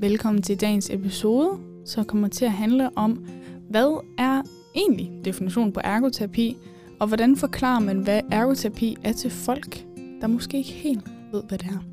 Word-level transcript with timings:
Velkommen 0.00 0.42
til 0.42 0.60
dagens 0.60 0.90
episode, 0.90 1.58
som 1.84 2.04
kommer 2.04 2.28
til 2.28 2.44
at 2.44 2.52
handle 2.52 2.98
om, 2.98 3.26
hvad 3.70 4.04
er 4.18 4.42
egentlig 4.74 5.10
definitionen 5.24 5.72
på 5.72 5.80
ergoterapi, 5.84 6.56
og 7.00 7.06
hvordan 7.06 7.36
forklarer 7.36 7.80
man, 7.80 7.98
hvad 7.98 8.20
ergoterapi 8.30 8.96
er 9.04 9.12
til 9.12 9.30
folk, 9.30 9.84
der 10.20 10.26
måske 10.26 10.58
ikke 10.58 10.72
helt 10.72 11.04
ved, 11.32 11.42
hvad 11.48 11.58
det 11.58 11.66
er. 11.66 11.84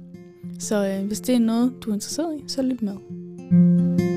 Så 0.59 0.87
øh, 0.87 1.07
hvis 1.07 1.21
det 1.21 1.35
er 1.35 1.39
noget, 1.39 1.73
du 1.81 1.89
er 1.89 1.93
interesseret 1.93 2.39
i, 2.39 2.43
så 2.47 2.61
lyt 2.61 2.81
med. 2.81 4.12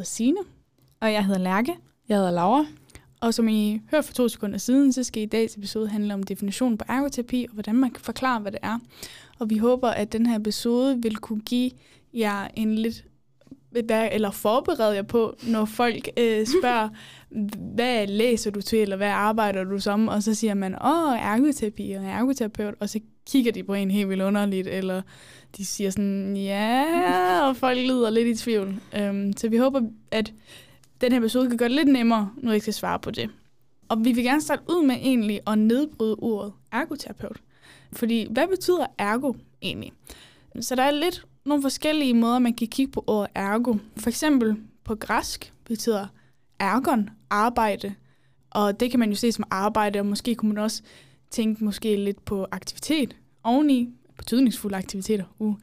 Hedder 0.00 0.08
Sine. 0.08 0.40
Og 1.00 1.12
jeg 1.12 1.24
hedder 1.24 1.40
Lærke. 1.40 1.76
Jeg 2.08 2.16
hedder 2.16 2.30
Laura. 2.30 2.66
Og 3.20 3.34
som 3.34 3.48
I 3.48 3.80
hørte 3.90 4.06
for 4.06 4.14
to 4.14 4.28
sekunder 4.28 4.58
siden, 4.58 4.92
så 4.92 5.02
skal 5.02 5.22
i 5.22 5.26
dagens 5.26 5.56
episode 5.56 5.88
handle 5.88 6.14
om 6.14 6.22
definitionen 6.22 6.78
på 6.78 6.84
ergoterapi, 6.88 7.46
og 7.48 7.54
hvordan 7.54 7.74
man 7.74 7.90
kan 7.90 8.04
forklare, 8.04 8.40
hvad 8.40 8.52
det 8.52 8.60
er. 8.62 8.78
Og 9.38 9.50
vi 9.50 9.58
håber, 9.58 9.88
at 9.88 10.12
den 10.12 10.26
her 10.26 10.38
episode 10.38 11.02
vil 11.02 11.16
kunne 11.16 11.40
give 11.40 11.70
jer 12.14 12.48
en 12.54 12.74
lidt 12.74 13.04
eller 13.72 14.30
forberede 14.30 14.94
jer 14.94 15.02
på, 15.02 15.34
når 15.42 15.64
folk 15.64 16.08
øh, 16.16 16.46
spørger, 16.60 16.88
hvad 17.74 18.06
læser 18.06 18.50
du 18.50 18.60
til, 18.60 18.78
eller 18.78 18.96
hvad 18.96 19.08
arbejder 19.08 19.64
du 19.64 19.78
som? 19.78 20.08
Og 20.08 20.22
så 20.22 20.34
siger 20.34 20.54
man, 20.54 20.74
åh, 20.74 21.18
ergoterapi 21.18 21.92
og 21.92 22.04
ergoterapeut, 22.04 22.74
og 22.80 22.88
så 22.88 23.00
kigger 23.26 23.52
de 23.52 23.62
på 23.62 23.74
en 23.74 23.90
helt 23.90 24.08
vildt 24.08 24.22
underligt, 24.22 24.66
eller 24.66 25.02
de 25.56 25.66
siger 25.66 25.90
sådan, 25.90 26.36
ja, 26.36 26.84
og 27.48 27.56
folk 27.56 27.78
lyder 27.78 28.10
lidt 28.10 28.28
i 28.28 28.34
tvivl. 28.34 28.80
Øhm, 28.96 29.32
så 29.36 29.48
vi 29.48 29.56
håber, 29.56 29.80
at 30.10 30.32
den 31.00 31.12
her 31.12 31.18
episode 31.18 31.48
kan 31.48 31.56
gøre 31.56 31.68
det 31.68 31.76
lidt 31.76 31.88
nemmere, 31.88 32.30
når 32.36 32.52
jeg 32.52 32.60
skal 32.60 32.74
svare 32.74 32.98
på 32.98 33.10
det. 33.10 33.30
Og 33.88 34.04
vi 34.04 34.12
vil 34.12 34.24
gerne 34.24 34.40
starte 34.40 34.62
ud 34.68 34.86
med 34.86 34.94
egentlig 34.94 35.40
at 35.46 35.58
nedbryde 35.58 36.16
ordet 36.18 36.52
ergoterapeut. 36.72 37.36
Fordi, 37.92 38.26
hvad 38.30 38.48
betyder 38.48 38.86
ergo 38.98 39.32
egentlig? 39.62 39.92
Så 40.60 40.74
der 40.74 40.82
er 40.82 40.90
lidt 40.90 41.26
nogle 41.44 41.62
forskellige 41.62 42.14
måder, 42.14 42.38
man 42.38 42.54
kan 42.54 42.66
kigge 42.66 42.92
på 42.92 43.04
ordet 43.06 43.30
ergo. 43.34 43.74
For 43.96 44.08
eksempel 44.08 44.56
på 44.84 44.94
græsk 44.94 45.52
betyder 45.64 46.06
ergon 46.58 47.10
arbejde, 47.30 47.94
og 48.50 48.80
det 48.80 48.90
kan 48.90 49.00
man 49.00 49.10
jo 49.10 49.16
se 49.16 49.32
som 49.32 49.44
arbejde, 49.50 49.98
og 49.98 50.06
måske 50.06 50.34
kunne 50.34 50.52
man 50.52 50.62
også 50.62 50.82
tænke 51.30 51.64
måske 51.64 51.96
lidt 51.96 52.24
på 52.24 52.46
aktivitet 52.50 53.16
oveni, 53.44 53.88
betydningsfulde 54.16 54.76
aktiviteter. 54.76 55.24
Uh. 55.38 55.54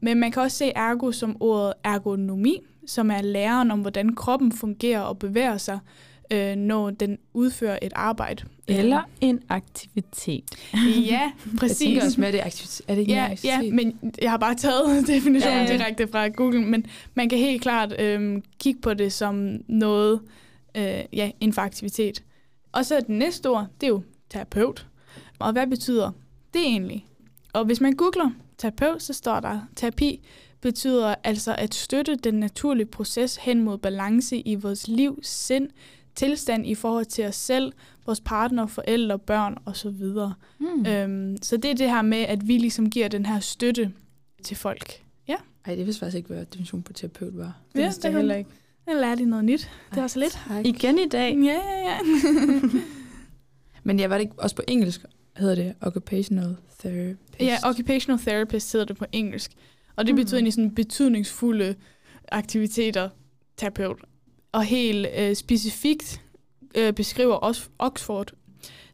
Men 0.00 0.20
man 0.20 0.32
kan 0.32 0.42
også 0.42 0.56
se 0.56 0.72
ergo 0.74 1.12
som 1.12 1.36
ordet 1.40 1.72
ergonomi, 1.84 2.62
som 2.86 3.10
er 3.10 3.22
læren 3.22 3.70
om, 3.70 3.80
hvordan 3.80 4.14
kroppen 4.14 4.52
fungerer 4.52 5.00
og 5.00 5.18
bevæger 5.18 5.58
sig, 5.58 5.78
øh, 6.30 6.56
når 6.56 6.90
den 6.90 7.18
udfører 7.34 7.78
et 7.82 7.92
arbejde. 7.96 8.44
Eller 8.68 9.02
en 9.20 9.40
aktivitet. 9.48 10.44
Ja, 11.06 11.32
præcis. 11.58 11.80
Jeg 11.80 11.88
tænker 11.88 12.04
også 12.04 12.20
med, 12.20 12.32
det 12.32 12.40
er 12.40 12.44
aktivitet. 12.44 12.84
Er 12.88 12.94
det 12.94 13.00
ikke 13.00 13.12
ja, 13.12 13.24
aktivitet? 13.30 13.64
ja, 13.64 13.72
men 13.72 14.14
jeg 14.22 14.30
har 14.30 14.38
bare 14.38 14.54
taget 14.54 15.06
definitionen 15.06 15.56
ja, 15.58 15.72
ja. 15.72 15.76
direkte 15.76 16.08
fra 16.08 16.28
Google, 16.28 16.62
men 16.62 16.86
man 17.14 17.28
kan 17.28 17.38
helt 17.38 17.62
klart 17.62 18.00
øh, 18.00 18.42
kigge 18.58 18.80
på 18.80 18.94
det 18.94 19.12
som 19.12 19.60
noget 19.68 20.20
øh, 20.74 21.00
ja, 21.12 21.30
inden 21.40 21.52
for 21.52 21.62
aktivitet. 21.62 22.22
Og 22.72 22.86
så 22.86 22.96
det 23.00 23.08
næste 23.08 23.50
ord, 23.50 23.66
det 23.80 23.86
er 23.86 23.90
jo 23.90 24.02
terapeut. 24.30 24.86
Og 25.40 25.52
hvad 25.52 25.66
betyder 25.66 26.10
det 26.54 26.62
egentlig? 26.62 27.06
Og 27.52 27.64
hvis 27.64 27.80
man 27.80 27.92
googler 27.92 28.30
terapeut, 28.58 29.02
så 29.02 29.12
står 29.12 29.40
der, 29.40 29.60
terapi 29.76 30.20
betyder 30.60 31.14
altså 31.24 31.54
at 31.58 31.74
støtte 31.74 32.16
den 32.16 32.34
naturlige 32.34 32.86
proces 32.86 33.36
hen 33.36 33.62
mod 33.62 33.78
balance 33.78 34.38
i 34.38 34.54
vores 34.54 34.88
liv, 34.88 35.18
sind, 35.22 35.68
tilstand 36.14 36.66
i 36.66 36.74
forhold 36.74 37.04
til 37.04 37.24
os 37.24 37.36
selv, 37.36 37.72
vores 38.06 38.20
partner, 38.20 38.66
forældre, 38.66 39.18
børn 39.18 39.58
osv. 39.66 39.90
Hmm. 40.58 40.86
Øhm, 40.86 41.36
så 41.42 41.56
det 41.56 41.70
er 41.70 41.74
det 41.74 41.90
her 41.90 42.02
med, 42.02 42.18
at 42.18 42.48
vi 42.48 42.58
ligesom 42.58 42.90
giver 42.90 43.08
den 43.08 43.26
her 43.26 43.40
støtte 43.40 43.92
til 44.42 44.56
folk. 44.56 45.02
Ja, 45.28 45.36
Ej, 45.64 45.74
det 45.74 45.86
vidste 45.86 46.00
faktisk 46.00 46.16
ikke, 46.16 46.28
hvad 46.28 46.46
definitionen 46.46 46.82
på 46.82 46.92
terapeut 46.92 47.38
var. 47.38 47.56
Ja, 47.74 47.82
vidste 47.82 48.02
det 48.02 48.08
jeg 48.08 48.16
heller 48.18 48.34
ikke. 48.34 48.50
jeg 48.86 48.96
lærte 48.96 49.24
noget 49.24 49.44
nyt. 49.44 49.70
Det 49.90 49.98
er 49.98 50.02
også 50.02 50.18
lidt. 50.18 50.40
Tak. 50.48 50.66
Igen 50.66 50.98
i 50.98 51.08
dag. 51.08 51.34
Ja, 51.34 51.40
ja, 51.40 51.90
ja. 51.90 51.98
Men 53.82 54.00
jeg 54.00 54.10
var 54.10 54.16
det 54.16 54.22
ikke 54.22 54.34
også 54.38 54.56
på 54.56 54.62
engelsk, 54.68 55.04
hedder 55.40 55.54
det 55.54 55.74
occupational 55.80 56.56
therapist. 56.78 57.40
ja, 57.40 57.56
occupational 57.64 58.18
therapist 58.20 58.72
hedder 58.72 58.86
det 58.86 58.96
på 58.96 59.04
engelsk. 59.12 59.52
Og 59.96 60.06
det 60.06 60.12
Hmm. 60.14 60.16
betyder 60.22 60.36
egentlig 60.36 60.52
sådan 60.52 60.74
betydningsfulde 60.74 61.74
aktiviteter, 62.32 63.08
terapeut. 63.56 63.98
Og 64.52 64.64
helt 64.64 65.06
øh, 65.18 65.34
specifikt 65.34 66.20
øh, 66.74 66.92
beskriver 66.92 67.34
også 67.34 67.68
Oxford 67.78 68.32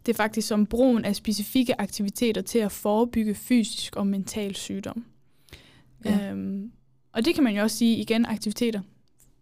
det 0.06 0.12
er 0.12 0.16
faktisk 0.16 0.48
som 0.48 0.66
brugen 0.66 1.04
af 1.04 1.16
specifikke 1.16 1.80
aktiviteter 1.80 2.40
til 2.42 2.58
at 2.58 2.72
forebygge 2.72 3.34
fysisk 3.34 3.96
og 3.96 4.06
mental 4.06 4.54
sygdom. 4.54 5.04
Ja. 6.04 6.30
Øhm, 6.30 6.72
og 7.12 7.24
det 7.24 7.34
kan 7.34 7.44
man 7.44 7.56
jo 7.56 7.62
også 7.62 7.76
sige 7.76 7.96
igen, 7.96 8.26
aktiviteter. 8.26 8.80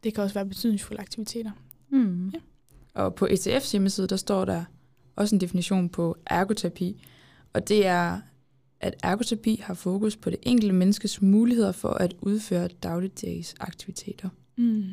Det 0.04 0.14
kan 0.14 0.24
også 0.24 0.34
være 0.34 0.46
betydningsfulde 0.46 1.00
aktiviteter. 1.00 1.50
Mm. 1.90 2.28
Ja. 2.28 2.38
Og 2.94 3.14
på 3.14 3.26
ETF's 3.26 3.72
hjemmeside, 3.72 4.06
der 4.06 4.16
står 4.16 4.44
der 4.44 4.64
også 5.16 5.34
en 5.34 5.40
definition 5.40 5.88
på 5.88 6.16
ergoterapi. 6.26 7.04
Og 7.52 7.68
det 7.68 7.86
er, 7.86 8.20
at 8.80 8.94
ergoterapi 9.02 9.62
har 9.64 9.74
fokus 9.74 10.16
på 10.16 10.30
det 10.30 10.38
enkelte 10.42 10.74
menneskes 10.74 11.22
muligheder 11.22 11.72
for 11.72 11.88
at 11.88 12.14
udføre 12.20 12.68
dagligdags 12.68 13.54
aktiviteter. 13.60 14.28
Mm. 14.56 14.84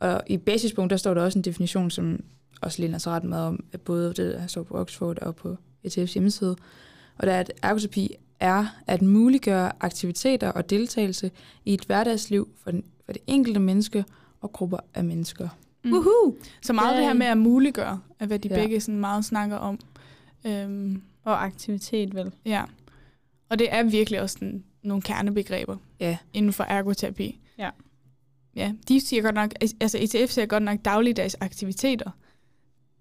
Og 0.00 0.22
i 0.26 0.36
basispunkt, 0.36 0.90
der 0.90 0.96
står 0.96 1.14
der 1.14 1.22
også 1.22 1.38
en 1.38 1.44
definition, 1.44 1.90
som 1.90 2.20
også 2.60 2.82
ligner 2.82 2.98
sig 2.98 3.12
ret 3.12 3.24
meget 3.24 3.46
om, 3.46 3.64
at 3.72 3.80
både 3.80 4.08
det, 4.08 4.16
der 4.16 4.46
står 4.46 4.62
på 4.62 4.74
Oxford 4.74 5.18
og 5.18 5.36
på 5.36 5.56
ETF's 5.86 6.12
hjemmeside. 6.12 6.56
Og 7.18 7.26
der 7.26 7.32
er, 7.32 7.40
at 7.40 7.52
ergoterapi 7.62 8.16
er 8.40 8.66
at 8.86 9.02
muliggøre 9.02 9.72
aktiviteter 9.80 10.48
og 10.48 10.70
deltagelse 10.70 11.30
i 11.64 11.74
et 11.74 11.84
hverdagsliv 11.84 12.48
for, 12.62 12.70
den, 12.70 12.84
for 13.04 13.12
det 13.12 13.22
enkelte 13.26 13.60
menneske 13.60 14.04
og 14.40 14.52
grupper 14.52 14.78
af 14.94 15.04
mennesker. 15.04 15.48
Mm. 15.84 15.92
Woohoo! 15.92 16.36
Så 16.62 16.72
meget 16.72 16.92
Yay. 16.92 16.98
det 16.98 17.06
her 17.06 17.12
med 17.14 17.26
at 17.26 17.38
muliggøre, 17.38 18.00
er 18.18 18.26
hvad 18.26 18.38
de 18.38 18.48
Ja. 18.48 18.54
begge 18.54 18.80
sådan 18.80 19.00
meget 19.00 19.24
snakker 19.24 19.56
om. 19.56 19.78
Øhm, 20.46 21.02
Og 21.24 21.44
aktivitet, 21.44 22.14
vel? 22.14 22.32
ja. 22.44 22.64
Og 23.48 23.58
det 23.58 23.68
er 23.74 23.82
virkelig 23.82 24.20
også 24.20 24.32
sådan, 24.32 24.64
nogle 24.82 25.02
kernebegreber 25.02 25.76
Ja, 26.00 26.18
inden 26.32 26.52
for 26.52 26.64
ergoterapi. 26.64 27.40
Ja. 27.58 27.70
Ja, 28.56 28.72
de 28.88 29.00
siger 29.00 29.22
godt 29.22 29.34
nok, 29.34 29.50
altså 29.80 29.98
ETF 30.00 30.30
siger 30.32 30.46
godt 30.46 30.62
nok 30.62 30.78
dagligdags 30.84 31.34
aktiviteter, 31.40 32.10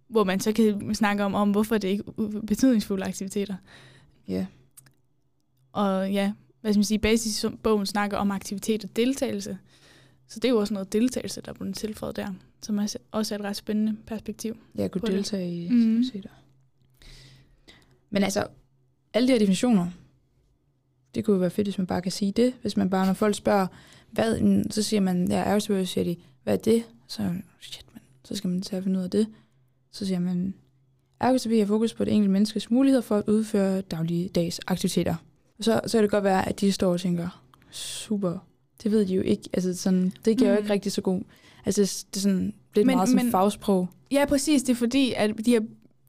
hvor 0.07 0.23
man 0.23 0.39
så 0.39 0.51
kan 0.53 0.95
snakke 0.95 1.23
om, 1.23 1.35
om 1.35 1.51
hvorfor 1.51 1.77
det 1.77 1.87
ikke 1.87 2.03
er 2.17 2.41
betydningsfulde 2.47 3.05
aktiviteter. 3.05 3.55
ja. 4.27 4.45
Og 5.73 6.11
ja, 6.11 6.33
hvad 6.61 6.73
skal 6.73 6.79
man 6.79 6.83
sige, 6.83 6.99
basisbogen 6.99 7.85
snakker 7.85 8.17
om 8.17 8.31
aktivitet 8.31 8.83
og 8.83 8.95
deltagelse. 8.95 9.57
Så 10.29 10.39
det 10.39 10.45
er 10.45 10.49
jo 10.49 10.57
også 10.59 10.73
noget 10.73 10.93
deltagelse, 10.93 11.41
der 11.41 11.49
er 11.49 11.53
blevet 11.53 11.75
tilføjet 11.75 12.15
der, 12.15 12.27
som 12.61 12.77
er 12.79 12.95
også 13.11 13.35
er 13.35 13.39
et 13.39 13.45
ret 13.45 13.55
spændende 13.55 13.97
perspektiv. 14.07 14.57
Jeg 14.75 14.91
kunne 14.91 14.99
På 15.01 15.05
det. 15.07 15.13
deltage 15.15 15.51
i 15.63 15.69
Mhm. 15.69 15.97
aktiviteter. 15.97 16.29
Men 18.09 18.23
altså, 18.23 18.47
alle 19.13 19.27
de 19.27 19.31
her 19.31 19.39
definitioner, 19.39 19.87
det 21.15 21.25
kunne 21.25 21.33
jo 21.33 21.39
være 21.39 21.49
fedt, 21.49 21.67
hvis 21.67 21.77
man 21.77 21.87
bare 21.87 22.01
kan 22.01 22.11
sige 22.11 22.31
det. 22.31 22.53
Hvis 22.61 22.77
man 22.77 22.89
bare, 22.89 23.05
når 23.05 23.13
folk 23.13 23.35
spørger, 23.35 23.67
hvad, 24.11 24.41
mm, 24.41 24.71
så 24.71 24.83
siger 24.83 24.99
man, 24.99 25.27
ja, 25.31 25.59
så 25.59 25.85
siger 25.85 26.03
de, 26.03 26.15
hvad 26.43 26.53
er 26.53 26.57
det? 26.57 26.83
Så, 27.07 27.33
shit, 27.59 27.85
man, 27.93 28.01
så 28.23 28.35
skal 28.35 28.49
man 28.49 28.61
til 28.61 28.75
at 28.75 28.83
finde 28.83 28.99
ud 28.99 29.03
af 29.03 29.09
det. 29.09 29.27
Så 29.91 30.05
siger 30.05 30.19
man, 30.19 30.53
ergoterapi 31.19 31.59
har 31.59 31.65
fokus 31.65 31.93
på 31.93 32.05
det 32.05 32.13
enkelte 32.13 32.31
menneskes 32.31 32.69
muligheder 32.71 33.01
for 33.01 33.17
at 33.17 33.23
udføre 33.27 33.81
dagligdags 33.81 34.59
aktiviteter. 34.67 35.15
Så, 35.61 35.81
så 35.87 35.97
kan 35.97 36.03
det 36.03 36.11
godt 36.11 36.23
være, 36.23 36.49
at 36.49 36.59
de 36.61 36.71
står 36.71 36.91
og 36.93 36.99
tænker, 36.99 37.43
super, 37.71 38.37
det 38.83 38.91
ved 38.91 39.05
de 39.05 39.13
jo 39.13 39.21
ikke. 39.21 39.43
Altså 39.53 39.77
sådan, 39.77 40.13
det 40.25 40.37
giver 40.37 40.49
mm. 40.49 40.55
jo 40.55 40.59
Mm. 40.59 40.63
ikke 40.63 40.73
rigtig 40.73 40.91
så 40.91 41.01
god. 41.01 41.21
Altså 41.65 41.81
det 42.13 42.17
er 42.17 42.21
sådan 42.21 42.41
lidt 42.41 42.53
Men- 42.75 42.87
men, 42.87 42.95
meget 42.95 43.09
som 43.09 43.15
men- 43.15 43.31
fagsprog. 43.31 43.87
Ja, 44.11 44.25
præcis. 44.25 44.63
Det 44.63 44.69
er 44.73 44.75
fordi, 44.77 45.13
at 45.17 45.31
de 45.45 45.51
her 45.51 45.59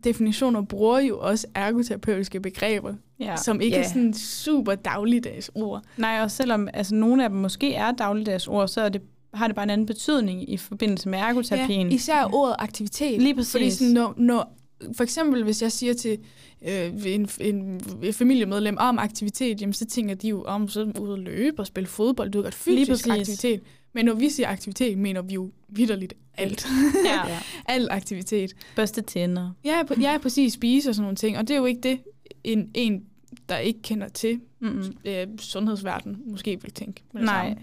definitioner 0.05 0.63
bruger 0.63 0.99
jo 0.99 1.19
også 1.19 1.47
ergoterapeutiske 1.55 2.41
begreber, 2.41 2.95
Ja. 3.21 3.25
ja. 3.25 3.37
som 3.37 3.61
ikke 3.61 3.77
Ja. 3.77 3.83
er 3.83 3.89
sådan 3.89 4.15
super 4.15 4.75
dagligdags 4.75 5.51
ord. 5.55 5.83
Nej, 5.97 6.21
og 6.23 6.31
selvom 6.31 6.69
altså, 6.75 6.95
nogle 6.95 7.25
af 7.25 7.31
dem 7.31 7.39
måske 7.39 7.75
er 7.75 7.93
dagligdags 7.93 8.47
ord, 8.49 8.69
så 8.69 8.81
er 8.81 8.89
det, 8.89 9.01
har 9.35 9.47
det 9.47 9.57
bare 9.57 9.63
en 9.63 9.71
anden 9.71 9.87
betydning 9.87 10.51
i 10.53 10.57
forbindelse 10.57 11.09
med 11.09 11.19
ergoterapien. 11.19 11.93
især 11.93 12.25
ordet 12.35 12.57
aktivitet. 12.59 13.23
Lige 13.23 13.35
præcis. 13.35 13.53
Fordi 13.53 13.71
sådan, 13.71 13.93
når, 13.95 14.15
når, 14.17 14.53
for 14.97 15.03
eksempel, 15.05 15.45
hvis 15.45 15.63
jeg 15.63 15.73
siger 15.73 15.95
til 15.95 16.19
øh, 16.63 16.93
en, 17.07 17.29
en, 17.41 17.81
en 18.03 18.13
familiemedlem 18.13 18.77
om 18.81 18.99
aktivitet, 18.99 19.61
jamen, 19.61 19.73
så 19.73 19.87
tænker 19.87 20.15
de 20.15 20.29
jo 20.29 20.43
om 20.43 20.69
så 20.69 20.93
ud 21.01 21.13
at 21.13 21.19
løbe 21.19 21.63
og 21.63 21.67
spille 21.67 21.87
fodbold. 21.87 22.31
Du 22.31 22.39
har 22.39 22.43
godt 22.43 22.67
Lige 22.67 22.87
fysisk 22.87 23.09
aktivitet. 23.09 23.61
Men 23.93 24.05
når 24.05 24.15
vi 24.15 24.29
siger 24.29 24.49
aktivitet, 24.49 24.99
mener 24.99 25.23
vi 25.23 25.35
jo 25.35 25.51
vidderligt 25.69 26.15
alt. 26.37 26.67
ja. 27.05 27.39
Al 27.75 27.89
aktivitet. 27.91 28.53
Børste 28.77 29.01
tænder. 29.03 29.51
Ja, 29.65 29.83
ja, 30.01 30.19
præcis. 30.19 30.53
Spise 30.53 30.89
og 30.89 30.95
sådan 30.95 31.03
nogle 31.05 31.17
ting. 31.17 31.39
Og 31.39 31.49
det 31.49 31.55
er 31.55 31.59
jo 31.59 31.67
ikke 31.67 31.81
det, 31.81 31.99
en, 32.45 32.71
en 32.75 33.05
der 33.49 33.59
ikke 33.59 33.83
kender 33.83 34.09
til 34.09 34.41
Mm-hmm. 34.63 34.97
øh, 35.05 35.27
sundhedsverden 35.39 36.17
måske 36.27 36.63
vil 36.63 36.73
tænke. 36.73 37.03
Med 37.13 37.21
det 37.23 37.27
Nej. 37.27 37.55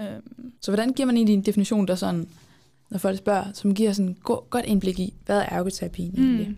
Øhm, 0.00 0.52
Så 0.60 0.70
hvordan 0.70 0.92
giver 0.92 1.06
man 1.06 1.16
egentlig 1.16 1.34
en 1.34 1.42
definition, 1.42 1.88
der 1.88 1.94
sådan, 1.94 2.28
når 2.90 2.98
folk 2.98 3.18
spørger, 3.18 3.52
som 3.52 3.74
giver 3.74 3.92
sådan 3.92 4.16
go- 4.22 4.44
godt 4.50 4.64
indblik 4.64 4.98
i, 4.98 5.14
hvad 5.26 5.38
er 5.38 5.42
ergoterapien 5.46 6.14
egentlig? 6.18 6.48
mm. 6.48 6.56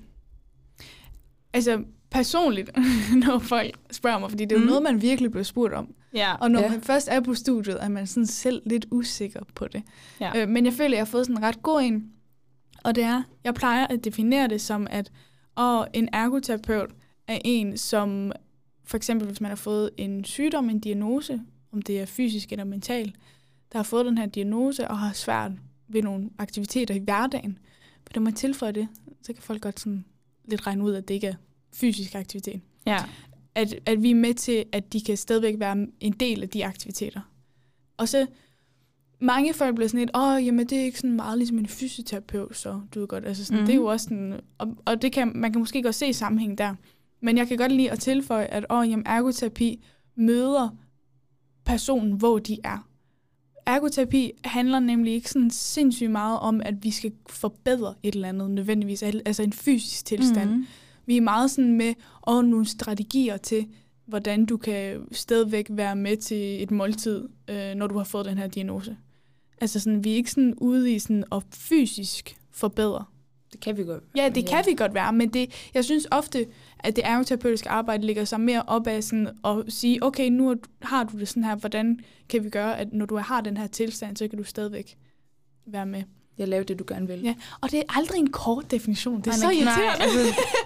Altså 1.53 1.85
personligt, 2.11 2.71
når 3.27 3.39
folk 3.39 3.79
spørger 3.91 4.19
mig, 4.19 4.31
fordi 4.31 4.45
det 4.45 4.53
er 4.53 4.57
jo 4.57 4.61
Mm. 4.65 4.67
noget, 4.67 4.83
man 4.83 5.03
virkelig 5.03 5.31
bliver 5.31 5.45
spurgt 5.45 5.75
om. 5.75 5.95
Ja. 6.15 6.35
Og 6.35 6.51
når 6.51 6.61
Ja. 6.61 6.71
man 6.71 6.81
først 6.83 7.09
er 7.11 7.21
på 7.21 7.35
studiet, 7.35 7.79
er 7.85 7.89
man 7.89 8.07
sådan 8.07 8.27
selv 8.27 8.63
lidt 8.67 8.87
usikker 8.91 9.41
på 9.55 9.69
det. 9.69 9.83
Ja. 10.21 10.43
Øh, 10.43 10.49
men 10.49 10.65
jeg 10.65 10.73
føler, 10.73 10.87
at 10.89 10.93
jeg 10.93 11.01
har 11.01 11.05
fået 11.05 11.27
sådan 11.27 11.37
en 11.37 11.43
ret 11.43 11.63
god 11.63 11.81
en. 11.83 12.11
Og 12.85 12.95
det 12.95 13.05
er, 13.05 13.23
jeg 13.45 13.55
plejer 13.55 13.87
at 13.87 14.05
definere 14.05 14.49
det 14.49 14.61
som, 14.61 14.87
at 14.91 15.13
åh, 15.57 15.85
en 15.95 16.09
ergoterapeut 16.13 16.91
er 17.29 17.39
en, 17.45 17.79
som 17.79 18.33
for 18.85 18.97
eksempel, 18.97 19.27
hvis 19.29 19.41
man 19.41 19.49
har 19.49 19.57
fået 19.57 19.91
en 19.97 20.25
sygdom, 20.25 20.71
en 20.71 20.81
diagnose, 20.81 21.41
om 21.73 21.83
det 21.83 22.01
er 22.01 22.07
fysisk 22.07 22.53
eller 22.53 22.65
mental, 22.65 23.15
der 23.73 23.79
har 23.79 23.83
fået 23.83 24.07
den 24.07 24.19
her 24.19 24.27
diagnose 24.27 24.89
og 24.89 24.99
har 24.99 25.13
svært 25.13 25.51
ved 25.88 26.02
nogle 26.02 26.31
aktiviteter 26.38 26.94
i 26.94 26.99
hverdagen. 26.99 27.58
For 28.06 28.12
når 28.14 28.23
man 28.23 28.32
tilføjer 28.35 28.73
det, 28.73 28.88
så 29.23 29.32
kan 29.32 29.43
folk 29.43 29.62
godt 29.62 29.81
sådan 29.81 30.05
lidt 30.44 30.67
regne 30.67 30.85
ud, 30.85 30.94
at 30.94 31.08
det 31.08 31.14
ikke 31.14 31.26
er 31.26 31.35
fysisk 31.75 32.14
aktivitet 32.14 32.61
ja. 32.87 33.05
at, 33.55 33.75
at 33.87 34.02
vi 34.02 34.11
er 34.11 34.14
med 34.14 34.35
til, 34.35 34.64
at 34.73 34.93
de 34.93 35.00
kan 35.00 35.17
stadigvæk 35.17 35.55
være 35.58 35.87
en 36.00 36.12
del 36.12 36.43
af 36.43 36.49
de 36.49 36.67
aktiviteter. 36.67 37.20
Og 37.96 38.08
så 38.08 38.26
mange 39.20 39.55
folk 39.55 39.75
bliver 39.75 39.88
sådan 39.88 40.00
lidt, 40.00 40.17
åh, 40.17 40.46
jamen 40.46 40.67
det 40.67 40.79
er 40.79 40.82
ikke 40.85 40.99
sådan 40.99 41.17
meget 41.17 41.38
ligesom 41.38 41.58
en 41.58 41.67
fysioterapeut, 41.67 42.56
så 42.56 42.81
du 42.94 43.00
ved 43.00 43.08
godt, 43.08 43.26
altså 43.26 43.44
sådan, 43.44 43.56
Mhm. 43.56 43.62
mm. 43.62 43.67
det 43.67 43.73
er 43.73 43.76
jo 43.76 43.85
også 43.85 44.05
sådan, 44.05 44.40
og, 44.58 44.76
og 44.85 45.02
det 45.02 45.12
kan, 45.12 45.32
man 45.35 45.52
kan 45.52 45.58
måske 45.61 45.82
godt 45.82 45.94
se 45.94 46.12
sammenhæng 46.12 46.58
der. 46.58 46.75
Men 47.20 47.37
jeg 47.38 47.49
kan 47.49 47.56
godt 47.56 47.73
lide 47.73 47.90
at 47.90 47.99
tilføje, 47.99 48.44
at 48.44 48.67
åh, 48.70 48.90
jamen, 48.90 49.06
ergoterapi 49.06 49.85
møder 50.17 50.69
personen, 51.64 52.12
hvor 52.12 52.38
de 52.38 52.58
er. 52.64 52.88
Ergoterapi 53.69 54.32
handler 54.44 54.81
nemlig 54.81 55.12
ikke 55.12 55.31
sådan 55.31 55.50
sindssygt 55.50 56.11
meget 56.11 56.38
om, 56.38 56.61
at 56.65 56.75
vi 56.85 56.91
skal 56.91 57.12
forbedre 57.29 57.94
et 58.03 58.15
eller 58.15 58.29
andet 58.29 58.50
nødvendigvis, 58.50 59.03
al- 59.03 59.23
altså 59.26 59.43
en 59.43 59.53
fysisk 59.53 60.05
tilstand. 60.05 60.50
Mm. 60.50 60.67
Vi 61.06 61.17
er 61.17 61.20
meget 61.20 61.50
sådan 61.50 61.73
med 61.73 61.94
og 62.20 62.44
nogle 62.44 62.67
strategier 62.67 63.37
til, 63.37 63.67
hvordan 64.06 64.47
du 64.47 64.56
kan 64.56 65.00
stadigvæk 65.12 65.67
være 65.70 65.97
med 65.97 66.17
til 66.17 66.62
et 66.62 66.70
måltid, 66.70 67.29
øh, 67.50 67.75
når 67.75 67.87
du 67.87 67.97
har 67.97 68.05
fået 68.05 68.26
den 68.26 68.38
her 68.38 68.47
diagnose. 68.47 68.97
Altså 69.61 69.81
sådan, 69.81 70.05
vi 70.05 70.12
er 70.12 70.17
ikke 70.17 70.31
sådan 70.31 70.55
ude 70.55 70.93
i 70.93 70.99
sådan 70.99 71.25
at 71.32 71.43
fysisk 71.55 72.37
forbedre. 72.50 73.05
Det 73.53 73.61
kan 73.61 73.77
vi 73.77 73.85
godt. 73.85 74.05
Ja, 74.17 74.29
det 74.29 74.47
kan 74.49 74.65
vi 74.67 74.75
godt 74.75 74.95
være, 74.95 75.12
men 75.12 75.29
det, 75.29 75.69
jeg 75.75 75.85
synes 75.85 76.06
ofte, 76.11 76.47
at 76.79 76.97
det 76.97 77.06
ergoterapeutiske 77.06 77.69
arbejde 77.69 78.06
ligger 78.06 78.25
sig 78.25 78.41
mere 78.41 78.62
op 78.67 78.87
af 78.87 79.05
sådan 79.05 79.29
at 79.45 79.65
sige, 79.69 80.03
okay, 80.03 80.29
nu 80.29 80.55
har 80.83 81.05
du 81.05 81.19
det 81.19 81.29
sådan 81.29 81.45
her, 81.45 81.56
hvordan 81.56 82.00
kan 82.29 82.45
vi 82.45 82.50
gøre, 82.50 82.79
at 82.79 82.93
når 82.93 83.06
du 83.06 83.17
har 83.17 83.41
den 83.41 83.56
her 83.56 83.67
tilstand, 83.67 84.17
så 84.17 84.29
kan 84.29 84.39
du 84.39 84.45
stadigvæk 84.45 84.97
være 85.67 85.87
med. 85.87 86.03
Jeg 86.39 86.49
laver 86.49 86.65
det, 86.65 86.79
du 86.79 86.85
gerne 86.89 87.06
vil. 87.06 87.21
Ja, 87.21 87.35
og 87.61 87.71
det 87.71 87.79
er 87.79 87.99
aldrig 87.99 88.19
en 88.19 88.31
kort 88.31 88.71
definition. 88.71 89.21
Det 89.21 89.27
er 89.27 89.31
Nej, 89.31 89.39
så 89.39 89.50
irriterende. 89.50 89.83
Nej, 89.83 89.97
altså, 90.00 90.19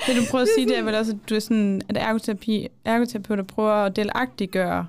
det 0.07 0.17
du 0.17 0.23
prøver 0.31 0.43
at 0.43 0.49
sige, 0.57 0.69
det 0.69 0.79
er 0.79 0.83
vel 0.83 0.95
også, 0.95 1.13
at 1.13 1.19
du 1.29 1.35
er 1.35 1.39
sådan, 1.39 1.83
at 1.89 1.97
ergoterapi, 1.97 2.69
ergoterapeuter 2.85 3.43
prøver 3.43 3.73
at 3.73 3.97
delagtiggøre 3.97 4.87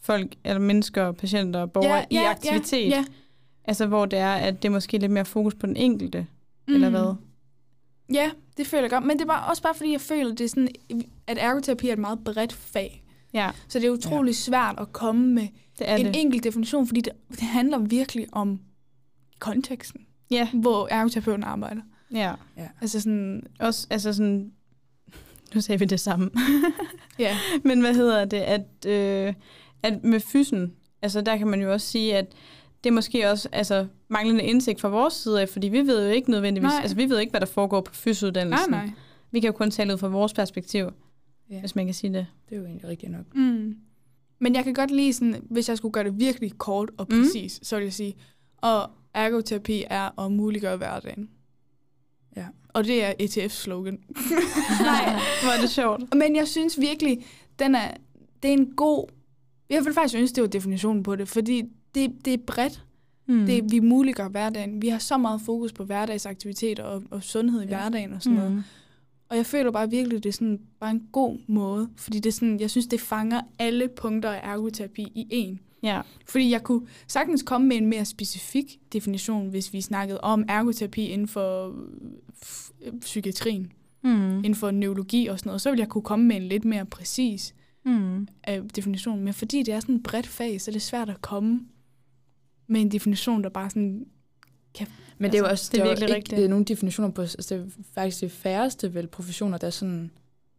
folk, 0.00 0.34
eller 0.44 0.60
mennesker, 0.60 1.12
patienter 1.12 1.60
og 1.60 1.72
borgere 1.72 2.06
i 2.10 2.16
aktivitet. 2.16 2.90
Ja, 2.90 3.04
Altså, 3.66 3.86
hvor 3.86 4.06
det 4.06 4.18
er, 4.18 4.32
at 4.32 4.62
det 4.62 4.68
er 4.68 4.72
måske 4.72 4.98
lidt 4.98 5.12
mere 5.12 5.24
fokus 5.24 5.54
på 5.54 5.66
den 5.66 5.76
enkelte, 5.76 6.26
mm. 6.68 6.74
eller 6.74 6.90
hvad? 6.90 7.14
Ja, 8.12 8.30
det 8.56 8.66
føler 8.66 8.82
jeg 8.82 8.90
godt. 8.90 9.04
Men 9.04 9.18
det 9.18 9.26
var 9.28 9.40
også 9.50 9.62
bare 9.62 9.74
fordi, 9.74 9.92
jeg 9.92 10.00
føler, 10.00 10.34
det 10.34 10.44
er 10.44 10.48
sådan, 10.48 10.68
at 11.26 11.38
ergoterapi 11.40 11.88
er 11.88 11.92
et 11.92 11.98
meget 11.98 12.24
bredt 12.24 12.52
fag. 12.52 13.02
Ja, 13.34 13.50
Så 13.68 13.78
det 13.78 13.86
er 13.86 13.90
utrolig 13.90 14.30
ja. 14.30 14.34
svært 14.34 14.74
at 14.78 14.92
komme 14.92 15.26
med 15.34 15.48
det 15.78 15.88
er 15.90 15.96
en 15.96 16.06
det. 16.06 16.16
enkelt 16.20 16.44
definition, 16.44 16.86
fordi 16.86 17.00
det, 17.00 17.12
det 17.30 17.40
handler 17.40 17.78
virkelig 17.78 18.26
om 18.32 18.60
konteksten, 19.38 20.00
Ja, 20.30 20.48
hvor 20.52 20.88
ergoterapeuten 20.90 21.44
arbejder. 21.44 21.82
ja. 22.12 22.34
Altså 22.80 23.00
sådan, 23.00 23.42
Også, 23.60 23.86
altså 23.90 24.12
sådan, 24.12 24.52
nu 25.54 25.60
sagde 25.60 25.78
vi 25.78 25.84
det 25.84 26.00
samme. 26.00 26.30
ja. 27.18 27.36
Men 27.64 27.80
hvad 27.80 27.94
hedder 27.94 28.24
det, 28.24 28.36
at, 28.40 28.86
øh, 28.86 29.34
at 29.82 30.04
med 30.04 30.20
fysen, 30.20 30.72
altså 31.02 31.20
der 31.20 31.36
kan 31.36 31.46
man 31.48 31.62
jo 31.62 31.72
også 31.72 31.86
sige, 31.86 32.16
at 32.16 32.26
det 32.86 32.90
er 32.92 32.94
måske 32.94 33.30
også 33.30 33.48
altså, 33.52 33.86
manglende 34.08 34.44
indsigt 34.44 34.80
fra 34.80 34.88
vores 34.88 35.14
side 35.14 35.40
af, 35.40 35.48
fordi 35.48 35.68
vi 35.68 35.80
ved 35.86 36.06
jo 36.06 36.12
ikke 36.12 36.30
nødvendigvis, 36.30 36.68
Nej. 36.68 36.80
altså 36.82 36.96
vi 36.96 37.08
ved 37.08 37.18
ikke, 37.18 37.30
hvad 37.30 37.40
der 37.40 37.46
foregår 37.46 37.80
på 37.80 37.90
Nej, 37.90 37.94
fysuddannelsen. 37.96 38.70
nej. 38.70 38.90
Vi 39.30 39.40
kan 39.40 39.46
jo 39.48 39.52
kun 39.52 39.70
tale 39.70 39.92
ud 39.92 39.98
fra 39.98 40.08
vores 40.08 40.32
perspektiv, 40.34 40.86
Ja. 41.50 41.60
hvis 41.60 41.74
man 41.76 41.84
kan 41.84 41.94
sige 41.94 42.12
det. 42.12 42.26
Det 42.48 42.54
er 42.54 42.60
jo 42.60 42.66
egentlig 42.66 42.88
rigtigt 42.88 43.12
nok. 43.12 43.34
Mm. 43.34 43.76
Men 44.38 44.54
jeg 44.54 44.64
kan 44.64 44.74
godt 44.74 44.90
lide 44.90 45.12
sådan, 45.12 45.42
hvis 45.50 45.68
jeg 45.68 45.76
skulle 45.76 45.92
gøre 45.92 46.04
det 46.04 46.18
virkelig 46.18 46.58
kort 46.58 46.90
og 46.98 47.06
Mm. 47.10 47.18
præcis, 47.22 47.58
mm. 47.60 47.64
så 47.64 47.76
vil 47.76 47.82
jeg 47.84 47.92
sige, 47.92 48.14
og 48.56 48.90
ergoterapi 49.14 49.84
er 49.90 50.20
at 50.24 50.32
muliggøre 50.32 50.76
hverdagen. 50.76 51.28
Ja. 52.36 52.46
Og 52.68 52.84
det 52.84 53.04
er 53.04 53.12
ETF's 53.22 53.48
slogan. 53.48 53.94
Nej, 54.80 55.12
hvor 55.42 55.56
er 55.56 55.60
det 55.60 55.70
sjovt. 55.70 56.14
Men 56.14 56.36
jeg 56.36 56.48
synes 56.48 56.80
virkelig, 56.80 57.26
den 57.58 57.74
er, 57.74 57.90
det 58.42 58.48
er 58.48 58.52
en 58.52 58.66
god... 58.76 59.06
Jeg 59.70 59.84
vil 59.84 59.92
faktisk 59.94 60.14
ønske, 60.20 60.34
det 60.34 60.42
var 60.42 60.48
definitionen 60.48 61.02
på 61.02 61.16
det, 61.16 61.28
fordi 61.28 61.62
det, 61.94 62.12
det 62.24 62.32
er 62.34 62.38
bredt. 62.46 62.82
Mm. 63.28 63.46
Det, 63.46 63.64
vi 63.72 63.80
muliggør 63.80 64.28
hverdagen. 64.28 64.82
Vi 64.82 64.88
har 64.88 64.98
så 64.98 65.16
meget 65.18 65.40
fokus 65.40 65.72
på 65.72 65.84
hverdagsaktiviteter 65.84 66.82
og, 66.84 67.02
og 67.10 67.22
sundhed 67.22 67.60
i 67.62 67.64
Ja. 67.64 67.68
hverdagen 67.68 68.12
og 68.12 68.22
sådan 68.22 68.32
mm. 68.38 68.38
noget. 68.44 68.56
mm. 68.56 68.62
Og 69.28 69.36
jeg 69.36 69.46
føler 69.46 69.70
bare 69.70 69.90
virkelig, 69.90 70.22
det 70.22 70.28
er 70.28 70.32
sådan 70.32 70.60
bare 70.80 70.90
en 70.90 71.02
god 71.12 71.38
måde, 71.46 71.88
fordi 71.96 72.18
det 72.18 72.26
er 72.30 72.32
sådan, 72.32 72.60
jeg 72.60 72.70
synes, 72.70 72.86
det 72.86 73.00
fanger 73.00 73.40
alle 73.58 73.88
punkter 73.88 74.30
af 74.30 74.40
ergoterapi 74.52 75.02
i 75.02 75.26
en. 75.30 75.60
Ja. 75.82 76.00
Fordi 76.28 76.50
jeg 76.50 76.62
kunne 76.62 76.86
sagtens 77.06 77.42
komme 77.42 77.66
med 77.66 77.76
en 77.76 77.86
mere 77.86 78.04
specifik 78.04 78.78
definition, 78.92 79.48
hvis 79.48 79.72
vi 79.72 79.80
snakkede 79.80 80.20
om 80.20 80.44
ergoterapi 80.48 81.04
inden 81.06 81.28
for 81.28 81.74
øh, 82.82 82.92
psykiatrien, 83.00 83.72
Mm. 84.02 84.36
inden 84.38 84.54
for 84.54 84.70
neurologi 84.70 85.26
og 85.26 85.38
sådan 85.38 85.48
noget, 85.48 85.60
så 85.60 85.70
ville 85.70 85.80
jeg 85.80 85.88
kunne 85.88 86.02
komme 86.02 86.24
med 86.26 86.36
en 86.36 86.42
lidt 86.42 86.64
mere 86.64 86.84
præcis 86.86 87.54
Mm. 87.84 88.28
øh, 88.50 88.62
definition. 88.76 89.20
Men 89.24 89.34
fordi 89.34 89.62
det 89.62 89.74
er 89.74 89.80
sådan 89.80 89.94
et 89.94 90.02
bredt 90.02 90.26
fag, 90.26 90.60
så 90.60 90.70
er 90.70 90.72
det 90.72 90.82
svært 90.82 91.08
at 91.08 91.20
komme 91.22 91.60
med 92.66 92.80
en 92.80 92.88
definition, 92.90 93.42
der 93.42 93.48
bare 93.48 93.70
sådan 93.70 94.06
kan... 94.74 94.86
Men 95.18 95.30
det 95.30 95.36
er 95.38 95.42
jo 95.42 95.46
Altså, 95.46 95.62
også 95.64 95.70
det 95.72 95.80
er 95.80 95.84
virkelig 95.88 96.16
ikke 96.16 96.32
rigtigt. 96.32 96.50
nogle 96.50 96.64
definitioner 96.64 97.10
på, 97.10 97.22
altså 97.22 97.54
det 97.54 97.60
er 97.62 97.66
faktisk 97.94 98.20
de 98.20 98.28
færreste 98.28 98.94
vel 98.94 99.06
professioner, 99.06 99.58
der 99.58 99.70
sådan 99.70 100.10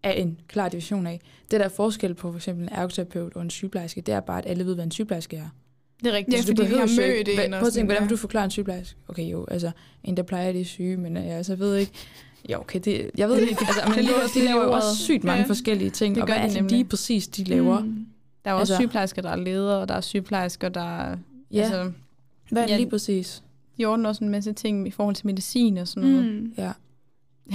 er 0.03 0.11
en 0.11 0.39
klar 0.47 0.69
definition 0.69 1.07
af. 1.07 1.19
Det 1.51 1.59
der 1.59 1.65
er 1.65 1.69
forskel 1.69 2.13
på 2.13 2.31
for 2.31 2.37
eksempel 2.37 2.63
en 2.63 2.69
ergoterapeut 2.71 3.35
og 3.35 3.41
en 3.41 3.49
sygeplejerske, 3.49 4.01
det 4.01 4.13
er 4.13 4.19
bare, 4.19 4.37
at 4.37 4.45
alle 4.45 4.65
ved, 4.65 4.75
hvad 4.75 4.83
en 4.85 4.91
sygeplejerske 4.91 5.37
er. 5.37 5.49
Det 6.03 6.07
er 6.07 6.13
rigtigt. 6.13 6.33
Ja, 6.33 6.37
Altså, 6.37 6.53
du 6.53 6.57
fordi 6.57 6.73
vi 6.73 6.79
har 6.79 6.85
mødt 6.85 7.27
ikke- 7.27 7.45
en 7.45 7.51
Prøv 7.51 7.59
at 7.59 7.65
sådan, 7.65 7.71
tænke, 7.71 7.85
hvordan 7.87 8.03
vil 8.03 8.09
du 8.09 8.17
forklare 8.17 8.45
en 8.45 8.51
sygeplejerske? 8.51 8.95
Okay, 9.07 9.31
jo, 9.31 9.45
altså, 9.51 9.71
en, 10.03 10.17
der 10.17 10.23
plejer 10.23 10.51
de 10.51 10.65
syge, 10.65 10.97
men 10.97 11.17
øh, 11.17 11.23
altså, 11.37 11.51
jeg 11.53 11.59
ved 11.59 11.75
ikke. 11.75 11.91
Jo, 12.51 12.59
okay, 12.59 12.79
det, 12.85 13.11
jeg 13.17 13.29
ved 13.29 13.35
det 13.35 13.49
ikke. 13.49 13.65
Altså, 13.67 13.81
men 13.87 13.97
Det 14.05 14.33
de, 14.33 14.45
laver 14.45 14.63
jo 14.63 14.71
også 14.71 14.95
sygt 14.97 15.23
mange 15.23 15.41
Ja. 15.41 15.47
forskellige 15.47 15.89
ting, 15.89 16.15
Det 16.15 16.21
og 16.23 16.27
hvad 16.27 16.35
de 16.35 16.41
er 16.41 16.45
det 16.47 16.55
nemlig. 16.55 16.71
lige 16.71 16.85
præcis, 16.85 17.27
de 17.27 17.43
laver? 17.43 17.79
Mm. 17.79 18.05
Der 18.45 18.51
er 18.51 18.55
også 18.55 18.73
Altså- 18.73 18.75
sygeplejersker, 18.83 19.21
der 19.21 19.29
er 19.29 19.35
ledere, 19.35 19.77
og 19.81 19.87
der 19.89 19.95
er 19.95 20.01
sygeplejersker, 20.01 20.69
der 20.69 20.99
er... 21.01 21.17
Ja, 21.51 21.61
Altså, 21.61 21.91
hvad 22.51 22.61
er 22.61 22.65
det 22.67 22.73
ja. 22.73 22.77
lige 22.77 22.89
præcis? 22.89 23.43
de 23.77 23.85
ordner 23.85 24.09
også 24.09 24.23
en 24.23 24.29
masse 24.29 24.53
ting 24.53 24.87
i 24.87 24.91
forhold 24.91 25.15
til 25.15 25.25
medicin 25.25 25.77
og 25.77 25.87
sådan 25.87 26.09
noget. 26.09 26.25
Mm. 26.33 26.53
Ja. 26.57 26.71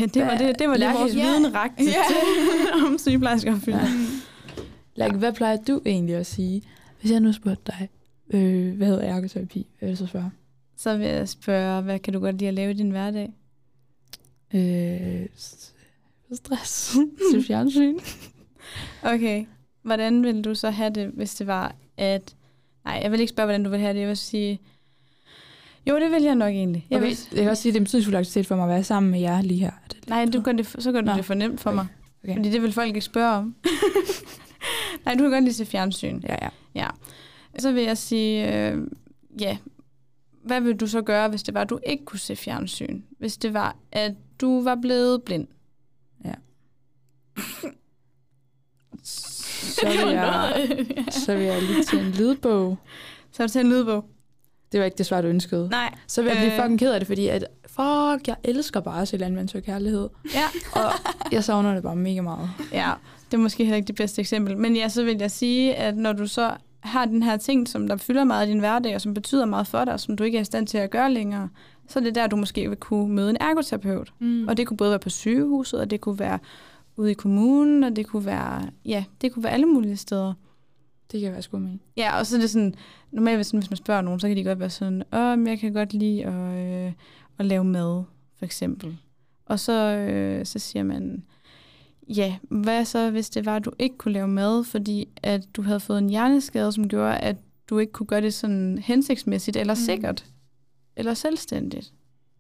Ja, 0.01 0.07
det 0.07 0.23
var 0.23 0.37
det, 0.39 0.59
det, 0.59 0.67
var 0.69 0.73
det 0.75 0.81
Lærke- 0.81 0.99
vores 0.99 1.17
Ja. 1.17 1.23
viden 1.39 1.55
rakte 1.55 1.85
Ja. 1.85 1.91
til 1.91 2.85
om 2.87 2.99
sygeplejersker 2.99 3.53
og 3.53 3.59
fylder. 3.59 3.79
Ja. 4.97 5.05
Like, 5.05 5.17
hvad 5.19 5.33
plejer 5.33 5.57
du 5.57 5.81
egentlig 5.87 6.15
at 6.15 6.27
sige? 6.27 6.63
Hvis 7.01 7.11
jeg 7.11 7.21
nu 7.21 7.33
spurgte 7.33 7.63
dig, 7.73 7.89
øh, 8.35 8.77
hvad 8.77 8.87
hedder 8.87 9.03
ergoterapi? 9.03 9.67
Hvad 9.79 9.89
vil 9.89 9.99
du 9.99 10.05
så 10.05 10.11
svare? 10.11 10.31
Så 10.77 10.97
vil 10.97 11.07
jeg 11.07 11.29
spørge, 11.29 11.83
hvad 11.83 11.99
kan 11.99 12.13
du 12.13 12.21
godt 12.21 12.37
lide 12.39 12.49
at 12.49 12.55
lave 12.55 12.71
i 12.71 12.75
din 12.75 12.91
hverdag? 12.91 13.33
Øh, 14.55 15.27
stress. 16.33 16.97
Se 17.33 17.43
fjernsyn. 17.47 17.99
Okay, 19.03 19.45
hvordan 19.83 20.23
vil 20.23 20.45
du 20.45 20.55
så 20.55 20.71
have 20.71 20.91
det, 20.91 21.09
hvis 21.09 21.35
det 21.35 21.47
var, 21.47 21.75
at... 21.97 22.35
Nej, 22.85 23.01
jeg 23.03 23.13
vil 23.13 23.21
ikke 23.21 23.31
spørge, 23.31 23.47
hvordan 23.47 23.65
du 23.65 23.71
vil 23.71 23.79
have 23.81 23.95
det. 23.95 24.01
Jeg 24.01 24.09
vil 24.09 24.17
sige... 24.17 24.61
Jo, 25.89 25.99
det 25.99 26.11
vil 26.11 26.23
jeg 26.23 26.35
nok 26.35 26.49
egentlig. 26.49 26.87
Jeg 26.91 26.97
Okay, 26.99 27.09
vil, 27.09 27.19
jeg 27.33 27.43
kan 27.43 27.51
også 27.51 27.63
sige, 27.63 27.71
at 27.71 27.75
det 27.75 27.79
er 27.79 27.81
en 27.81 27.85
betydningsfuld 27.85 28.17
aktivitet 28.17 28.47
for 28.47 28.57
mig 28.57 28.63
at 28.65 28.69
være 28.71 28.85
sammen 28.85 29.11
med 29.13 29.21
jer 29.21 29.43
lige 29.43 29.61
her. 29.61 29.67
Er 29.71 29.87
det 29.89 29.95
lidt 29.95 30.09
nej, 30.09 30.25
du 30.25 30.41
gør 30.41 30.53
det, 30.53 30.67
så 30.79 30.93
gør 30.93 31.01
du 31.01 31.07
Nå. 31.07 31.17
det 31.17 31.25
for 31.25 31.35
nemt 31.35 31.61
for 31.61 31.71
Okay. 31.71 31.77
mig. 31.77 31.87
Okay. 32.25 32.37
Fordi 32.37 32.51
det 32.51 32.63
vil 32.63 32.73
folk 32.73 32.89
ikke 32.89 33.01
spørge 33.01 33.37
om. 33.37 33.55
nej, 35.05 35.15
du 35.15 35.21
kan 35.23 35.31
godt 35.31 35.41
lide 35.45 35.49
at 35.51 35.55
se 35.55 35.67
fjernsyn. 35.67 36.21
Ja, 36.29 36.37
ja. 36.43 36.49
Ja. 36.75 36.89
Så 37.59 37.73
vil 37.73 37.83
jeg 37.83 37.99
sige, 37.99 38.69
øh, 38.71 38.79
ja, 39.41 39.57
hvad 40.45 40.61
vil 40.61 40.77
du 40.77 40.87
så 40.87 41.03
gøre, 41.03 41.29
hvis 41.29 41.43
det 41.43 41.55
var, 41.55 41.61
at 41.61 41.71
du 41.71 41.79
ikke 41.87 42.05
kunne 42.05 42.19
se 42.19 42.37
fjernsyn? 42.37 43.03
Hvis 43.19 43.37
det 43.37 43.55
var, 43.55 43.77
at 43.93 44.13
du 44.41 44.63
var 44.63 44.75
blevet 44.83 45.23
blind? 45.23 45.47
Så 49.83 50.05
vil, 50.07 50.15
jeg, 50.15 51.05
så 51.11 51.35
vil 51.37 51.45
jeg 51.45 51.63
lige 51.63 51.85
til 51.85 51.99
en 51.99 52.11
lydbog. 52.11 52.79
Så 53.33 53.43
er 53.43 53.47
det 53.47 53.53
til 53.53 53.61
en 53.61 53.69
lydbog? 53.69 54.05
Det 54.73 54.81
var 54.81 54.85
ikke 54.87 54.99
det 54.99 55.07
svar, 55.07 55.21
du 55.21 55.29
ønskede. 55.29 55.69
Nej. 55.69 55.95
Så 56.07 56.23
vil 56.23 56.29
jeg 56.29 56.37
blive 56.39 56.53
Øh. 56.53 56.59
fucking 56.61 56.79
ked 56.79 56.93
af 56.93 57.01
det, 57.01 57.07
fordi 57.07 57.29
at, 57.29 57.45
fuck, 57.67 58.29
jeg 58.29 58.37
elsker 58.45 58.81
bare 58.81 59.03
at 59.03 59.09
se 59.09 59.17
landmand 59.17 59.49
søge 59.49 59.63
kærlighed. 59.63 60.09
Ja. 60.35 60.45
Og 60.73 60.93
jeg 61.33 61.45
savner 61.45 61.75
det 61.75 61.83
bare 61.83 61.97
mega 61.97 62.21
meget. 62.21 62.51
Ja, 62.73 62.91
det 63.31 63.35
er 63.37 63.41
måske 63.43 63.65
heller 63.65 63.77
ikke 63.77 63.87
det 63.87 63.95
bedste 63.95 64.21
eksempel. 64.21 64.57
Men 64.59 64.77
ja, 64.77 64.89
så 64.89 65.05
vil 65.05 65.17
jeg 65.21 65.31
sige, 65.31 65.75
at 65.75 65.97
når 65.97 66.13
du 66.13 66.27
så 66.27 66.51
har 66.81 67.05
den 67.05 67.23
her 67.23 67.37
ting, 67.37 67.69
som 67.69 67.89
der 67.89 67.97
fylder 67.97 68.25
meget 68.25 68.47
i 68.49 68.51
din 68.51 68.59
hverdag, 68.59 68.95
og 68.95 69.01
som 69.01 69.15
betyder 69.15 69.45
meget 69.45 69.67
for 69.67 69.85
dig, 69.85 69.95
og 69.95 70.01
som 70.01 70.17
du 70.17 70.25
ikke 70.25 70.39
er 70.39 70.43
i 70.43 70.45
stand 70.45 70.67
til 70.67 70.79
at 70.79 70.91
gøre 70.91 71.13
længere, 71.13 71.49
så 71.89 71.99
er 71.99 72.03
det 72.03 72.15
der, 72.15 72.27
du 72.27 72.37
måske 72.37 72.69
vil 72.69 72.79
kunne 72.79 73.15
møde 73.15 73.31
en 73.31 73.37
ergoterapeut. 73.41 74.13
Mm. 74.19 74.49
Og 74.49 74.57
det 74.57 74.67
kunne 74.67 74.77
både 74.77 74.91
være 74.91 74.99
på 74.99 75.11
sygehuset, 75.11 75.81
og 75.81 75.91
det 75.91 76.01
kunne 76.01 76.19
være 76.19 76.39
ude 76.97 77.11
i 77.11 77.15
kommunen, 77.15 77.85
og 77.85 77.97
det 77.97 78.07
kunne 78.07 78.27
være, 78.27 78.71
ja, 78.85 79.05
det 79.21 79.33
kunne 79.33 79.43
være 79.43 79.53
alle 79.53 79.67
mulige 79.67 79.97
steder. 79.97 80.35
Det 81.13 81.21
kan 81.21 81.33
være 81.33 81.43
sgu 81.43 81.59
med. 81.59 81.79
Ja, 81.97 82.19
og 82.19 82.27
så 82.27 82.37
er 82.37 82.41
det 82.41 82.51
sådan, 82.51 82.75
normalt 83.13 83.39
hvis, 83.39 83.51
hvis 83.51 83.71
man 83.71 83.77
spørger 83.77 84.01
nogen, 84.03 84.21
så 84.21 84.29
kan 84.29 84.37
de 84.37 84.45
godt 84.45 84.59
være 84.61 84.71
sådan, 84.71 85.03
åh, 85.13 85.49
jeg 85.49 85.59
kan 85.59 85.73
godt 85.73 85.93
lide 85.95 86.25
at, 86.25 86.87
øh, 86.87 86.93
at 87.39 87.47
lave 87.47 87.65
mad, 87.65 88.03
for 88.39 88.45
eksempel. 88.45 88.97
Og 89.47 89.61
så, 89.61 89.97
øh, 89.97 90.47
så 90.47 90.59
siger 90.59 90.83
man, 90.83 91.25
ja, 92.09 92.37
hvad 92.51 92.85
så, 92.85 93.11
hvis 93.11 93.31
det 93.31 93.47
var, 93.47 93.57
at 93.57 93.65
du 93.65 93.73
ikke 93.79 93.99
kunne 93.99 94.13
lave 94.13 94.29
mad, 94.29 94.65
fordi 94.65 95.09
at 95.23 95.49
du 95.57 95.63
havde 95.63 95.81
fået 95.81 95.99
en 95.99 96.11
hjerneskade, 96.11 96.73
som 96.73 96.89
gjorde, 96.89 97.17
at 97.17 97.37
du 97.71 97.79
ikke 97.79 97.93
kunne 97.93 98.07
gøre 98.07 98.21
det 98.21 98.35
sådan 98.35 98.79
hensigtsmæssigt, 98.79 99.57
eller 99.57 99.75
Mm. 99.75 99.81
sikkert, 99.81 100.27
eller 100.97 101.15
selvstændigt. 101.15 101.93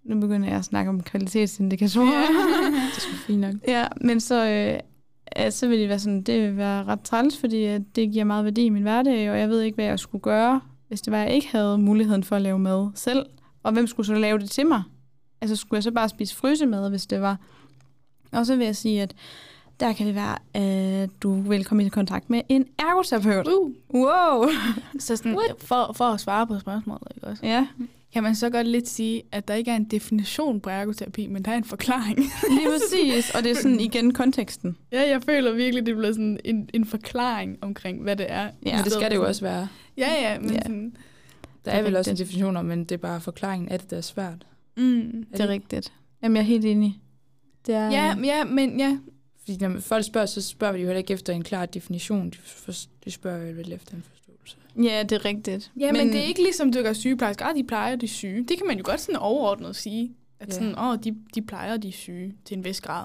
Nu 0.05 0.21
begynder 0.21 0.49
jeg 0.49 0.59
at 0.59 0.65
snakke 0.65 0.89
om 0.89 1.03
kvalitetsindikatorer. 1.03 2.27
Det 2.91 2.97
er 2.97 3.01
sgu 3.01 3.17
fint 3.17 3.41
nok. 3.41 3.55
Ja, 3.69 3.87
men 4.01 4.21
så, 4.21 4.49
øh, 4.49 4.81
at 5.27 5.55
så 5.55 5.69
vil 5.69 5.79
det 5.79 5.89
være 5.89 5.99
sådan, 5.99 6.23
det 6.23 6.43
vil 6.43 6.57
være 6.57 6.85
ret 6.85 7.01
træls, 7.01 7.39
fordi 7.39 7.65
at 7.65 7.83
det 7.97 8.13
giver 8.13 8.25
meget 8.25 8.45
værdi 8.45 8.65
i 8.65 8.69
min 8.69 8.83
hverdag, 8.83 9.31
og 9.31 9.39
jeg 9.39 9.49
ved 9.49 9.61
ikke, 9.61 9.75
hvad 9.75 9.85
jeg 9.85 9.99
skulle 9.99 10.23
gøre, 10.23 10.61
hvis 10.89 11.01
det 11.01 11.11
var, 11.11 11.19
jeg 11.19 11.35
ikke 11.35 11.49
havde 11.53 11.79
muligheden 11.79 12.25
for 12.25 12.37
at 12.37 12.43
lave 12.43 12.59
mad 12.59 12.91
selv. 12.95 13.27
Og 13.63 13.73
hvem 13.73 13.87
skulle 13.87 14.07
så 14.07 14.15
lave 14.15 14.39
det 14.39 14.51
til 14.51 14.67
mig? 14.67 14.83
Altså, 15.41 15.57
skulle 15.57 15.77
jeg 15.77 15.83
så 15.83 15.91
bare 15.91 16.09
spise 16.09 16.37
frysemad, 16.37 16.91
hvis 16.91 17.07
det 17.07 17.21
var? 17.21 17.37
Og 18.33 18.47
så 18.47 18.57
vil 18.57 18.65
jeg 18.65 18.77
sige, 18.77 19.03
at 19.03 19.15
der 19.81 19.93
kan 19.93 20.07
det 20.07 20.15
være, 20.15 20.37
at 20.55 21.11
du 21.23 21.41
vil 21.41 21.65
komme 21.65 21.85
i 21.85 21.89
kontakt 21.89 22.31
med 22.31 22.43
en 22.49 22.67
ergoterapeut. 22.79 23.47
Uh. 23.47 23.73
Wow! 23.95 24.49
Så 24.99 25.17
sådan, 25.17 25.39
for, 25.59 25.93
for 25.93 26.05
at 26.05 26.21
svare 26.21 26.47
på 26.47 26.59
spørgsmålet, 26.59 27.13
ikke 27.15 27.27
også? 27.27 27.47
Ja, 27.47 27.67
kan 28.13 28.23
man 28.23 28.35
så 28.35 28.51
godt 28.51 28.67
lidt 28.67 28.89
sige, 28.89 29.23
at 29.33 29.49
der 29.49 29.55
ikke 29.55 29.71
er 29.71 29.77
en 29.77 29.85
definition 29.85 30.61
på 30.61 30.71
ergoterapi, 30.71 31.27
men 31.27 31.43
der 31.45 31.51
er 31.51 31.57
en 31.57 31.65
forklaring. 31.65 32.19
lige 32.59 32.69
præcis. 32.69 33.31
Og 33.35 33.43
det 33.45 33.51
er 33.51 33.55
sådan 33.55 33.81
igen 33.81 34.13
konteksten. 34.15 34.77
ja, 34.93 35.09
jeg 35.11 35.23
føler 35.23 35.53
virkelig, 35.53 35.87
det 35.87 35.97
bliver 35.97 36.13
sådan 36.13 36.41
en, 36.45 36.69
en 36.75 36.85
forklaring 36.85 37.59
omkring, 37.61 38.03
hvad 38.03 38.17
det 38.17 38.27
er. 38.29 38.51
Ja, 38.67 38.77
men 38.77 38.85
det 38.85 38.93
skal 38.93 39.11
det 39.11 39.17
jo 39.17 39.27
også 39.27 39.43
være. 39.45 39.69
Ja, 39.97 40.13
ja, 40.33 40.39
men 40.41 40.51
Ja. 40.53 40.63
sådan... 40.63 40.97
Der 41.65 41.71
Det 41.71 41.75
er 41.75 41.79
er 41.79 41.83
vel 41.83 41.97
også 41.97 42.11
en 42.11 42.17
definition 42.17 42.57
om, 42.57 42.65
men 42.65 42.81
det 42.85 42.93
er 42.93 42.97
bare 42.99 43.21
forklaringen 43.21 43.69
af 43.69 43.79
det, 43.81 43.91
der 43.91 43.97
er 43.97 44.01
svært. 44.01 44.47
Mm. 44.77 45.25
Det 45.33 45.41
er 45.41 45.49
rigtigt. 45.49 45.93
Jamen, 46.23 46.37
jeg 46.37 46.43
er 46.43 46.47
helt 46.47 46.65
enig. 46.65 47.01
Det 47.67 47.75
er, 47.75 47.91
Ja, 47.91 48.17
ja, 48.25 48.45
men 48.45 48.79
ja. 48.81 48.99
Fordi 49.39 49.57
når 49.61 49.81
folk 49.81 50.05
spørger, 50.05 50.27
så 50.27 50.43
spørger 50.43 50.73
vi 50.75 50.81
jo 50.81 50.87
heller 50.87 50.99
ikke 50.99 51.13
efter 51.15 51.33
en 51.33 51.43
klar 51.45 51.67
definition. 51.67 52.31
De, 52.31 52.37
for, 52.45 52.73
de 53.05 53.11
spørger 53.11 53.47
jo 53.47 53.55
vel 53.57 53.73
efter 53.73 53.95
en 53.95 54.03
forståelse. 54.03 54.22
Ja, 54.83 55.03
det 55.03 55.13
er 55.13 55.25
rigtigt. 55.25 55.71
Ja, 55.81 55.93
men, 55.93 55.97
men 56.07 56.09
det 56.13 56.19
er 56.21 56.25
ikke 56.25 56.43
ligesom 56.43 56.73
dykker 56.73 56.93
sygeplejersker. 56.93 57.45
Ah, 57.45 57.57
de 57.57 57.65
plejer, 57.65 57.97
de 57.97 58.07
er 58.07 58.11
syge. 58.11 58.39
Det 58.49 58.57
kan 58.59 58.67
man 58.67 58.77
jo 58.79 58.83
godt 58.87 59.01
sådan 59.01 59.17
overordnet 59.17 59.77
sige. 59.77 60.11
At 60.41 60.49
Ja. 60.49 60.53
sådan, 60.55 60.79
åh, 60.79 60.97
de, 61.05 61.15
de 61.35 61.43
plejer, 61.43 61.77
de 61.77 61.89
er 61.89 61.93
syge 61.93 62.35
til 62.45 62.57
en 62.57 62.65
vis 62.65 62.81
grad. 62.81 63.05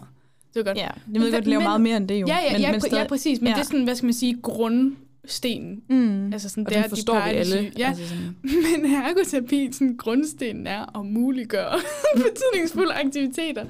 Det 0.53 0.59
er 0.59 0.63
godt. 0.63 0.77
Ja, 0.77 0.89
det 1.13 1.21
ved 1.21 1.31
godt, 1.31 1.45
lave 1.47 1.59
men- 1.59 1.63
meget 1.63 1.81
mere 1.81 1.97
end 1.97 2.07
det 2.07 2.21
jo. 2.21 2.27
ja, 2.27 2.37
ja, 2.45 2.51
men, 2.51 2.61
ja, 2.61 2.71
men 2.71 2.81
pr- 2.81 2.95
ja, 2.97 3.07
præcis. 3.07 3.41
Men 3.41 3.47
ja. 3.47 3.53
det 3.53 3.59
er 3.59 3.65
sådan, 3.65 3.83
hvad 3.83 3.95
skal 3.95 4.05
man 4.05 4.13
sige, 4.13 4.37
grundstenen. 4.41 5.81
Mm. 5.89 6.33
Altså 6.33 6.49
sådan, 6.49 6.65
Og 6.67 6.71
det 6.73 6.77
er, 6.79 6.83
de 6.83 6.89
forstår 6.89 7.13
vi 7.13 7.17
plejer, 7.19 7.31
de 7.31 7.37
er 7.37 7.39
alle. 7.39 7.57
syge. 7.57 7.71
Ja, 7.77 7.87
Altså 7.87 8.07
sådan, 8.07 8.35
men 8.81 8.91
ergoterapi, 8.95 9.69
sådan 9.71 9.97
grundstenen 9.97 10.67
er 10.67 10.99
at 10.99 11.05
muliggøre 11.05 11.79
betydningsfulde 12.15 12.93
aktiviteter. 12.93 13.65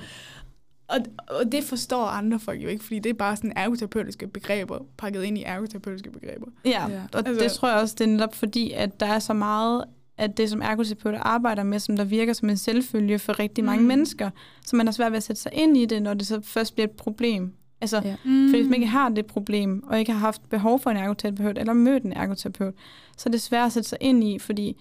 Og, 0.89 0.98
og 1.27 1.51
det 1.51 1.63
forstår 1.63 2.06
andre 2.06 2.39
folk 2.39 2.63
jo 2.63 2.67
ikke, 2.67 2.84
fordi 2.84 3.00
det 3.00 3.10
er 3.10 3.13
bare 3.13 3.36
sådan 3.36 3.53
ergoterapeutiske 3.56 4.27
begreber, 4.27 4.79
pakket 4.98 5.24
ind 5.24 5.38
i 5.38 5.44
ergoterapeutiske 5.44 6.12
begreber. 6.12 6.46
Ja, 6.65 6.88
Ja. 6.89 7.01
og 7.13 7.27
Altså- 7.27 7.44
det 7.44 7.51
tror 7.51 7.67
jeg 7.70 7.77
også, 7.77 7.96
det 7.98 8.03
er 8.08 8.12
netop 8.12 8.36
fordi, 8.36 8.72
at 8.72 9.00
der 9.00 9.06
er 9.06 9.20
så 9.20 9.34
meget 9.34 9.84
at 10.20 10.38
det, 10.38 10.50
som 10.50 10.62
ergoterapeuter 10.62 11.20
arbejder 11.20 11.63
med, 11.63 11.79
som 11.79 11.98
der 11.98 12.03
virker 12.03 12.34
som 12.34 12.50
en 12.50 12.58
selvfølge 12.58 13.20
for 13.20 13.39
rigtig 13.39 13.63
mange 13.63 13.82
Mm. 13.82 13.88
mennesker, 13.88 14.29
så 14.65 14.75
man 14.75 14.86
har 14.88 14.91
svært 14.91 15.12
ved 15.12 15.17
at 15.17 15.24
sætte 15.24 15.41
sig 15.41 15.51
ind 15.53 15.77
i 15.77 15.86
det, 15.86 16.01
når 16.01 16.13
det 16.13 16.27
så 16.27 16.41
først 16.41 16.74
bliver 16.74 16.88
et 16.88 16.91
problem. 16.96 17.53
Altså, 17.82 18.01
Ja. 18.06 18.15
Mm. 18.25 18.48
Fordi 18.50 18.62
hvis 18.62 18.70
man 18.70 18.74
ikke 18.74 18.88
har 18.88 19.10
det 19.10 19.25
problem, 19.25 19.84
og 19.88 20.00
ikke 20.00 20.12
har 20.12 20.20
haft 20.20 20.50
behov 20.50 20.79
for 20.79 20.89
en 20.89 20.98
ergoterapeut, 20.98 21.58
eller 21.58 21.74
mødt 21.74 22.03
en 22.03 22.13
ergoterapeut, 22.13 22.74
så 23.17 23.29
er 23.29 23.32
det 23.32 23.41
svært 23.41 23.65
at 23.65 23.72
sætte 23.72 23.89
sig 23.89 23.98
ind 24.01 24.24
i, 24.24 24.39
fordi 24.39 24.77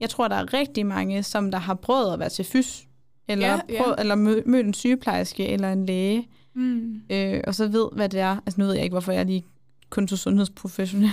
jeg 0.00 0.10
tror, 0.10 0.28
der 0.28 0.36
er 0.36 0.54
rigtig 0.54 0.86
mange, 0.86 1.22
som 1.22 1.50
der 1.50 1.58
har 1.58 1.74
prøvet 1.74 2.12
at 2.12 2.18
være 2.18 2.28
til 2.28 2.44
fys, 2.44 2.84
eller, 3.28 3.46
Ja, 3.46 3.60
ja, 3.68 3.88
ja. 3.88 3.94
eller 3.98 4.14
mø- 4.16 4.42
mødt 4.46 4.66
en 4.66 4.74
sygeplejerske 4.74 5.46
eller 5.48 5.72
en 5.72 5.86
læge, 5.86 6.28
Mm. 6.54 7.00
øh, 7.10 7.40
og 7.46 7.54
så 7.54 7.68
ved, 7.68 7.88
hvad 7.92 8.08
det 8.08 8.20
er. 8.20 8.36
Altså 8.46 8.60
nu 8.60 8.66
ved 8.66 8.74
jeg 8.74 8.82
ikke, 8.84 8.94
hvorfor 8.94 9.12
jeg 9.12 9.26
lige 9.26 9.44
kun 9.90 10.06
tog 10.06 10.18
sundhedsprofessionel 10.18 11.10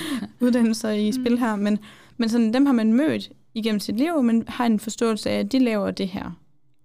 uddannelser 0.40 0.90
i 0.90 1.06
Mm. 1.10 1.12
spil 1.12 1.38
her, 1.38 1.56
men, 1.56 1.78
men 2.16 2.28
sådan, 2.28 2.54
dem 2.54 2.66
har 2.66 2.72
man 2.72 2.92
mødt 2.92 3.30
igennem 3.54 3.80
sit 3.80 3.96
liv, 3.96 4.22
men 4.22 4.44
har 4.48 4.66
en 4.66 4.80
forståelse 4.80 5.30
af, 5.30 5.38
at 5.38 5.52
de 5.52 5.58
laver 5.58 5.90
det 5.90 6.08
her. 6.08 6.38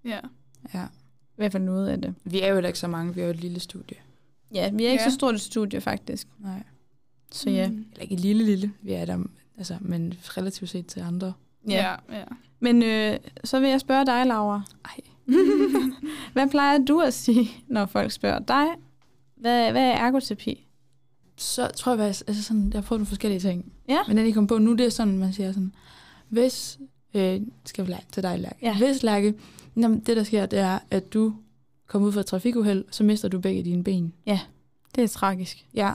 Ja. 0.06 0.20
ja. 0.74 0.84
I 0.84 1.36
hvert 1.36 1.52
fald 1.52 1.64
noget 1.64 1.88
af 1.90 2.02
det. 2.02 2.16
Vi 2.24 2.42
er 2.42 2.48
jo 2.54 2.58
ikke 2.68 2.80
så 2.80 2.88
mange, 2.88 3.16
vi 3.16 3.22
er 3.22 3.26
jo 3.26 3.30
et 3.32 3.42
lille 3.42 3.60
studie. 3.60 3.98
Ja, 4.54 4.70
vi 4.74 4.86
er 4.86 4.92
ikke 4.92 5.04
Ja. 5.04 5.10
så 5.10 5.16
stort 5.16 5.36
et 5.36 5.42
studie, 5.42 5.82
faktisk. 5.82 6.28
Nej. 6.40 6.64
Så 7.32 7.50
ja. 7.50 7.70
Mm. 7.70 7.86
Eller 7.92 8.02
ikke 8.02 8.14
et 8.14 8.20
lille 8.20 8.46
lille, 8.46 8.72
vi 8.82 8.92
er 8.94 9.06
der, 9.06 9.24
altså, 9.58 9.78
men 9.82 10.14
relativt 10.24 10.70
set 10.70 10.88
til 10.88 11.00
andre. 11.00 11.34
Ja, 11.70 11.96
ja. 12.12 12.24
Men 12.60 12.84
øh, 12.84 13.18
så 13.44 13.60
vil 13.60 13.70
jeg 13.70 13.80
spørge 13.80 14.06
dig, 14.06 14.26
Laura. 14.26 14.62
Ej. 14.86 15.00
hvad 16.34 16.50
plejer 16.50 16.78
du 16.78 17.00
at 17.00 17.14
sige, 17.14 17.50
når 17.68 17.86
folk 17.86 18.12
spørger 18.12 18.40
dig? 18.40 18.68
Hvad, 19.36 19.72
hvad 19.72 19.84
er 19.84 19.94
ergoterapi? 19.94 20.66
Så 21.38 21.68
tror 21.76 21.96
jeg, 21.96 22.06
at 22.06 22.24
altså 22.28 22.44
sådan, 22.44 22.70
jeg 22.74 22.78
har 22.78 22.82
prøvet 22.88 23.00
nogle 23.00 23.08
forskellige 23.08 23.40
ting. 23.40 23.72
Ja. 23.88 24.00
Men 24.08 24.18
den, 24.18 24.26
I 24.26 24.32
kom 24.32 24.48
på 24.48 24.58
nu, 24.58 24.74
det 24.74 24.86
er 24.86 24.90
sådan, 24.90 25.18
man 25.18 25.34
siger 25.34 25.52
sådan, 25.52 25.74
hvis, 26.30 26.80
øh, 27.14 27.42
skal 27.66 27.86
vi 27.86 27.92
lærke 27.92 28.06
til 28.12 28.24
dig, 28.24 28.40
Lærke. 28.40 28.56
Ja. 28.62 28.78
Hvis, 28.78 29.04
Lærke, 29.04 29.34
jamen, 29.78 30.00
det 30.00 30.18
der 30.18 30.24
sker, 30.24 30.46
det 30.46 30.60
er, 30.60 30.80
at 30.92 31.14
du 31.14 31.34
kommer 31.88 32.08
ud 32.08 32.14
fra 32.14 32.20
et 32.20 32.26
trafikuheld, 32.26 32.86
så 32.92 33.04
mister 33.04 33.28
du 33.28 33.40
begge 33.40 33.64
dine 33.64 33.84
ben. 33.84 34.14
Det 34.96 35.04
er 35.04 35.08
tragisk. 35.08 35.66
Ja. 35.74 35.94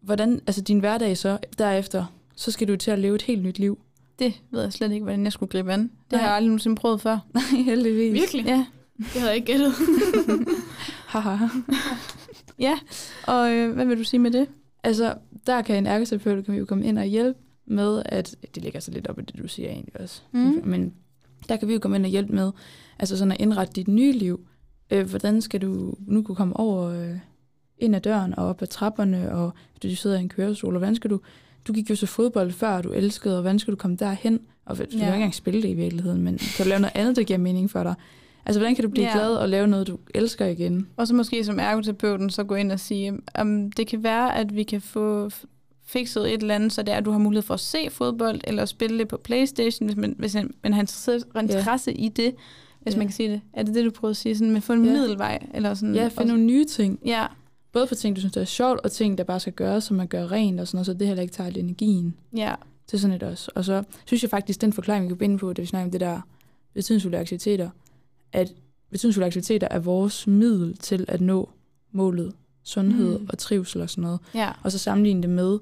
Hvordan, 0.00 0.40
altså 0.46 0.62
din 0.62 0.78
hverdag 0.78 1.18
så, 1.18 1.38
derefter, 1.58 2.04
så 2.36 2.50
skal 2.50 2.68
du 2.68 2.76
til 2.76 2.90
at 2.90 2.98
leve 2.98 3.14
et 3.14 3.22
helt 3.22 3.42
nyt 3.42 3.58
liv. 3.58 3.78
Det 4.18 4.42
ved 4.50 4.62
jeg 4.62 4.72
slet 4.72 4.92
ikke, 4.92 5.04
hvordan 5.04 5.24
jeg 5.24 5.32
skulle 5.32 5.50
gribe 5.50 5.72
an. 5.72 5.80
Det 5.82 5.90
Nej. 6.12 6.20
har 6.20 6.26
jeg 6.28 6.36
aldrig 6.36 6.48
nogensinde 6.48 6.76
prøvet 6.76 7.00
før. 7.00 7.18
Nej, 7.34 7.62
heldigvis. 7.64 8.12
Virkelig? 8.12 8.44
Ja, 8.46 8.66
Det 8.98 9.06
havde 9.06 9.26
jeg 9.26 9.34
ikke 9.36 9.46
gættet. 9.46 9.72
Haha. 11.06 11.46
ja. 12.58 12.78
Og 13.26 13.52
øh, 13.52 13.72
hvad 13.72 13.84
vil 13.86 13.98
du 13.98 14.04
sige 14.04 14.20
med 14.20 14.30
det? 14.30 14.48
Altså, 14.84 15.14
der 15.46 15.62
kan 15.62 15.76
en 15.76 15.86
ergoterapeut 15.86 16.44
kan 16.44 16.54
vi 16.54 16.58
jo 16.58 16.64
komme 16.64 16.84
ind 16.86 16.98
og 16.98 17.04
hjælpe 17.04 17.38
med, 17.66 18.02
at 18.06 18.36
det 18.54 18.62
ligger 18.62 18.80
så 18.80 18.90
lidt 18.90 19.06
op 19.06 19.18
i 19.18 19.22
det, 19.22 19.38
du 19.42 19.48
siger 19.48 19.68
egentlig 19.68 20.00
også. 20.00 20.22
Mm. 20.32 20.60
Men 20.64 20.94
der 21.48 21.56
kan 21.56 21.68
vi 21.68 21.72
jo 21.72 21.78
komme 21.78 21.96
ind 21.96 22.04
og 22.04 22.10
hjælpe 22.10 22.32
med, 22.32 22.52
altså 22.98 23.16
sådan 23.16 23.32
at 23.32 23.40
indrette 23.40 23.72
dit 23.72 23.88
nye 23.88 24.12
liv. 24.12 24.46
Øh, 24.90 25.08
hvordan 25.10 25.40
skal 25.42 25.62
du 25.62 25.94
nu 26.06 26.22
kunne 26.22 26.36
komme 26.36 26.56
over 26.56 26.82
øh, 26.90 27.16
ind 27.78 27.96
ad 27.96 28.00
døren 28.00 28.38
og 28.38 28.46
op 28.46 28.62
ad 28.62 28.66
trapperne, 28.66 29.32
og 29.32 29.52
hvis 29.80 29.90
du 29.92 29.96
sidder 29.96 30.18
i 30.18 30.20
en 30.20 30.28
kørestol, 30.28 30.74
og 30.74 30.78
hvordan 30.78 30.94
skal 30.96 31.10
du, 31.10 31.20
du 31.68 31.72
gik 31.72 31.90
jo 31.90 31.96
til 31.96 32.08
fodbold 32.08 32.52
før, 32.52 32.82
du 32.82 32.92
elskede, 32.92 33.36
og 33.36 33.40
hvordan 33.42 33.58
skal 33.58 33.70
du 33.72 33.76
komme 33.76 33.96
derhen? 33.96 34.40
Og 34.66 34.76
du 34.78 34.82
ja. 34.82 34.88
kan 34.90 34.98
Ja. 34.98 35.04
ikke 35.06 35.14
engang 35.14 35.34
spille 35.34 35.62
det 35.62 35.68
i 35.68 35.74
virkeligheden, 35.74 36.22
men 36.22 36.38
kan 36.56 36.64
du 36.64 36.68
lave 36.68 36.80
noget 36.80 36.96
andet, 36.96 37.16
der 37.16 37.22
giver 37.22 37.38
mening 37.38 37.70
for 37.70 37.82
dig? 37.82 37.94
Altså, 38.46 38.60
hvordan 38.60 38.74
kan 38.74 38.84
du 38.84 38.90
blive 38.90 39.04
Ja. 39.06 39.10
ja. 39.10 39.18
glad 39.18 39.34
og 39.36 39.48
lave 39.48 39.66
noget, 39.66 39.86
du 39.86 39.98
elsker 40.14 40.46
igen? 40.46 40.86
Og 40.96 41.06
så 41.06 41.14
måske 41.14 41.44
som 41.44 41.58
ergoterapeuten 41.58 42.30
så 42.30 42.44
gå 42.44 42.54
ind 42.54 42.72
og 42.72 42.80
sige, 42.80 43.12
um, 43.40 43.72
det 43.72 43.86
kan 43.86 44.02
være, 44.02 44.36
at 44.36 44.56
vi 44.56 44.62
kan 44.62 44.80
få 44.80 45.30
fikset 45.86 46.34
et 46.34 46.40
eller 46.42 46.54
andet, 46.54 46.72
så 46.72 46.82
det 46.82 46.92
er, 46.92 46.96
at 46.98 47.04
du 47.04 47.10
har 47.10 47.18
mulighed 47.18 47.42
for 47.42 47.54
at 47.54 47.60
se 47.60 47.90
fodbold, 47.90 48.40
eller 48.44 48.64
spille 48.64 48.98
det 48.98 49.08
på 49.08 49.16
Playstation, 49.16 49.86
hvis 49.88 49.96
man, 49.96 50.14
hvis 50.18 50.34
man, 50.34 50.72
har 50.74 50.80
interesse, 50.80 51.26
interesse 51.42 51.92
i 51.92 52.08
det, 52.08 52.34
hvis 52.82 52.94
Ja. 52.94 52.98
man 52.98 53.06
kan 53.06 53.14
sige 53.14 53.30
det. 53.30 53.40
Er 53.52 53.62
det 53.62 53.74
det, 53.74 53.84
du 53.84 53.90
prøver 53.90 54.10
at 54.10 54.16
sige? 54.16 54.36
Sådan 54.36 54.52
med 54.52 54.60
få 54.60 54.72
en 54.72 54.84
Ja. 54.84 54.92
middelvej? 54.92 55.46
Eller 55.54 55.74
sådan, 55.74 55.94
Ja, 55.94 56.04
og- 56.04 56.12
finde 56.12 56.28
nogle 56.28 56.44
nye 56.44 56.64
ting. 56.64 56.98
Ja, 57.06 57.26
Både 57.74 57.86
for 57.86 57.94
ting, 57.94 58.16
du 58.16 58.20
synes, 58.20 58.32
der 58.32 58.40
er 58.40 58.44
sjovt, 58.44 58.80
og 58.80 58.92
ting, 58.92 59.18
der 59.18 59.24
bare 59.24 59.40
skal 59.40 59.52
gøres, 59.52 59.84
som 59.84 59.96
man 59.96 60.06
gør 60.06 60.32
rent 60.32 60.60
og 60.60 60.68
sådan 60.68 60.76
noget, 60.76 60.86
så 60.86 60.94
det 60.94 61.06
heller 61.06 61.22
ikke 61.22 61.34
tager 61.34 61.48
al 61.48 61.58
energien. 61.58 62.14
ja, 62.36 62.54
til 62.86 63.00
sådan 63.00 63.16
et 63.16 63.22
også. 63.22 63.50
Og 63.54 63.64
så 63.64 63.82
synes 64.04 64.22
jeg 64.22 64.30
faktisk, 64.30 64.60
den 64.60 64.72
forklaring, 64.72 65.04
vi 65.04 65.08
kan 65.08 65.16
binde 65.16 65.38
på, 65.38 65.52
da 65.52 65.62
vi 65.62 65.66
snakker 65.66 65.84
om 65.84 65.90
det 65.90 66.00
der 66.00 66.20
betydningsfulde 66.74 67.18
aktiviteter, 67.18 67.70
at 68.32 68.52
betydningsfulde 68.90 69.26
aktiviteter 69.26 69.68
er 69.70 69.78
vores 69.78 70.26
middel 70.26 70.76
til 70.76 71.04
at 71.08 71.20
nå 71.20 71.50
målet 71.92 72.32
sundhed 72.62 73.18
mm. 73.18 73.26
og 73.28 73.38
trivsel 73.38 73.80
og 73.80 73.90
sådan 73.90 74.02
noget. 74.02 74.20
ja, 74.34 74.50
Og 74.62 74.72
så 74.72 74.78
sammenligne 74.78 75.22
det 75.22 75.30
med, 75.30 75.58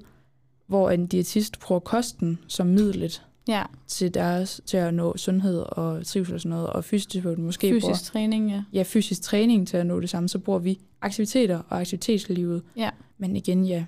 hvor 0.67 0.89
en 0.89 1.07
diætist 1.07 1.59
bruger 1.59 1.79
kosten 1.79 2.39
som 2.47 2.67
midlet 2.67 3.23
ja. 3.47 3.63
til, 3.87 4.13
deres, 4.13 4.61
til 4.65 4.77
at 4.77 4.93
nå 4.93 5.17
sundhed 5.17 5.59
og 5.59 6.05
trivsel 6.05 6.33
og 6.35 6.41
sådan 6.41 6.49
noget, 6.49 6.67
og 6.67 6.83
fysioterapeuten 6.85 7.45
måske 7.45 7.67
Fysisk 7.69 7.81
bruger 7.85 7.95
træning, 7.95 8.49
ja. 8.51 8.63
ja, 8.73 8.83
fysisk 8.87 9.21
træning 9.21 9.67
til 9.67 9.77
at 9.77 9.85
nå 9.85 9.99
det 9.99 10.09
samme, 10.09 10.29
så 10.29 10.39
bruger 10.39 10.59
vi 10.59 10.79
aktiviteter 11.01 11.57
og 11.69 11.79
aktivitetslivet. 11.79 12.63
Ja. 12.75 12.89
Men 13.17 13.35
igen, 13.35 13.65
ja, 13.65 13.85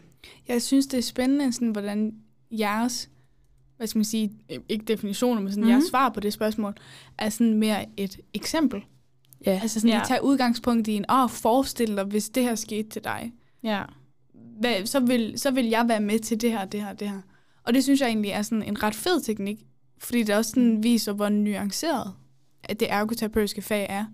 Jeg 0.48 0.62
synes, 0.62 0.88
det 0.88 0.98
er 0.98 1.02
spændende, 1.02 1.54
sådan, 1.54 1.70
hvordan 1.72 2.14
jeres, 2.52 3.10
hvad 3.78 3.88
skal 3.88 3.98
man 4.00 4.06
sige, 4.06 4.32
ikke 4.70 4.86
definitioner, 4.86 5.42
men 5.42 5.52
sådan 5.52 5.62
Mhm. 5.62 5.68
mm-hmm. 5.68 5.80
jeres 5.80 5.90
svar 5.90 6.10
på 6.10 6.20
det 6.20 6.34
spørgsmål, 6.34 6.74
er 7.18 7.30
sådan 7.30 7.54
mere 7.54 7.86
et 7.98 8.20
eksempel. 8.34 8.82
ja, 9.46 9.60
Altså 9.62 9.80
sådan, 9.80 9.90
Ja. 9.90 9.96
ja. 9.98 10.04
I 10.04 10.06
tager 10.08 10.20
udgangspunkt 10.22 10.88
i 10.88 10.94
en, 10.94 11.06
åh, 11.12 11.30
forestil 11.30 11.96
dig, 11.96 12.04
hvis 12.04 12.30
det 12.30 12.44
her 12.44 12.56
skete 12.56 12.90
til 12.90 13.04
dig. 13.04 13.34
Ja, 13.64 13.84
Hvad, 14.60 14.86
så, 14.86 15.00
vil, 15.00 15.34
så 15.40 15.52
vil 15.52 15.66
jeg 15.66 15.86
være 15.88 16.00
med 16.00 16.20
til 16.20 16.42
det 16.42 16.52
her, 16.52 16.66
det 16.66 16.82
her, 16.82 16.94
det 16.94 17.10
her. 17.10 17.22
Og 17.68 17.74
det 17.74 17.84
synes 17.84 18.02
jeg 18.02 18.08
egentlig 18.08 18.32
er 18.32 18.42
sådan 18.42 18.64
en 18.64 18.84
ret 18.84 18.96
fed 18.96 19.22
teknik, 19.22 19.60
fordi 20.00 20.24
det 20.24 20.36
også 20.36 20.50
sådan 20.52 20.84
viser, 20.84 21.14
hvor 21.14 21.30
nuanceret 21.30 22.14
at 22.64 22.80
det 22.80 22.88
ergoterapeutiske 22.92 23.62
fag 23.62 23.86
er. 23.90 24.06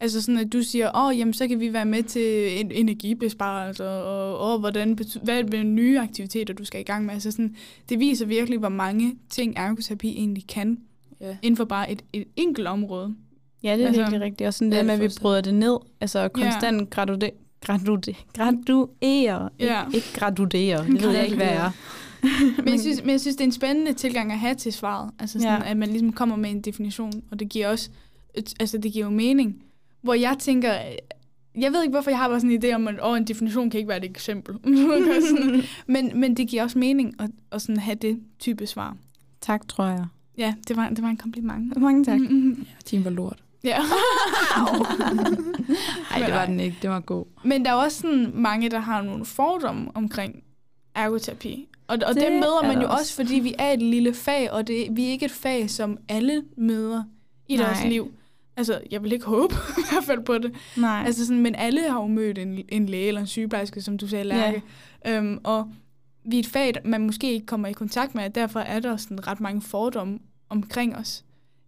Altså 0.00 0.20
sådan, 0.22 0.38
at 0.38 0.52
du 0.52 0.62
siger, 0.62 0.90
åh, 0.94 1.06
oh, 1.06 1.18
jamen, 1.18 1.34
så 1.34 1.48
kan 1.48 1.60
vi 1.60 1.72
være 1.72 1.84
med 1.84 2.02
til 2.02 2.60
en 2.60 2.70
energibesparelse, 2.72 3.88
og 3.88 4.54
åh, 4.54 4.60
hvordan, 4.60 4.98
hvad 5.22 5.38
er 5.38 5.42
det 5.42 5.66
nye 5.66 6.00
aktiviteter, 6.00 6.54
du 6.54 6.64
skal 6.64 6.80
i 6.80 6.84
gang 6.84 7.04
med. 7.06 7.14
Altså 7.14 7.30
sådan, 7.30 7.56
det 7.88 7.98
viser 7.98 8.26
virkelig, 8.26 8.58
hvor 8.58 8.68
mange 8.68 9.16
ting 9.30 9.54
ergoterapi 9.56 10.08
egentlig 10.08 10.46
kan, 10.46 10.78
Ja. 11.20 11.36
inden 11.42 11.56
for 11.56 11.64
bare 11.64 11.90
et, 11.92 12.02
et 12.12 12.24
enkelt 12.36 12.66
område. 12.68 13.14
Ja, 13.62 13.72
det 13.76 13.82
er 13.82 13.86
Altså, 13.86 14.00
virkelig 14.00 14.20
rigtigt. 14.20 14.46
Og 14.46 14.54
sådan 14.54 14.72
ja, 14.72 14.78
det 14.78 14.86
med, 14.86 14.94
at 14.94 15.00
vi 15.00 15.08
bryder 15.20 15.40
det 15.40 15.54
ned. 15.54 15.76
Altså 16.00 16.28
konstant 16.28 16.90
gradude, 16.90 17.30
gradude, 17.60 18.14
graduere. 18.36 19.48
Ja. 19.58 19.84
Ikke, 19.86 19.96
ikke 19.96 20.08
gradudere. 20.14 20.86
Det 20.86 21.02
ved 21.02 21.10
jeg 21.10 21.24
ikke, 21.24 21.36
hvad 21.36 21.46
jeg 21.46 21.66
er. 21.66 21.70
Men 22.56 22.68
jeg, 22.68 22.80
synes, 22.80 23.00
men 23.02 23.10
jeg 23.10 23.20
synes, 23.20 23.36
det 23.36 23.40
er 23.44 23.46
en 23.48 23.52
spændende 23.52 23.92
tilgang 23.92 24.32
at 24.32 24.38
have 24.38 24.54
til 24.54 24.72
svaret. 24.72 25.10
Altså 25.18 25.40
sådan, 25.40 25.62
Ja. 25.62 25.70
at 25.70 25.76
man 25.76 25.88
ligesom 25.88 26.12
kommer 26.12 26.36
med 26.36 26.50
en 26.50 26.60
definition, 26.60 27.12
og 27.30 27.40
det 27.40 27.48
giver 27.48 27.68
også, 27.68 27.90
altså 28.60 28.78
det 28.78 28.92
giver 28.92 29.04
jo 29.04 29.10
mening. 29.10 29.62
Hvor 30.02 30.14
jeg 30.14 30.36
tænker, 30.38 30.72
jeg 31.58 31.72
ved 31.72 31.82
ikke, 31.82 31.90
hvorfor 31.92 32.10
jeg 32.10 32.18
har 32.18 32.28
bare 32.28 32.40
sådan 32.40 32.50
en 32.50 32.64
idé 32.64 32.74
om, 32.74 32.88
at 32.88 32.94
oh, 33.02 33.16
en 33.16 33.24
definition 33.24 33.70
kan 33.70 33.78
ikke 33.78 33.88
være 33.88 33.98
et 33.98 34.10
eksempel. 34.10 34.54
men, 35.94 36.10
men 36.14 36.36
det 36.36 36.48
giver 36.48 36.62
også 36.62 36.78
mening 36.78 37.14
at, 37.20 37.30
at 37.52 37.62
sådan 37.62 37.76
have 37.76 37.94
det 37.94 38.20
type 38.38 38.66
svar. 38.66 38.96
Tak, 39.40 39.68
tror 39.68 39.84
jeg. 39.86 40.06
Ja, 40.38 40.54
det 40.68 40.76
var, 40.76 40.88
det 40.88 41.02
var 41.02 41.08
en 41.08 41.16
kompliment. 41.16 41.76
Mange 41.80 42.04
tak. 42.04 42.18
Mm-hmm. 42.20 42.52
Ja, 42.68 42.74
team 42.84 43.04
var 43.04 43.10
lort. 43.10 43.42
Ja. 43.64 43.78
Nej, 46.10 46.26
det 46.26 46.34
var 46.34 46.46
den 46.46 46.60
ikke. 46.60 46.76
Det 46.82 46.90
var 46.90 47.00
god. 47.00 47.24
Men 47.44 47.64
der 47.64 47.70
er 47.70 47.74
også 47.74 48.00
sådan 48.00 48.30
mange, 48.34 48.70
der 48.70 48.78
har 48.78 49.02
nogle 49.02 49.24
fordomme 49.24 49.88
omkring 49.94 50.42
ergoterapi. 50.94 51.68
Og, 51.92 51.98
og 52.08 52.14
det 52.14 52.22
Det 52.22 52.30
dem 52.30 52.32
møder 52.40 52.60
er 52.62 52.66
man 52.66 52.76
jo 52.82 52.88
også. 52.88 53.00
også, 53.00 53.14
fordi 53.14 53.34
vi 53.34 53.54
er 53.58 53.70
et 53.72 53.82
lille 53.82 54.14
fag, 54.14 54.50
og 54.52 54.66
det, 54.66 54.86
vi 54.90 55.04
er 55.06 55.08
ikke 55.10 55.24
et 55.24 55.30
fag, 55.30 55.70
som 55.70 55.98
alle 56.08 56.42
møder 56.56 57.02
i 57.48 57.56
Nej. 57.56 57.66
deres 57.66 57.84
liv. 57.84 58.12
Altså, 58.56 58.80
jeg 58.90 59.02
vil 59.02 59.12
ikke 59.12 59.24
håbe 59.24 59.54
i 59.78 59.82
hvert 59.92 60.04
fald 60.04 60.24
på 60.24 60.38
det. 60.38 60.52
Nej. 60.76 61.02
Altså 61.06 61.26
sådan, 61.26 61.42
men 61.42 61.54
alle 61.54 61.80
har 61.90 62.00
jo 62.00 62.06
mødt 62.06 62.38
en, 62.38 62.58
en 62.68 62.86
læge 62.86 63.08
eller 63.08 63.20
en 63.20 63.26
sygeplejerske, 63.26 63.80
som 63.82 63.98
du 63.98 64.06
sagde, 64.08 64.24
Lærke. 64.24 64.62
Ja. 65.04 65.16
Øhm, 65.18 65.38
og 65.44 65.70
vi 66.24 66.36
er 66.36 66.40
et 66.40 66.46
fag, 66.46 66.74
man 66.84 67.00
måske 67.00 67.32
ikke 67.32 67.46
kommer 67.46 67.68
i 67.68 67.72
kontakt 67.72 68.14
med, 68.14 68.24
og 68.24 68.34
derfor 68.34 68.60
er 68.60 68.80
der 68.80 68.96
sådan 68.96 69.26
ret 69.26 69.40
mange 69.40 69.62
fordomme 69.62 70.18
omkring 70.48 70.96
os. 70.96 71.24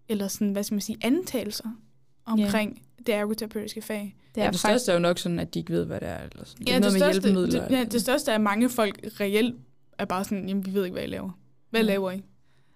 Eller 0.08 0.28
sådan, 0.28 0.52
hvad 0.52 0.62
skal 0.62 0.74
man 0.74 0.80
sige, 0.80 0.98
antagelser 1.02 1.68
omkring 2.26 2.70
yeah. 2.70 3.06
det 3.06 3.14
ergoterapeutiske 3.14 3.82
fag. 3.82 4.14
det 4.34 4.40
Ja, 4.40 4.46
er 4.46 4.50
det 4.50 4.60
faktisk... 4.60 4.62
største 4.82 4.92
er 4.92 4.94
jo 4.96 5.00
nok 5.00 5.18
sådan, 5.18 5.38
at 5.38 5.54
de 5.54 5.58
ikke 5.58 5.72
ved, 5.72 5.84
hvad 5.84 6.00
det 6.00 6.08
er. 6.08 6.18
Eller 6.32 6.44
sådan. 6.44 6.66
Ja, 6.68 6.72
det 6.72 6.76
er 6.76 6.80
det 6.80 6.80
noget 6.80 6.92
med 6.92 7.00
største, 7.00 7.22
hjælpemidler. 7.22 7.68
det, 7.68 7.76
ja, 7.76 7.84
det 7.84 8.00
største 8.00 8.30
er, 8.30 8.34
at 8.34 8.40
mange 8.40 8.68
folk 8.70 8.98
reelt 9.20 9.54
er 9.98 10.04
bare 10.04 10.24
sådan, 10.24 10.48
jamen, 10.48 10.66
vi 10.66 10.74
ved 10.74 10.84
ikke, 10.84 10.94
hvad 10.94 11.04
I 11.04 11.06
laver. 11.06 11.30
Hvad 11.70 11.80
Ja. 11.80 11.86
laver 11.86 12.10
I? 12.10 12.22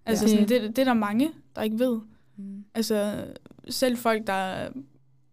Altså, 0.07 0.25
Ja. 0.27 0.31
sådan, 0.31 0.49
det, 0.49 0.63
det 0.77 0.79
er 0.79 0.85
der 0.85 0.95
mange, 0.95 1.31
der 1.57 1.63
ikke 1.63 1.79
ved. 1.79 2.01
Mm. 2.37 2.65
Altså, 2.75 3.25
selv 3.71 3.97
folk, 3.97 4.27
der 4.27 4.69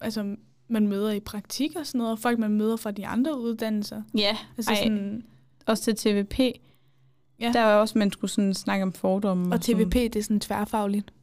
altså, 0.02 0.36
man 0.68 0.88
møder 0.88 1.12
i 1.12 1.20
praktik 1.20 1.76
og 1.76 1.86
sådan 1.86 1.98
noget, 2.00 2.12
og 2.12 2.20
folk, 2.20 2.40
man 2.40 2.52
møder 2.52 2.76
fra 2.76 2.92
de 2.92 3.08
andre 3.08 3.40
uddannelser. 3.40 4.02
Ja, 4.18 4.38
Altså 4.58 4.72
Ej. 4.72 4.78
sådan, 4.84 5.24
også 5.66 5.84
til 5.84 5.96
TVP. 5.96 6.40
Ja. 7.40 7.52
Der 7.54 7.60
er 7.60 7.76
også, 7.76 7.98
man 7.98 8.12
skulle 8.12 8.32
sådan 8.32 8.54
snakke 8.54 8.84
om 8.84 8.94
fordomme. 8.94 9.54
og 9.56 9.62
TVP, 9.62 9.94
det 9.94 10.16
er 10.16 10.24
sådan 10.24 10.40
tværfagligt 10.40 11.14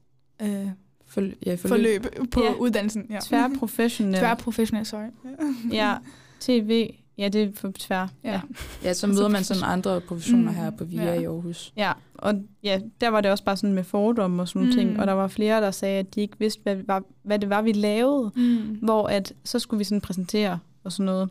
øh, 0.42 0.66
Forl- 1.06 1.34
ja, 1.46 1.54
forløb. 1.54 2.02
forløb 2.04 2.30
på 2.30 2.42
ja. 2.44 2.52
uddannelsen. 2.54 3.06
Ja. 3.10 3.18
Tværprofessionel. 3.22 4.18
Tværprofessionel, 4.20 4.86
sorry. 4.86 5.08
Ja, 5.72 5.96
TV. 6.40 6.90
Ja, 7.18 7.28
det 7.28 7.42
er 7.42 7.48
for 7.54 7.72
tvær. 7.78 8.08
Ja. 8.24 8.30
Ja. 8.32 8.40
Ja, 8.84 8.92
så 8.92 9.06
møder 9.06 9.28
man 9.28 9.44
sådan 9.44 9.62
andre 9.64 10.00
professioner 10.00 10.50
Mm, 10.50 10.56
her 10.56 10.70
på 10.70 10.84
VIA 10.84 11.04
ja. 11.04 11.20
i 11.20 11.24
Aarhus. 11.24 11.72
Ja, 11.76 11.92
og 12.14 12.34
ja, 12.62 12.80
der 13.00 13.08
var 13.08 13.20
det 13.20 13.30
også 13.30 13.44
bare 13.44 13.56
sådan 13.56 13.74
med 13.74 13.84
fordomme 13.84 14.42
og 14.42 14.48
sådan 14.48 14.62
nogle 14.62 14.72
Mm. 14.74 14.78
ting. 14.88 15.00
Og 15.00 15.06
der 15.06 15.12
var 15.12 15.28
flere, 15.28 15.60
der 15.60 15.70
sagde, 15.70 15.98
at 15.98 16.14
de 16.14 16.20
ikke 16.20 16.38
vidste, 16.38 16.62
hvad, 16.62 16.76
hvad, 16.76 17.00
hvad 17.22 17.38
det 17.38 17.50
var, 17.50 17.62
vi 17.62 17.72
lavede. 17.72 18.30
Mm. 18.36 18.78
Hvor 18.82 19.06
at, 19.06 19.32
så 19.44 19.58
skulle 19.58 19.78
vi 19.78 19.84
sådan 19.84 20.00
præsentere 20.00 20.58
og 20.84 20.92
sådan 20.92 21.06
noget. 21.06 21.28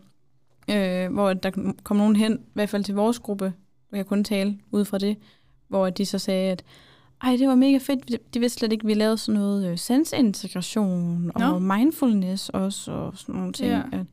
Øh, 0.70 1.14
hvor 1.14 1.30
at 1.30 1.44
der 1.44 1.74
kom 1.84 1.98
nogen 1.98 2.16
hen, 2.16 2.34
i 2.34 2.50
hvert 2.54 2.70
fald 2.70 2.84
til 2.84 2.96
vores 2.96 3.20
gruppe, 3.20 3.54
og 3.92 3.98
jeg 3.98 4.06
kunne 4.06 4.24
tale 4.24 4.58
ud 4.72 4.86
fra 4.86 4.98
det, 4.98 5.18
hvor 5.68 5.90
de 5.90 6.06
så 6.06 6.20
sagde, 6.20 6.52
at 6.52 6.64
ej, 7.24 7.36
det 7.36 7.48
var 7.48 7.56
mega 7.56 7.78
fedt. 7.78 8.34
De 8.34 8.40
vidste 8.40 8.60
slet 8.60 8.72
ikke, 8.72 8.84
at 8.84 8.88
vi 8.88 8.94
lavede 8.94 9.18
sådan 9.18 9.40
noget 9.42 9.72
øh, 9.72 9.78
sensintegration 9.78 11.32
og 11.36 11.42
Nå. 11.42 11.60
mindfulness 11.60 12.50
også, 12.50 12.92
og 12.92 13.14
sådan 13.18 13.36
nogle 13.36 13.54
ting. 13.54 13.70
Ja. 13.70 13.82
At, 13.92 14.06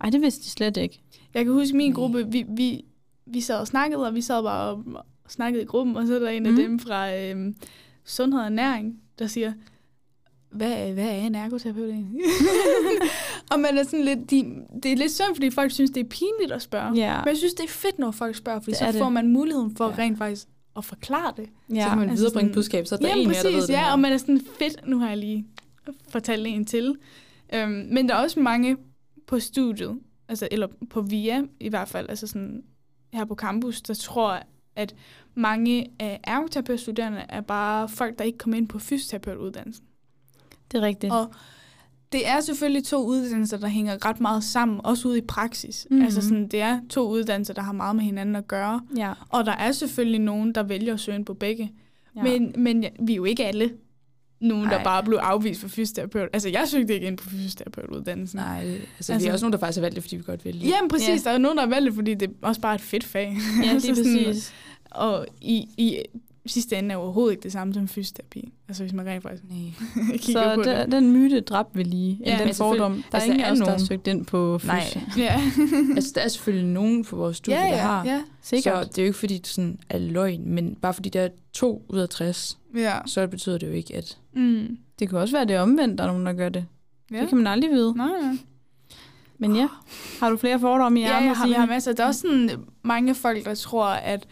ej, 0.00 0.10
det 0.10 0.20
vidste 0.22 0.44
de 0.44 0.48
slet 0.50 0.76
ikke. 0.76 1.00
Jeg 1.34 1.44
kan 1.44 1.52
huske 1.54 1.76
min 1.76 1.92
gruppe, 1.92 2.26
vi, 2.32 2.44
vi, 2.48 2.84
vi 3.26 3.40
sad 3.40 3.58
og 3.58 3.66
snakkede, 3.66 4.06
og 4.06 4.14
vi 4.14 4.20
sad 4.20 4.42
bare 4.42 4.70
og 4.70 4.84
snakkede 5.28 5.62
i 5.62 5.66
gruppen, 5.66 5.96
og 5.96 6.06
så 6.06 6.14
er 6.14 6.18
der 6.18 6.28
en 6.28 6.46
af 6.46 6.52
Mm. 6.52 6.56
dem 6.58 6.78
fra 6.78 7.16
øhm, 7.16 7.56
Sundhed 8.04 8.40
og 8.40 8.52
Næring, 8.52 9.00
der 9.18 9.26
siger, 9.26 9.52
hvad, 10.50 10.92
hvad 10.92 11.04
er 11.04 11.10
en 11.12 11.34
ergoterapeut 11.34 11.88
egentlig? 11.88 12.20
og 13.52 13.60
man 13.60 13.78
er 13.78 13.82
sådan 13.82 14.04
lidt, 14.04 14.30
de, 14.30 14.44
det 14.82 14.92
er 14.92 14.96
lidt 14.96 15.12
synd, 15.12 15.34
fordi 15.34 15.50
folk 15.50 15.70
synes, 15.72 15.90
det 15.90 16.00
er 16.00 16.08
pinligt 16.08 16.52
at 16.52 16.62
spørge. 16.62 16.94
Ja. 16.94 17.18
Men 17.18 17.28
jeg 17.28 17.36
synes, 17.36 17.54
det 17.54 17.64
er 17.64 17.68
fedt, 17.68 17.98
når 17.98 18.10
folk 18.10 18.36
spørger, 18.36 18.60
fordi 18.60 18.70
Det 18.70 18.78
så 18.78 18.84
er 18.84 18.92
det. 18.92 18.98
får 18.98 19.08
man 19.08 19.28
muligheden 19.32 19.76
for 19.76 19.84
Ja. 19.84 19.90
ja. 19.90 19.96
rent 20.02 20.18
faktisk 20.18 20.46
at 20.76 20.84
forklare 20.84 21.32
det. 21.36 21.48
Ja, 21.74 21.82
så 21.82 21.88
kan 21.88 21.98
man 21.98 22.08
altså 22.10 22.22
viderebringe 22.24 22.48
sådan- 22.48 22.54
budskab, 22.54 22.86
så 22.86 22.94
er 22.94 22.98
der 22.98 23.08
Jamen 23.08 23.22
en 23.22 23.28
mere, 23.28 23.36
der 23.38 23.42
ved 23.48 23.52
præcis, 23.52 23.66
det 23.66 23.72
ja, 23.74 23.84
her. 23.84 23.92
og 23.92 23.98
man 24.00 24.12
er 24.12 24.16
sådan, 24.16 24.40
fedt, 24.58 24.88
nu 24.88 24.98
har 24.98 25.08
jeg 25.08 25.16
lige 25.16 25.46
fortalt 26.08 26.46
en 26.46 26.64
til. 26.64 26.94
Øhm, 27.54 27.70
men 27.92 28.08
der 28.08 28.14
er 28.14 28.22
også 28.22 28.40
mange 28.40 28.76
på 29.26 29.40
studiet, 29.40 29.98
altså, 30.28 30.48
eller 30.50 30.66
på 30.90 31.00
VIA 31.00 31.42
i 31.60 31.68
hvert 31.68 31.88
fald, 31.88 32.08
altså 32.08 32.26
sådan 32.26 32.62
her 33.12 33.24
på 33.24 33.34
campus, 33.34 33.82
der 33.82 33.94
tror, 33.94 34.42
at 34.76 34.94
mange 35.34 35.86
af 35.98 36.20
ergoterapeutstuderende 36.24 37.24
er 37.28 37.40
bare 37.40 37.88
folk, 37.88 38.18
der 38.18 38.24
ikke 38.24 38.38
kommer 38.38 38.56
ind 38.56 38.68
på 38.68 38.78
fysioterapeutuddannelsen. 38.78 39.84
Det 40.72 40.78
er 40.78 40.82
rigtigt. 40.82 41.12
Og 41.12 41.32
det 42.12 42.28
er 42.28 42.40
selvfølgelig 42.40 42.84
to 42.84 43.06
uddannelser, 43.06 43.56
der 43.56 43.68
hænger 43.68 44.06
ret 44.06 44.20
meget 44.20 44.44
sammen, 44.44 44.80
også 44.84 45.08
ude 45.08 45.18
i 45.18 45.20
praksis. 45.20 45.86
Mhm. 45.90 45.94
Mm-hmm. 45.94 46.04
Altså 46.04 46.22
sådan, 46.22 46.48
det 46.48 46.60
er 46.60 46.80
to 46.90 47.08
uddannelser, 47.08 47.54
der 47.54 47.62
har 47.62 47.72
meget 47.72 47.96
med 47.96 48.04
hinanden 48.04 48.36
at 48.36 48.48
gøre. 48.48 48.80
ja. 48.96 49.12
Og 49.28 49.44
der 49.46 49.52
er 49.52 49.72
selvfølgelig 49.72 50.20
nogen, 50.20 50.54
der 50.54 50.62
vælger 50.62 50.94
at 50.94 51.00
søge 51.00 51.18
ind 51.18 51.26
på 51.26 51.34
begge. 51.34 51.72
ja. 52.16 52.22
Men, 52.22 52.54
men 52.58 52.84
vi 53.00 53.12
er 53.12 53.16
jo 53.16 53.24
ikke 53.24 53.46
alle 53.46 53.72
nogen, 54.40 54.64
der 54.64 54.70
Nej. 54.70 54.84
bare 54.84 55.02
blev 55.04 55.18
afvist 55.22 55.60
for 55.60 55.68
fysioterapeut. 55.68 56.28
Altså, 56.32 56.48
jeg 56.48 56.64
søgte 56.68 56.94
ikke 56.94 57.06
ind 57.06 57.18
på 57.18 57.28
fysioterapeutuddannelsen. 57.30 58.38
Nej, 58.40 58.60
altså, 58.60 58.72
altså, 58.98 59.12
vi 59.12 59.14
Altså- 59.14 59.28
er 59.28 59.32
også 59.32 59.44
nogen, 59.44 59.52
der 59.52 59.58
faktisk 59.58 59.76
har 59.76 59.80
valgt 59.82 59.94
det, 59.96 60.02
fordi 60.04 60.16
vi 60.16 60.22
godt 60.26 60.44
vil. 60.44 60.58
Jamen 60.58 60.90
præcis, 60.90 61.08
Ja. 61.08 61.12
ja. 61.14 61.20
der 61.24 61.30
er 61.30 61.38
nogen, 61.38 61.56
der 61.58 61.62
har 61.64 61.70
valgt 61.70 61.86
det, 61.86 61.94
fordi 61.94 62.14
det 62.14 62.28
er 62.30 62.46
også 62.46 62.60
bare 62.60 62.74
et 62.74 62.80
fedt 62.80 63.04
fag. 63.04 63.36
ja, 63.64 63.70
Altså 63.70 63.88
det 63.94 63.98
er 63.98 64.04
sådan- 64.04 64.24
præcis. 64.26 64.52
Og 64.90 65.26
i, 65.40 65.68
i 65.76 65.98
sidste 66.46 66.76
ende 66.76 66.92
er 66.92 66.96
overhovedet 66.96 67.32
ikke 67.32 67.42
det 67.42 67.52
samme 67.52 67.74
som 67.74 67.88
fysioterapi. 67.88 68.52
Altså 68.68 68.82
hvis 68.82 68.92
man 68.92 69.06
rent 69.06 69.22
faktisk 69.22 69.42
Nej. 69.50 69.58
kigger 70.18 70.42
Så 70.42 70.54
på 70.54 70.62
den, 70.62 70.92
den 70.92 71.12
myte 71.12 71.40
dræbte 71.40 71.76
vi 71.76 71.82
lige. 71.82 72.18
Ja, 72.24 72.30
Ja, 72.32 72.38
den 72.38 72.46
men 72.46 72.54
fordom. 72.54 72.92
Der 72.94 72.98
er 73.12 73.14
altså, 73.14 73.26
ingen 73.26 73.38
der 73.40 73.46
af 73.46 73.48
er 73.48 73.52
os, 73.52 73.58
der 73.58 73.70
har 73.70 73.78
søgt 73.78 74.06
ind 74.06 74.26
på 74.26 74.60
Nej. 74.64 74.80
fys. 74.84 74.92
det. 74.92 75.02
Ja, 75.22 75.40
Altså, 75.96 76.12
der 76.14 76.20
er 76.20 76.28
selvfølgelig 76.28 76.68
nogen 76.68 77.04
på 77.04 77.16
vores 77.16 77.36
studie, 77.36 77.58
ja, 77.64 77.70
der 77.70 77.76
har. 77.76 78.04
ja, 78.04 78.10
ja. 78.12 78.20
Sikkert. 78.42 78.84
Så 78.84 78.90
det 78.90 78.98
er 78.98 79.02
jo 79.02 79.06
ikke, 79.06 79.18
fordi 79.18 79.38
det 79.38 79.46
sådan 79.46 79.78
er 79.88 79.98
løgn, 79.98 80.42
men 80.54 80.74
bare 80.82 80.94
fordi 80.94 81.08
der 81.08 81.20
er 81.20 81.28
to 81.52 81.82
ud 81.88 81.98
af 81.98 82.08
60, 82.08 82.58
ja. 82.76 82.98
så 83.06 83.26
betyder 83.26 83.58
det 83.58 83.66
jo 83.66 83.72
ikke, 83.72 83.96
at... 83.96 84.18
Mm. 84.32 84.78
Det 84.98 85.08
kan 85.08 85.18
også 85.18 85.36
være, 85.36 85.44
det 85.44 85.56
er 85.56 85.60
omvendt, 85.60 85.98
der 85.98 86.04
er 86.04 86.08
nogen, 86.08 86.26
der 86.26 86.32
gør 86.32 86.48
det. 86.48 86.66
ja. 87.10 87.20
Det 87.20 87.28
kan 87.28 87.38
man 87.38 87.46
aldrig 87.46 87.70
vide. 87.70 87.96
Nej, 87.96 88.08
nej. 88.22 88.36
Men 89.38 89.56
ja, 89.56 89.68
har 90.20 90.30
du 90.30 90.36
flere 90.36 90.60
fordomme 90.60 91.00
i 91.00 91.02
Ja, 91.02 91.08
ærmet, 91.08 91.26
jeg 91.26 91.36
har, 91.36 91.46
jeg 91.46 91.56
har 91.60 91.66
masser. 91.66 91.92
Der 91.92 92.02
er 92.02 92.06
også 92.06 92.20
sådan 92.20 92.50
mange 92.82 93.14
folk, 93.14 93.44
der 93.44 93.54
tror, 93.54 93.86
at 93.86 94.26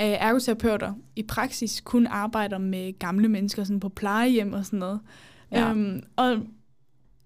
øh, 0.00 0.04
ergoterapeuter 0.06 0.92
i 1.16 1.22
praksis 1.22 1.80
kun 1.80 2.06
arbejder 2.06 2.58
med 2.58 2.98
gamle 2.98 3.28
mennesker 3.28 3.64
sådan 3.64 3.80
på 3.80 3.88
plejehjem 3.88 4.52
og 4.52 4.66
sådan 4.66 4.78
noget. 4.78 5.00
Ja. 5.52 5.70
Øhm, 5.70 6.02
og 6.16 6.38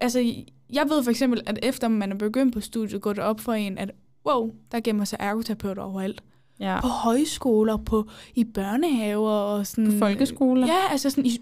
altså, 0.00 0.34
jeg 0.72 0.88
ved 0.88 1.02
for 1.02 1.10
eksempel, 1.10 1.40
at 1.46 1.58
efter 1.62 1.88
man 1.88 2.12
er 2.12 2.16
begyndt 2.16 2.54
på 2.54 2.60
studiet, 2.60 3.02
går 3.02 3.12
det 3.12 3.24
op 3.24 3.40
for 3.40 3.52
en, 3.52 3.78
at 3.78 3.90
wow, 4.26 4.54
der 4.72 4.80
gemmer 4.80 5.04
sig 5.04 5.16
ergoterapeuter 5.20 5.82
overalt. 5.82 6.22
Ja. 6.60 6.80
På 6.80 6.86
højskoler, 6.88 7.76
på, 7.76 8.08
i 8.34 8.44
børnehaver 8.44 9.30
og 9.30 9.66
sådan... 9.66 9.92
På 9.92 9.98
folkeskoler. 9.98 10.66
Ja, 10.66 10.78
altså, 10.90 11.10
sådan, 11.10 11.26
i, 11.26 11.38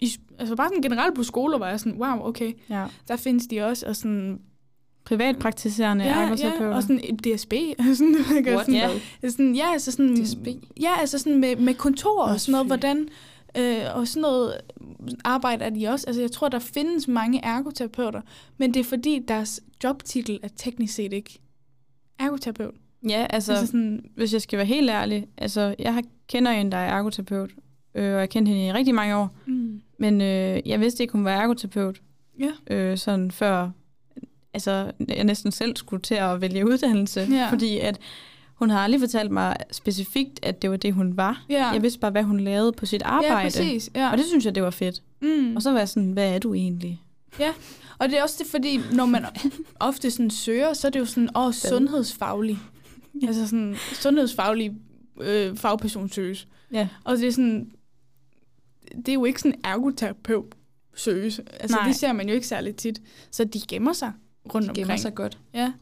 i, 0.00 0.16
altså 0.38 0.56
bare 0.56 0.68
sådan 0.68 0.82
generelt 0.82 1.14
på 1.14 1.22
skoler 1.22 1.58
var 1.58 1.68
jeg 1.68 1.80
sådan, 1.80 1.98
wow, 1.98 2.28
okay, 2.28 2.52
ja. 2.70 2.86
der 3.08 3.16
findes 3.16 3.46
de 3.46 3.62
også, 3.62 3.86
og 3.86 3.96
sådan... 3.96 4.38
Privatpraktiserende 5.04 6.04
Ja, 6.04 6.22
ergoterapeuter. 6.22 6.68
ja, 6.68 6.74
og 6.74 6.82
sådan 6.82 6.98
DSB. 6.98 7.52
sådan? 7.98 8.16
What? 8.46 8.66
sådan, 8.66 8.74
Ja. 9.22 9.28
sådan, 9.30 9.54
ja, 9.54 9.72
altså 9.72 9.90
sådan, 9.92 10.16
DSB? 10.22 10.48
ja, 10.80 10.90
altså 11.00 11.18
sådan 11.18 11.40
med, 11.40 11.56
med 11.56 11.74
kontor 11.74 12.22
og 12.22 12.30
Også 12.30 12.44
sådan 12.46 12.52
noget, 12.52 12.66
hvordan, 12.66 13.08
øh, 13.56 13.80
og 13.94 14.08
sådan 14.08 14.20
noget 14.20 14.54
arbejde 15.24 15.64
er 15.64 15.70
de 15.70 15.88
også. 15.88 16.06
Altså 16.06 16.20
jeg 16.20 16.32
tror, 16.32 16.48
der 16.48 16.58
findes 16.58 17.08
mange 17.08 17.40
ergoterapeuter, 17.44 18.20
men 18.58 18.74
det 18.74 18.80
er 18.80 18.84
fordi, 18.84 19.20
deres 19.28 19.60
jobtitel 19.84 20.40
er 20.42 20.48
teknisk 20.56 20.94
set 20.94 21.12
ikke 21.12 21.38
ergoterapeut. 22.18 22.74
Ja, 23.08 23.26
altså, 23.30 23.52
Altså 23.52 23.66
sådan, 23.66 24.04
hvis 24.16 24.32
jeg 24.32 24.42
skal 24.42 24.56
være 24.56 24.66
helt 24.66 24.90
ærlig, 24.90 25.26
altså, 25.38 25.74
jeg 25.78 25.94
har, 25.94 26.02
kender 26.28 26.50
en, 26.52 26.72
der 26.72 26.78
er 26.78 26.96
ergoterapeut, 26.98 27.50
øh, 27.94 28.04
og 28.04 28.10
jeg 28.10 28.18
har 28.18 28.26
kendt 28.26 28.48
hende 28.48 28.66
i 28.66 28.72
rigtig 28.72 28.94
mange 28.94 29.16
år, 29.16 29.36
mm, 29.46 29.80
men 29.98 30.20
øh, 30.20 30.60
jeg 30.66 30.80
vidste 30.80 31.02
ikke, 31.02 31.12
hun 31.12 31.24
var 31.24 31.30
ergoterapeut, 31.30 32.00
ja. 32.40 32.74
øh, 32.74 32.98
sådan 32.98 33.30
før, 33.30 33.70
altså, 34.54 34.92
jeg 35.08 35.24
næsten 35.24 35.52
selv 35.52 35.76
skulle 35.76 36.02
til 36.02 36.14
at 36.14 36.40
vælge 36.40 36.66
uddannelse, 36.66 37.20
Ja. 37.30 37.48
fordi 37.50 37.78
at 37.78 37.98
Hun 38.54 38.70
har 38.70 38.78
aldrig 38.78 39.00
fortalt 39.00 39.30
mig 39.30 39.56
specifikt, 39.72 40.40
at 40.42 40.62
det 40.62 40.70
var 40.70 40.76
det, 40.76 40.94
hun 40.94 41.16
var. 41.16 41.44
Ja. 41.50 41.66
Jeg 41.66 41.82
vidste 41.82 42.00
bare, 42.00 42.10
hvad 42.10 42.22
hun 42.22 42.40
lavede 42.40 42.72
på 42.72 42.86
sit 42.86 43.02
arbejde. 43.02 43.36
Ja, 43.36 43.42
præcis. 43.42 43.90
Ja. 43.94 44.10
Og 44.12 44.18
det 44.18 44.26
synes 44.26 44.44
jeg, 44.44 44.54
det 44.54 44.62
var 44.62 44.70
fedt. 44.70 45.02
mm. 45.22 45.56
Og 45.56 45.62
så 45.62 45.70
var 45.72 45.78
jeg 45.78 45.88
sådan, 45.88 46.12
hvad 46.12 46.34
er 46.34 46.38
du 46.38 46.54
egentlig? 46.54 47.02
Og 47.98 48.08
det 48.08 48.18
er 48.18 48.22
også 48.22 48.36
det, 48.38 48.46
fordi 48.50 48.80
når 48.92 49.06
man 49.06 49.24
ofte 49.80 50.10
sådan 50.10 50.30
søger, 50.30 50.72
så 50.72 50.86
er 50.86 50.90
det 50.90 51.00
jo 51.00 51.04
sådan, 51.04 51.28
åh, 51.36 51.52
sundhedsfaglig. 51.52 52.58
Altså 53.22 53.46
sådan, 53.48 53.74
sundhedsfaglig 53.92 54.72
øh, 55.20 55.56
fagperson 55.56 56.08
søges. 56.08 56.48
Ja. 56.72 56.88
Og 57.04 57.16
det 57.16 57.28
er 57.28 57.32
sådan, 57.32 57.70
det 58.96 59.08
er 59.08 59.12
jo 59.14 59.24
ikke 59.24 59.40
sådan 59.40 59.60
ergoterapeut 59.64 60.54
søges. 60.94 61.40
Altså 61.60 61.76
Nej. 61.76 61.86
det 61.86 61.96
ser 61.96 62.12
man 62.12 62.28
jo 62.28 62.34
ikke 62.34 62.46
særlig 62.46 62.76
tit. 62.76 63.02
Så 63.30 63.44
de 63.44 63.60
gemmer 63.68 63.92
sig 63.92 64.12
rundt 64.54 64.66
Gemmer 64.74 64.84
omkring. 64.84 65.00
sig 65.00 65.14
godt. 65.14 65.38
Ja. 65.54 65.72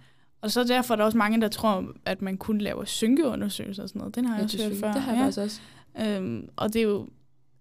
Og 0.41 0.51
så 0.51 0.65
derfor 0.65 0.95
er 0.95 0.97
der 0.97 1.05
også 1.05 1.19
mange, 1.19 1.41
der 1.41 1.49
tror, 1.49 1.87
at 2.05 2.23
man 2.23 2.37
kun 2.37 2.59
laver 2.59 2.85
synkeundersøgelser 2.85 3.83
og 3.83 3.89
sådan 3.89 3.99
noget. 3.99 4.15
Den 4.15 4.25
har 4.25 4.35
jeg 4.35 4.41
Ja, 4.41 4.45
også 4.45 4.69
hørt 4.69 4.77
før. 4.81 4.93
det 4.93 5.03
har 5.03 5.13
jeg 5.13 5.19
ja. 5.19 5.25
faktisk 5.25 5.39
også. 5.39 5.61
Øhm, 6.01 6.49
og 6.57 6.73
det 6.73 6.79
er 6.79 6.87
jo 6.87 7.09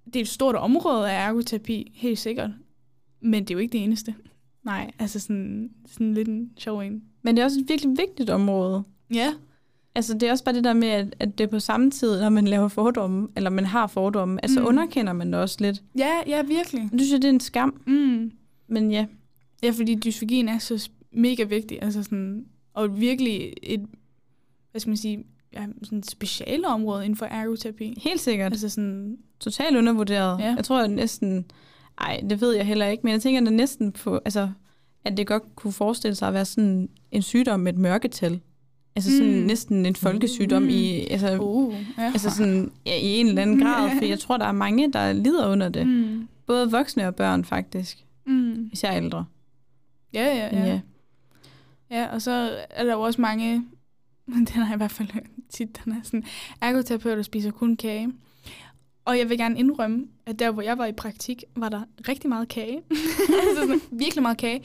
det 0.06 0.16
er 0.16 0.22
et 0.22 0.28
stort 0.28 0.56
område 0.56 1.12
af 1.12 1.28
ergoterapi, 1.28 1.92
helt 1.96 2.20
sikkert. 2.20 2.50
Men 3.22 3.44
det 3.44 3.50
er 3.52 3.56
jo 3.56 3.60
ikke 3.60 3.72
det 3.72 3.84
eneste. 3.84 4.16
Nej, 4.64 4.92
altså 5.00 5.20
sådan, 5.20 5.70
sådan 5.88 6.14
lidt 6.14 6.28
en 6.28 6.52
sjov 6.58 6.80
en. 6.80 7.04
Men 7.22 7.36
det 7.36 7.42
er 7.42 7.46
også 7.46 7.60
et 7.60 7.70
virkelig 7.70 7.98
vigtigt 7.98 8.30
område. 8.30 8.84
Ja. 9.14 9.34
Altså, 9.96 10.14
det 10.14 10.24
er 10.24 10.32
også 10.32 10.44
bare 10.44 10.56
det 10.56 10.64
der 10.64 10.74
med, 10.74 10.88
at, 10.88 11.16
at 11.20 11.38
det 11.38 11.44
er 11.44 11.48
på 11.48 11.60
samme 11.60 11.92
tid, 11.92 12.22
når 12.22 12.30
man 12.30 12.48
laver 12.48 12.68
fordomme, 12.68 13.28
eller 13.36 13.50
man 13.50 13.66
har 13.66 13.88
fordomme, 13.88 14.40
altså 14.46 14.60
Mm. 14.60 14.66
underkender 14.66 15.14
man 15.14 15.34
det 15.34 15.42
også 15.42 15.58
lidt. 15.60 15.84
Ja, 15.98 16.12
ja, 16.28 16.42
virkelig. 16.44 16.90
Jeg 16.92 17.00
synes, 17.00 17.12
det 17.12 17.24
er 17.26 17.30
en 17.30 17.40
skam. 17.40 17.82
Mm. 17.88 18.32
Men 18.68 18.92
ja, 18.92 19.06
Ja, 19.64 19.70
fordi 19.70 19.96
dysfagien 19.96 20.50
er 20.50 20.58
så 20.58 20.90
mega 21.12 21.44
vigtig. 21.44 21.80
Altså 21.82 22.04
sådan, 22.04 22.46
og 22.74 23.00
virkelig 23.00 23.54
et, 23.64 23.86
hvad 24.72 24.82
skal 24.82 24.90
man 24.90 24.98
sige, 24.98 25.24
ja, 25.54 25.66
sådan 25.84 25.98
et 25.98 26.12
speciale 26.12 26.68
område 26.68 27.06
inden 27.06 27.18
for 27.18 27.26
ergoterapi. 27.26 27.94
helt 28.04 28.20
sikkert. 28.20 28.52
Altså 28.52 28.70
sådan, 28.70 29.18
Totalt 29.40 29.78
undervurderet. 29.78 30.40
Ja. 30.40 30.54
Jeg 30.56 30.64
tror 30.64 30.80
at 30.84 30.90
næsten... 30.92 31.46
Ej, 31.98 32.22
det 32.30 32.42
ved 32.42 32.56
jeg 32.56 32.66
heller 32.66 32.88
ikke, 32.88 33.02
men 33.04 33.12
jeg 33.14 33.22
tænker, 33.22 33.42
at 33.42 33.54
næsten 33.54 33.92
på... 33.92 34.16
Altså, 34.26 34.50
at 35.06 35.18
det 35.18 35.28
godt 35.28 35.44
kunne 35.56 35.74
forestille 35.74 36.16
sig 36.16 36.28
at 36.28 36.34
være 36.34 36.46
sådan 36.46 36.90
en 37.12 37.22
sygdom 37.22 37.60
med 37.60 37.74
et 37.74 37.80
mørketal. 37.80 38.40
Altså 38.96 39.12
sådan 39.12 39.32
Mm. 39.40 39.46
næsten 39.46 39.86
en 39.86 39.96
folkesygdom 39.96 40.62
Mm. 40.64 40.70
i, 40.70 41.00
altså, 41.10 41.38
uh, 41.42 41.76
ja. 41.98 42.04
altså 42.04 42.30
sådan, 42.30 42.72
ja, 42.86 42.96
i 42.98 43.06
en 43.06 43.28
eller 43.28 43.42
anden 43.42 43.60
grad, 43.62 43.90
for 43.98 44.06
jeg 44.06 44.20
tror, 44.20 44.38
der 44.38 44.46
er 44.46 44.52
mange, 44.52 44.94
der 44.94 45.14
lider 45.14 45.48
under 45.52 45.70
det. 45.70 45.88
mm. 45.88 46.28
Både 46.48 46.72
voksne 46.72 47.08
og 47.08 47.16
børn, 47.16 47.46
faktisk. 47.46 47.98
Mm. 48.26 48.70
Især 48.74 48.92
ældre. 48.92 49.26
Ja, 50.14 50.26
ja, 50.36 50.50
Men 50.52 50.64
ja. 50.66 50.72
ja. 50.74 50.82
Ja, 51.92 52.08
og 52.14 52.22
så 52.22 52.32
er 52.70 52.84
der 52.84 52.94
jo 52.94 53.02
også 53.02 53.22
mange, 53.22 53.54
den 54.36 54.48
har 54.48 54.66
jeg 54.66 54.74
i 54.76 54.78
hvert 54.78 54.92
fald 54.92 55.08
tit, 55.50 55.80
den 55.86 55.94
er 55.94 55.98
sådan, 56.04 56.24
ergoterapeuter 56.62 57.22
spiser 57.24 57.52
kun 57.52 57.76
kage. 57.76 58.12
Og 59.06 59.18
jeg 59.18 59.30
vil 59.30 59.38
gerne 59.38 59.60
indrømme, 59.60 60.06
at 60.26 60.40
der, 60.40 60.52
hvor 60.52 60.62
jeg 60.62 60.78
var 60.78 60.86
i 60.86 60.92
praktik, 60.92 61.44
var 61.56 61.70
der 61.70 61.82
rigtig 62.08 62.30
meget 62.30 62.48
kage. 62.48 62.82
altså 63.48 63.56
sådan, 63.62 63.82
virkelig 63.92 64.22
meget 64.22 64.38
kage. 64.38 64.62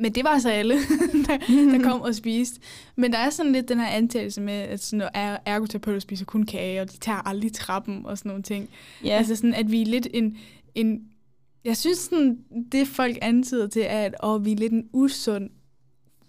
Men 0.00 0.12
det 0.12 0.24
var 0.24 0.30
altså 0.30 0.48
alle, 0.50 0.74
der, 1.26 1.38
der 1.48 1.82
kom 1.82 2.00
og 2.00 2.14
spiste. 2.14 2.60
Men 2.96 3.12
der 3.12 3.18
er 3.18 3.30
sådan 3.30 3.52
lidt 3.52 3.68
den 3.68 3.80
her 3.80 3.86
antagelse 3.86 4.40
med, 4.40 4.52
at 4.54 4.82
sådan, 4.82 5.08
er- 5.14 5.36
ergoterapeuter 5.46 5.98
spiser 6.00 6.24
kun 6.24 6.46
kage, 6.46 6.80
og 6.80 6.92
de 6.92 6.96
tager 6.96 7.28
aldrig 7.28 7.52
trappen 7.52 8.06
og 8.06 8.18
sådan 8.18 8.28
nogle 8.28 8.42
ting. 8.42 8.68
Ja. 9.04 9.08
Altså 9.08 9.36
sådan, 9.36 9.54
at 9.54 9.70
vi 9.70 9.82
er 9.82 9.86
lidt 9.86 10.08
en... 10.14 10.36
en 10.74 11.00
jeg 11.64 11.76
synes, 11.76 11.98
sådan, 11.98 12.38
det 12.72 12.88
folk 12.88 13.18
antyder 13.22 13.66
til, 13.66 13.82
er, 13.82 14.04
at 14.04 14.14
åh, 14.22 14.44
vi 14.44 14.52
er 14.52 14.56
lidt 14.56 14.72
en 14.72 14.88
usund 14.92 15.50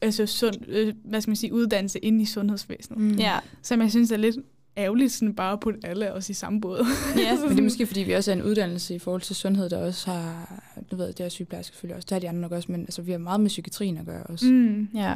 altså 0.01 0.25
sund, 0.25 0.55
øh, 0.67 0.93
hvad 1.05 1.21
skal 1.21 1.29
man 1.29 1.35
sige, 1.35 1.53
uddannelse 1.53 1.99
inde 1.99 2.21
i 2.21 2.25
sundhedsvæsenet. 2.25 2.99
Mm. 2.99 3.11
ja. 3.11 3.39
Som 3.61 3.81
jeg 3.81 3.89
synes 3.89 4.11
er 4.11 4.17
lidt 4.17 4.35
ærgerligt, 4.77 5.11
sådan 5.11 5.35
bare 5.35 5.53
at 5.53 5.59
putte 5.59 5.79
alle 5.83 6.13
os 6.13 6.29
i 6.29 6.33
samme 6.33 6.61
båd. 6.61 6.85
ja. 7.17 7.35
Men 7.41 7.49
det 7.49 7.59
er 7.59 7.63
måske, 7.63 7.87
fordi 7.87 7.99
vi 7.99 8.11
også 8.13 8.31
er 8.31 8.35
en 8.35 8.43
uddannelse 8.43 8.95
i 8.95 8.99
forhold 8.99 9.21
til 9.21 9.35
sundhed, 9.35 9.69
der 9.69 9.77
også 9.77 10.11
har, 10.11 10.53
nu 10.91 10.97
ved 10.97 11.05
jeg, 11.05 11.17
det 11.17 11.25
er 11.25 11.29
sygeplejerske 11.29 11.71
selvfølgelig 11.73 11.95
også, 11.95 12.05
det 12.05 12.11
har 12.15 12.19
de 12.19 12.29
andre 12.29 12.41
nok 12.41 12.51
også, 12.51 12.71
men 12.71 12.81
altså, 12.81 13.01
vi 13.01 13.11
har 13.11 13.17
meget 13.19 13.39
med 13.39 13.47
psykiatrien 13.49 13.97
at 13.97 14.05
gøre 14.05 14.23
også. 14.23 14.45
Mm. 14.45 14.51
Mm. 14.51 14.87
ja. 14.95 15.15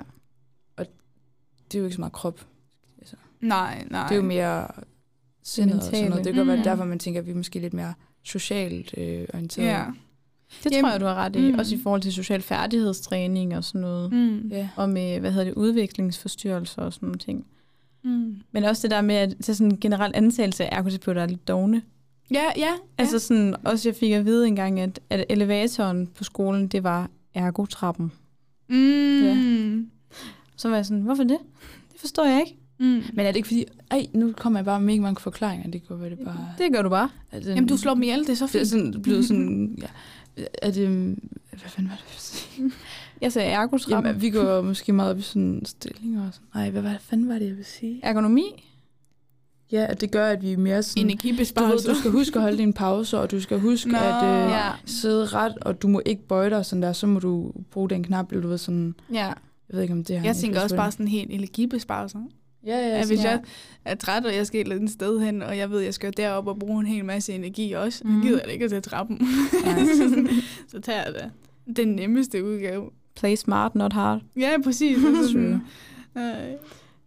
Det 1.72 1.76
er 1.78 1.80
jo 1.80 1.86
ikke 1.86 1.96
så 1.96 2.02
meget 2.02 2.14
krop. 2.14 2.46
Nej, 3.42 3.86
nej. 3.90 4.04
Det 4.08 4.12
er 4.12 4.16
jo 4.16 4.22
mere 4.22 4.68
sindet 5.44 5.76
og 5.78 5.84
sådan 5.84 6.10
noget. 6.10 6.26
Det 6.26 6.34
kan 6.34 6.40
godt 6.40 6.48
være 6.48 6.58
Mm. 6.58 6.64
derfor, 6.64 6.86
man 6.86 7.00
tænker, 7.00 7.20
at 7.22 7.26
vi 7.26 7.32
er 7.32 7.36
måske 7.36 7.60
lidt 7.60 7.74
mere 7.74 7.94
socialt 8.24 8.94
øh, 8.98 9.28
orienteret. 9.34 9.66
Ja. 9.68 9.86
Det 10.64 10.72
Jamen, 10.72 10.84
tror 10.84 10.92
jeg, 10.92 11.00
du 11.02 11.06
har 11.06 11.16
ret 11.16 11.36
i. 11.36 11.52
mm. 11.52 11.60
Også 11.60 11.76
i 11.76 11.80
forhold 11.84 12.02
til 12.02 12.14
social 12.14 12.42
færdighedstræning 12.42 13.58
og 13.58 13.64
sådan 13.64 13.82
noget. 13.82 14.14
Mm. 14.14 14.52
Og 14.76 14.90
med, 14.90 15.20
hvad 15.20 15.32
hedder 15.32 15.46
det, 15.46 15.54
udviklingsforstyrrelser 15.54 16.82
og 16.82 16.94
sådan 16.94 17.08
nogle 17.08 17.20
ting. 17.20 17.46
Mm. 18.06 18.36
Men 18.52 18.64
også 18.64 18.82
det 18.82 18.92
der 18.92 19.02
med, 19.02 19.16
at 19.16 19.36
er 19.52 19.54
sådan 19.54 19.72
en 19.72 19.80
generel 19.80 20.12
antagelse 20.16 20.66
af 20.66 20.78
ergoterapeuter 20.78 21.22
er 21.22 21.26
lidt 21.28 21.48
dogne. 21.48 21.82
Ja, 22.32 22.44
ja. 22.58 22.72
Altså 22.98 23.20
sådan, 23.20 23.56
også 23.64 23.90
jeg 23.90 23.96
fik 23.96 24.12
at 24.12 24.26
vide 24.26 24.48
engang, 24.48 24.80
at, 24.80 25.00
at 25.10 25.26
elevatoren 25.30 26.08
på 26.08 26.24
skolen, 26.24 26.68
det 26.68 26.84
var 26.84 27.10
ergotrappen. 27.34 28.12
ja. 28.70 28.76
Mm. 28.76 29.80
Ja. 29.80 29.86
Så 30.56 30.70
var 30.70 30.76
jeg 30.76 30.86
sådan, 30.86 31.02
hvorfor 31.04 31.24
det? 31.24 31.38
Det 31.94 32.00
forstår 32.00 32.26
jeg 32.26 32.40
ikke. 32.40 32.58
Mm. 32.80 32.86
Men 33.14 33.20
er 33.26 33.26
det 33.32 33.36
ikke 33.36 33.48
fordi, 33.48 33.66
ej, 33.92 34.08
nu 34.14 34.34
kommer 34.38 34.60
jeg 34.60 34.66
bare 34.66 34.80
med 34.80 34.86
mega 34.86 35.02
mange 35.02 35.22
forklaringer, 35.22 35.72
det 35.72 35.82
være 35.90 36.10
det 36.10 36.20
bare... 36.20 36.54
Det 36.58 36.74
gør 36.74 36.82
du 36.82 36.90
bare. 36.90 37.10
Det, 37.32 37.46
Jamen, 37.48 37.68
du 37.68 37.78
slår 37.78 37.94
dem 37.94 38.04
ihjel, 38.04 38.20
det 38.20 38.30
er 38.30 38.36
så 38.36 38.46
Det 38.46 38.56
er 38.56 38.60
fint. 38.60 38.68
sådan, 38.68 39.02
blevet 39.02 39.26
sådan, 39.26 39.78
ja, 40.38 40.44
er 40.62 40.72
det, 40.72 40.88
hvad 41.50 41.70
fanden 41.70 41.92
var 41.92 41.98
det, 41.98 42.72
jeg 43.22 43.32
sagde 43.34 43.50
ergotrappen. 43.52 44.10
Jamen, 44.10 44.22
vi 44.22 44.30
går 44.30 44.62
måske 44.62 44.94
meget 44.94 45.12
op 45.12 45.18
i 45.20 45.22
sådan 45.22 45.62
stillinger 45.66 46.28
og 46.28 46.34
sådan. 46.34 46.48
Nej, 46.56 46.70
hvad, 46.70 46.82
hvad 46.82 46.96
fanden 47.00 47.28
var 47.30 47.34
det, 47.34 47.42
jeg 47.42 47.50
ville 47.52 47.64
sige? 47.66 48.00
Ergonomi? 48.04 48.64
Ja, 49.72 49.86
at 49.90 50.02
det 50.02 50.12
gør, 50.12 50.28
at 50.28 50.42
vi 50.42 50.52
er 50.54 50.58
mere 50.58 50.84
sådan... 50.84 51.04
Du, 51.04 51.08
ved, 51.08 51.12
Energibesparelse. 51.12 51.90
du 51.90 51.96
skal 51.96 52.12
huske 52.12 52.36
at 52.36 52.42
holde 52.42 52.58
din 52.58 52.74
pause, 52.74 53.20
og 53.20 53.32
du 53.32 53.40
skal 53.42 53.60
huske 53.60 53.92
Nå. 53.92 53.98
at 53.98 54.24
øh, 54.24 54.50
Ja. 54.52 54.70
sidde 54.86 55.26
ret, 55.26 55.54
og 55.62 55.82
du 55.82 55.88
må 55.88 56.02
ikke 56.06 56.28
bøje 56.28 56.50
dig 56.50 56.66
sådan 56.66 56.82
der, 56.82 56.94
så 56.94 57.08
må 57.08 57.20
du 57.20 57.52
bruge 57.72 57.90
den 57.90 58.04
knap, 58.04 58.32
eller 58.32 58.42
du 58.42 58.48
ved 58.48 58.58
sådan, 58.58 58.96
Ja. 59.14 59.26
jeg 59.26 59.36
ved 59.70 59.82
ikke 59.82 59.94
om 59.94 60.04
det 60.04 60.20
har 60.20 60.26
Jeg 60.26 60.36
tænker 60.36 60.62
også 60.62 60.76
bare 60.76 60.92
sådan 60.92 61.08
helt 61.08 61.32
energibesparelser. 61.32 62.20
Ja, 62.66 62.78
ja, 62.78 62.88
Ja, 62.88 62.98
ja 62.98 63.06
hvis 63.06 63.24
ja. 63.24 63.30
jeg 63.30 63.40
er 63.86 63.96
træt, 63.96 64.26
og 64.26 64.36
jeg 64.36 64.48
skal 64.48 64.60
et 64.60 64.64
eller 64.66 64.76
andet 64.76 64.92
sted 64.92 65.20
hen, 65.20 65.42
og 65.42 65.58
jeg 65.58 65.70
ved, 65.72 65.80
at 65.80 65.86
jeg 65.86 65.94
skal 65.94 66.14
derop 66.18 66.48
og 66.48 66.60
bruge 66.60 66.80
en 66.80 66.86
hel 66.86 67.06
masse 67.06 67.34
energi 67.34 67.72
også, 67.72 68.02
mm. 68.06 68.12
Mhm. 68.12 68.22
gider 68.22 68.38
jeg 68.38 68.46
da 68.46 68.52
ikke 68.52 68.66
at 68.66 68.72
tage 68.72 68.82
trappen. 68.82 69.18
Nej. 69.66 69.86
så, 69.86 70.28
så 70.72 70.80
tager 70.82 71.04
jeg 71.04 71.14
da 71.14 71.30
den 71.76 71.88
nemmeste 71.88 72.44
udgave. 72.46 72.90
Play 73.16 73.36
smart, 73.36 73.76
not 73.76 73.94
hard. 73.94 74.22
Ja, 74.38 74.52
præcis. 74.64 74.98
True. 75.34 75.62
øh. 76.18 76.24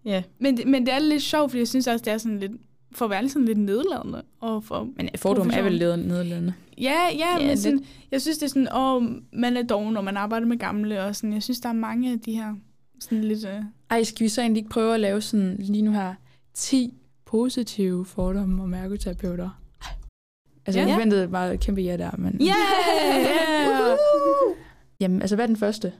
Ja. 0.05 0.23
men, 0.39 0.57
det- 0.57 0.67
men 0.69 0.87
det 0.87 0.95
er 0.95 0.99
lidt 0.99 1.23
sjovt, 1.23 1.51
fordi 1.51 1.59
jeg 1.59 1.69
synes 1.69 1.87
også, 1.87 2.05
det 2.05 2.13
er 2.13 2.19
sådan 2.19 2.39
lidt, 2.39 2.53
for 2.93 3.05
at 3.05 3.11
være 3.11 3.29
sådan 3.29 3.45
lidt 3.47 3.59
nedladende. 3.59 4.23
Og 4.41 4.65
for, 4.65 4.89
Men 4.97 5.09
fordom 5.17 5.51
er 5.53 5.63
vel 5.63 5.79
nedladende. 5.79 6.55
ja, 6.79 6.95
ja, 7.13 7.19
Ja, 7.19 7.39
men 7.39 7.47
lidt. 7.47 7.59
sådan, 7.59 7.85
jeg 8.11 8.21
synes, 8.23 8.39
det 8.39 8.45
er 8.45 8.49
sådan, 8.49 8.69
åh, 8.77 9.03
man 9.33 9.57
er 9.57 9.63
doven, 9.63 9.95
når 9.95 10.01
man 10.01 10.17
arbejder 10.17 10.47
med 10.47 10.59
gamle, 10.59 11.05
og 11.05 11.17
sådan, 11.17 11.33
jeg 11.33 11.43
synes, 11.43 11.61
der 11.61 11.69
er 11.69 11.73
mange 11.73 12.13
af 12.13 12.21
de 12.21 12.33
her 12.33 12.55
sådan 13.01 13.25
lidt... 13.25 13.45
Øh, 13.45 13.63
Ej, 13.91 14.03
skal 14.05 14.25
vi 14.25 14.29
så 14.29 14.41
egentlig 14.41 14.61
ikke 14.61 14.71
prøve 14.71 14.95
at 14.95 15.01
lave 15.01 15.21
sådan 15.21 15.57
lige 15.59 15.83
nu 15.83 15.91
her 15.93 16.15
10 16.55 16.95
positive 17.27 18.05
fordomme 18.05 18.63
om 18.63 18.75
ergoterapeuter? 18.75 19.61
Altså, 20.67 20.81
Ja. 20.81 20.89
jeg 20.89 20.99
ventede 20.99 21.29
bare 21.29 21.55
et 21.55 21.61
kæmpe 21.61 21.81
ja 21.81 21.97
der, 21.97 22.11
men... 22.19 22.41
Yeah! 22.43 23.99
Jamen, 25.01 25.21
altså, 25.21 25.37
hvad 25.37 25.45
er 25.45 25.47
den 25.47 25.57
første? 25.57 25.93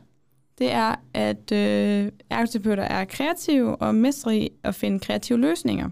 Det 0.59 0.73
er, 0.73 0.95
at 1.15 1.53
øh, 1.53 2.13
ergoterapeuter 2.31 2.83
er 2.83 3.05
kreative 3.05 3.77
og 3.77 3.95
mestre 3.95 4.37
i 4.37 4.51
at 4.63 4.75
finde 4.75 5.01
kreative 5.01 5.39
løsninger. 5.39 5.91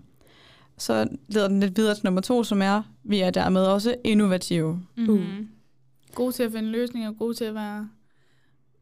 Så 0.78 1.08
leder 1.28 1.48
den 1.48 1.60
lidt 1.60 1.76
videre 1.76 1.94
til 1.94 2.04
nummer 2.04 2.20
to, 2.20 2.44
som 2.44 2.62
er, 2.62 2.82
vi 3.04 3.20
er 3.20 3.30
dermed 3.30 3.62
også 3.62 3.96
innovative. 4.04 4.82
Mm-hmm. 4.96 5.48
God 6.14 6.32
til 6.32 6.42
at 6.42 6.52
finde 6.52 6.68
løsninger, 6.68 7.12
god 7.12 7.34
til 7.34 7.44
at 7.44 7.54
være, 7.54 7.88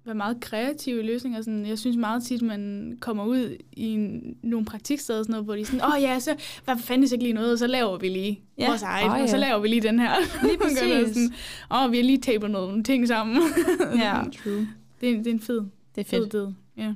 være 0.04 0.14
meget 0.14 0.40
kreativ 0.40 0.98
i 0.98 1.02
løsninger. 1.02 1.40
Sådan, 1.42 1.66
jeg 1.66 1.78
synes 1.78 1.96
meget 1.96 2.22
tit, 2.22 2.42
man 2.42 2.92
kommer 3.00 3.24
ud 3.24 3.56
i 3.72 3.82
en, 3.86 4.36
nogle 4.42 4.66
praktiksteder, 4.66 5.22
sådan 5.22 5.30
noget, 5.32 5.44
hvor 5.44 5.54
de 5.54 5.60
er 5.60 5.64
sådan, 5.64 5.80
åh 5.84 5.94
oh, 5.94 6.02
ja, 6.02 6.20
så 6.20 6.36
hvad 6.64 6.76
fanden 6.78 7.00
hvis 7.00 7.12
ikke 7.12 7.24
lige 7.24 7.32
noget, 7.34 7.52
og 7.52 7.58
så 7.58 7.66
laver 7.66 7.98
vi 7.98 8.08
lige 8.08 8.40
Ja. 8.58 8.62
ja. 8.62 8.68
vores 8.68 8.82
eget, 8.82 9.10
Åh, 9.10 9.22
og 9.22 9.28
så 9.28 9.36
ja. 9.36 9.40
laver 9.40 9.58
vi 9.60 9.68
lige 9.68 9.80
den 9.80 9.98
her. 9.98 10.12
Lige 10.46 10.58
præcis. 10.62 11.14
sådan, 11.14 11.32
Åh, 11.70 11.82
oh, 11.84 11.92
vi 11.92 11.96
har 11.96 12.04
lige 12.04 12.18
tapet 12.20 12.50
nogle 12.50 12.82
ting 12.82 13.08
sammen. 13.08 13.42
Ja, 13.98 14.22
True. 14.44 14.68
det, 15.00 15.10
er, 15.10 15.16
det 15.16 15.26
er 15.26 15.30
en 15.30 15.40
fed, 15.40 15.60
det 15.94 16.00
er 16.00 16.04
fed 16.04 16.20
fedt. 16.22 16.32
død. 16.32 16.52
Ja. 16.76 16.94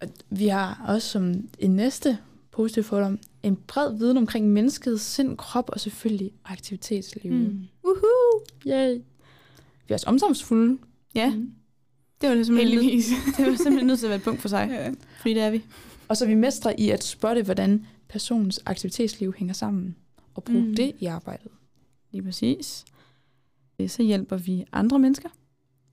Og 0.00 0.08
vi 0.30 0.46
har 0.46 0.84
også 0.88 1.08
som 1.08 1.34
en 1.58 1.70
næste 1.76 2.18
positiv 2.50 2.82
fordom 2.82 3.18
en 3.42 3.56
bred 3.66 3.98
viden 3.98 4.16
omkring 4.16 4.48
menneskets 4.52 5.02
sind, 5.04 5.36
krop 5.36 5.70
og 5.72 5.80
selvfølgelig 5.80 6.30
aktivitetsliv. 6.44 7.32
Mm. 7.32 7.60
Woohoo! 7.84 8.40
Yay! 8.66 8.94
Vi 8.94 9.90
er 9.90 9.94
også 9.94 10.06
omsorgsfulde. 10.06 10.78
Ja, 11.14 11.34
Mm. 11.34 11.50
Det 12.20 12.28
var 12.28 12.34
det 12.34 12.46
simpelthen, 12.46 12.78
Heldigvis. 12.78 13.06
det 13.36 13.46
var 13.46 13.54
simpelthen 13.56 13.86
nødt 13.86 13.98
til 13.98 14.06
at 14.06 14.10
være 14.10 14.16
et 14.18 14.24
punkt 14.24 14.40
for 14.40 14.48
sig. 14.48 14.68
ja. 14.70 14.90
Fordi 15.20 15.34
det 15.34 15.42
er 15.42 15.50
vi. 15.50 15.62
Og 16.08 16.16
så 16.16 16.26
vi 16.26 16.34
mestre 16.34 16.80
i 16.80 16.90
at 16.90 17.04
spotte, 17.04 17.42
hvordan 17.42 17.86
personens 18.08 18.60
aktivitetsliv 18.66 19.34
hænger 19.38 19.54
sammen. 19.54 19.96
Og 20.34 20.44
bruge 20.44 20.60
mm. 20.62 20.68
Mm. 20.68 20.76
det 20.76 20.92
i 21.00 21.06
arbejdet. 21.06 21.50
Lige 22.12 22.22
præcis. 22.22 22.84
Øh, 23.80 23.88
Så 23.88 24.02
hjælper 24.02 24.36
vi 24.36 24.64
andre 24.72 24.98
mennesker. 24.98 25.28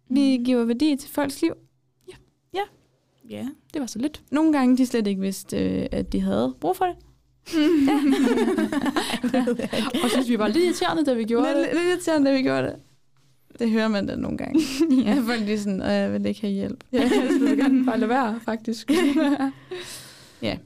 Vi 0.09 0.41
giver 0.45 0.63
værdi 0.63 0.95
til 0.95 1.09
folks 1.09 1.41
liv. 1.41 1.53
Ja. 3.29 3.47
Det 3.73 3.81
var 3.81 3.87
så 3.87 3.99
lidt. 3.99 4.23
Nogle 4.31 4.53
gange 4.53 4.77
de 4.77 4.85
slet 4.85 5.07
ikke 5.07 5.21
vidste, 5.21 5.57
øh, 5.57 5.85
at 5.91 6.11
de 6.13 6.19
havde 6.21 6.55
brug 6.59 6.75
for 6.77 6.85
det. 6.85 6.95
Og 10.03 10.09
synes 10.09 10.29
vi 10.29 10.39
var 10.39 10.47
lidt 10.47 10.63
irriterende, 10.63 11.05
da 11.05 11.13
vi 11.13 11.23
gjorde 11.23 11.47
Lidt, 11.47 11.57
det. 11.57 11.67
lidt 11.73 11.83
irriterende, 11.89 12.29
da 12.31 12.35
vi 12.37 12.41
gjorde 12.41 12.63
det. 12.63 12.75
Det 13.59 13.71
hører 13.71 13.87
man 13.87 14.07
da 14.07 14.15
nogle 14.15 14.37
gange. 14.37 14.59
ja. 15.05 15.21
Folk 15.25 15.49
er 15.49 15.57
sådan, 15.57 15.81
og 15.81 15.91
jeg 15.91 16.13
vil 16.13 16.25
ikke 16.25 16.41
have 16.41 16.53
hjælp. 16.53 16.83
Ja, 16.93 17.01
jeg 17.01 17.39
vil 17.41 17.57
gerne 17.57 17.85
bare 17.85 17.99
lade 17.99 18.09
være, 18.09 18.39
faktisk. 18.45 18.91
Ja. 20.41 20.57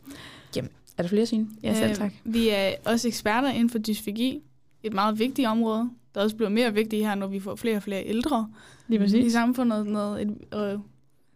Jamen, 0.55 0.71
er 0.97 1.01
der 1.03 1.09
flere 1.09 1.25
sine? 1.25 1.47
Ja, 1.63 1.73
selv 1.73 1.95
tak. 1.95 2.11
Øh, 2.25 2.33
vi 2.33 2.49
er 2.49 2.73
også 2.85 3.07
eksperter 3.07 3.49
inden 3.49 3.69
for 3.69 3.77
dysfagi. 3.79 4.41
Et 4.83 4.93
meget 4.93 5.19
vigtigt 5.19 5.47
område, 5.47 5.89
der 6.15 6.21
også 6.21 6.35
bliver 6.35 6.49
mere 6.49 6.73
vigtigt 6.73 7.05
her, 7.05 7.15
når 7.15 7.27
vi 7.27 7.39
får 7.39 7.55
flere 7.55 7.75
og 7.75 7.83
flere 7.83 8.05
ældre 8.05 8.47
Lige 8.87 8.99
i 8.99 8.99
præcis. 9.03 9.33
samfundet. 9.33 9.87
Noget, 9.87 10.21
et, 10.21 10.37
og, 10.51 10.81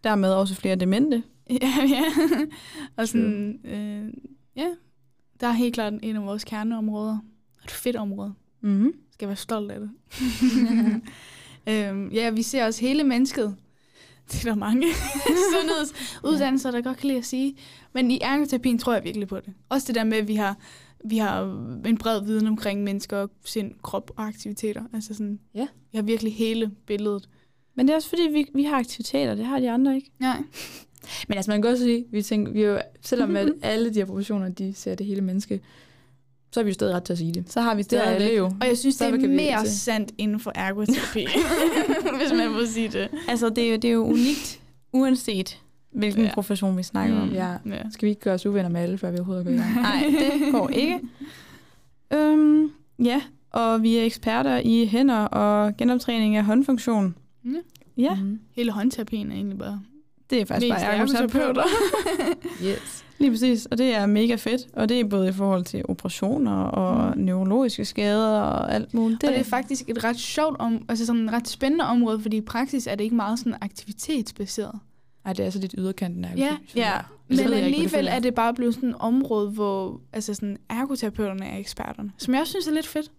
Dermed 0.04 0.30
også 0.34 0.56
flere 0.56 0.76
demente. 0.76 1.24
ja, 1.62 1.74
ja. 1.90 2.04
og 2.98 3.08
sådan, 3.08 3.60
øh, 3.66 4.14
ja, 4.56 4.68
der 5.40 5.48
er 5.48 5.52
helt 5.52 5.74
klart 5.74 5.94
en 6.04 6.16
af 6.16 6.26
vores 6.26 6.44
kerneområder. 6.44 7.18
Et 7.64 7.72
fedt 7.72 7.96
område. 7.96 8.34
Mm-hmm. 8.62 8.94
skal 9.12 9.28
være 9.28 9.38
stolt 9.38 9.72
af 9.72 9.80
det. 9.80 9.90
Øhm, 11.70 12.10
ja, 12.10 12.30
vi 12.30 12.42
ser 12.42 12.66
også 12.66 12.82
hele 12.82 13.04
mennesket. 13.04 13.56
Det 14.32 14.46
er 14.46 14.50
der 14.50 14.56
mange 14.56 14.88
sundhedsuddannelser, 15.54 16.72
der 16.72 16.82
godt 16.82 16.98
kan 16.98 17.08
lide 17.08 17.20
at 17.20 17.26
sige. 17.26 17.56
Men 17.94 18.12
i 18.12 18.20
ergoterapien 18.22 18.78
tror 18.78 18.94
jeg 18.94 19.04
virkelig 19.04 19.28
på 19.28 19.40
det. 19.40 19.54
Også 19.70 19.88
det 19.88 19.96
der 19.96 20.04
med, 20.04 20.18
at 20.18 20.28
vi 20.28 20.36
har, 20.36 20.58
vi 21.06 21.18
har 21.18 21.42
en 21.86 21.98
bred 21.98 22.24
viden 22.24 22.48
omkring 22.48 22.84
mennesker, 22.84 23.28
sind, 23.46 23.72
krop 23.82 24.12
og 24.16 24.28
aktiviteter. 24.28 24.84
Altså 24.94 25.14
sådan, 25.14 25.40
Ja. 25.56 25.68
Vi 25.92 25.98
har 25.98 26.04
virkelig 26.04 26.36
hele 26.36 26.72
billedet. 26.86 27.30
Men 27.76 27.88
det 27.88 27.94
er 27.94 27.96
også 27.96 28.10
fordi, 28.10 28.22
vi, 28.32 28.46
vi 28.56 28.64
har 28.64 28.80
aktiviteter, 28.80 29.36
det 29.36 29.46
har 29.46 29.60
de 29.60 29.72
andre 29.72 29.96
ikke. 29.96 30.12
Nej. 30.20 30.38
Men 31.28 31.38
altså, 31.38 31.52
man 31.52 31.62
kan 31.62 31.72
godt 31.72 31.80
sige, 31.80 32.06
vi 32.12 32.22
tænker, 32.22 32.52
vi 32.52 32.64
jo, 32.64 32.82
selvom 33.02 33.36
at 33.36 33.54
alle 33.62 33.94
de 33.94 34.00
her 34.00 34.06
professioner, 34.06 34.50
de 34.50 34.74
ser 34.74 34.96
det 34.96 35.06
hele 35.06 35.22
menneske, 35.22 35.62
så 36.54 36.60
er 36.60 36.64
vi 36.64 36.70
jo 36.70 36.74
stadig 36.74 36.96
ret 36.96 37.04
til 37.04 37.14
at 37.14 37.20
sige 37.20 37.34
det. 37.34 37.52
Så 37.52 37.62
har 37.62 37.76
vi 37.76 37.82
Det 37.82 37.94
er 37.94 38.02
alle 38.02 38.16
stadigvæk. 38.20 38.38
jo. 38.38 38.46
Og 38.46 38.68
jeg 38.68 38.78
synes, 38.78 38.96
det 38.96 39.00
Så 39.00 39.06
er 39.06 39.12
kan 39.20 39.22
vi 39.30 39.36
mere 39.36 39.66
sandt 39.68 40.12
inden 40.18 40.40
for 40.40 40.52
ergoterapi, 40.56 41.26
hvis 42.20 42.32
man 42.38 42.52
må 42.52 42.66
sige 42.66 42.88
det. 42.90 43.08
Altså, 43.28 43.50
det 43.50 43.64
er, 43.64 43.70
jo, 43.72 43.76
det 43.76 43.86
er 43.86 43.92
jo 43.94 44.04
unikt, 44.06 44.60
uanset 44.94 45.60
hvilken 45.92 46.24
Ja. 46.26 46.34
profession 46.34 46.78
vi 46.78 46.84
snakker 46.84 47.22
om. 47.22 47.28
Mm, 47.28 47.34
Ja. 47.34 47.50
ja. 47.66 47.82
Skal 47.92 48.06
vi 48.06 48.10
ikke 48.10 48.22
gøre 48.22 48.34
os 48.34 48.46
uvenner 48.46 48.70
med 48.70 48.82
alle, 48.82 48.98
før 48.98 49.12
vi 49.12 49.18
overhovedet 49.18 49.46
går 49.46 49.52
i 49.54 49.56
gang? 49.56 49.76
Nej, 49.82 50.14
det 50.42 50.52
går 50.52 50.70
ikke. 50.70 51.00
Øhm, 52.14 52.72
ja, 53.04 53.22
og 53.52 53.84
vi 53.84 53.98
er 53.98 54.04
eksperter 54.04 54.58
i 54.66 54.86
hænder 54.86 55.20
og 55.20 55.78
genoptræning 55.78 56.36
af 56.36 56.44
håndfunktion. 56.46 57.16
Ja. 57.46 57.50
Ja, 57.98 58.16
Mhm. 58.16 58.40
Hele 58.56 58.72
håndterapien 58.72 59.32
er 59.32 59.36
egentlig 59.36 59.58
bare 59.58 59.82
det 60.30 60.42
er 60.42 60.46
faktisk 60.46 60.72
mest 60.74 60.86
bare 60.86 60.96
ergoterapeuter. 60.96 61.64
Yes. 62.64 63.06
Lige 63.24 63.32
præcis, 63.32 63.66
og 63.66 63.78
det 63.78 63.96
er 63.96 64.06
mega 64.06 64.36
fedt. 64.36 64.62
Og 64.74 64.90
det 64.90 65.00
er 65.00 65.04
både 65.06 65.30
i 65.30 65.32
forhold 65.32 65.66
til 65.66 65.82
operationer 65.90 66.52
og 66.64 67.18
Mm. 67.18 67.24
neurologiske 67.24 67.86
skader 67.86 68.40
og 68.40 68.74
alt 68.74 68.94
muligt. 68.94 69.22
Det, 69.22 69.30
og 69.30 69.34
det 69.34 69.40
er 69.40 69.44
faktisk 69.50 69.90
et 69.90 70.04
ret 70.04 70.20
sjovt, 70.20 70.56
om, 70.60 70.86
altså 70.90 71.06
sådan 71.06 71.26
et 71.30 71.34
ret 71.34 71.48
spændende 71.48 71.86
område, 71.86 72.20
fordi 72.20 72.38
i 72.38 72.42
praksis 72.42 72.88
er 72.88 72.96
det 72.96 73.04
ikke 73.04 73.16
meget 73.16 73.40
sådan 73.40 73.56
aktivitetsbaseret. 73.62 74.80
Ej, 75.26 75.34
det 75.34 75.46
er 75.46 75.50
så 75.50 75.60
lidt 75.60 75.76
yderkanten 75.78 76.26
af 76.26 76.34
Ja, 76.38 76.58
ja. 76.76 76.92
Men 77.28 77.40
ikke, 77.40 77.52
det 77.52 77.58
alligevel 77.58 78.08
er 78.08 78.20
det 78.20 78.36
bare 78.36 78.54
blevet 78.54 78.74
sådan 78.74 78.90
et 78.90 78.96
område, 79.00 79.50
hvor 79.50 80.02
altså 80.14 80.34
sådan, 80.34 80.58
ergoterapeuterne 80.70 81.46
er 81.46 81.58
eksperterne, 81.58 82.12
som 82.18 82.34
jeg 82.34 82.42
også 82.42 82.52
synes 82.52 82.68
er 82.68 82.72
lidt 82.72 82.88
fedt. 82.88 83.12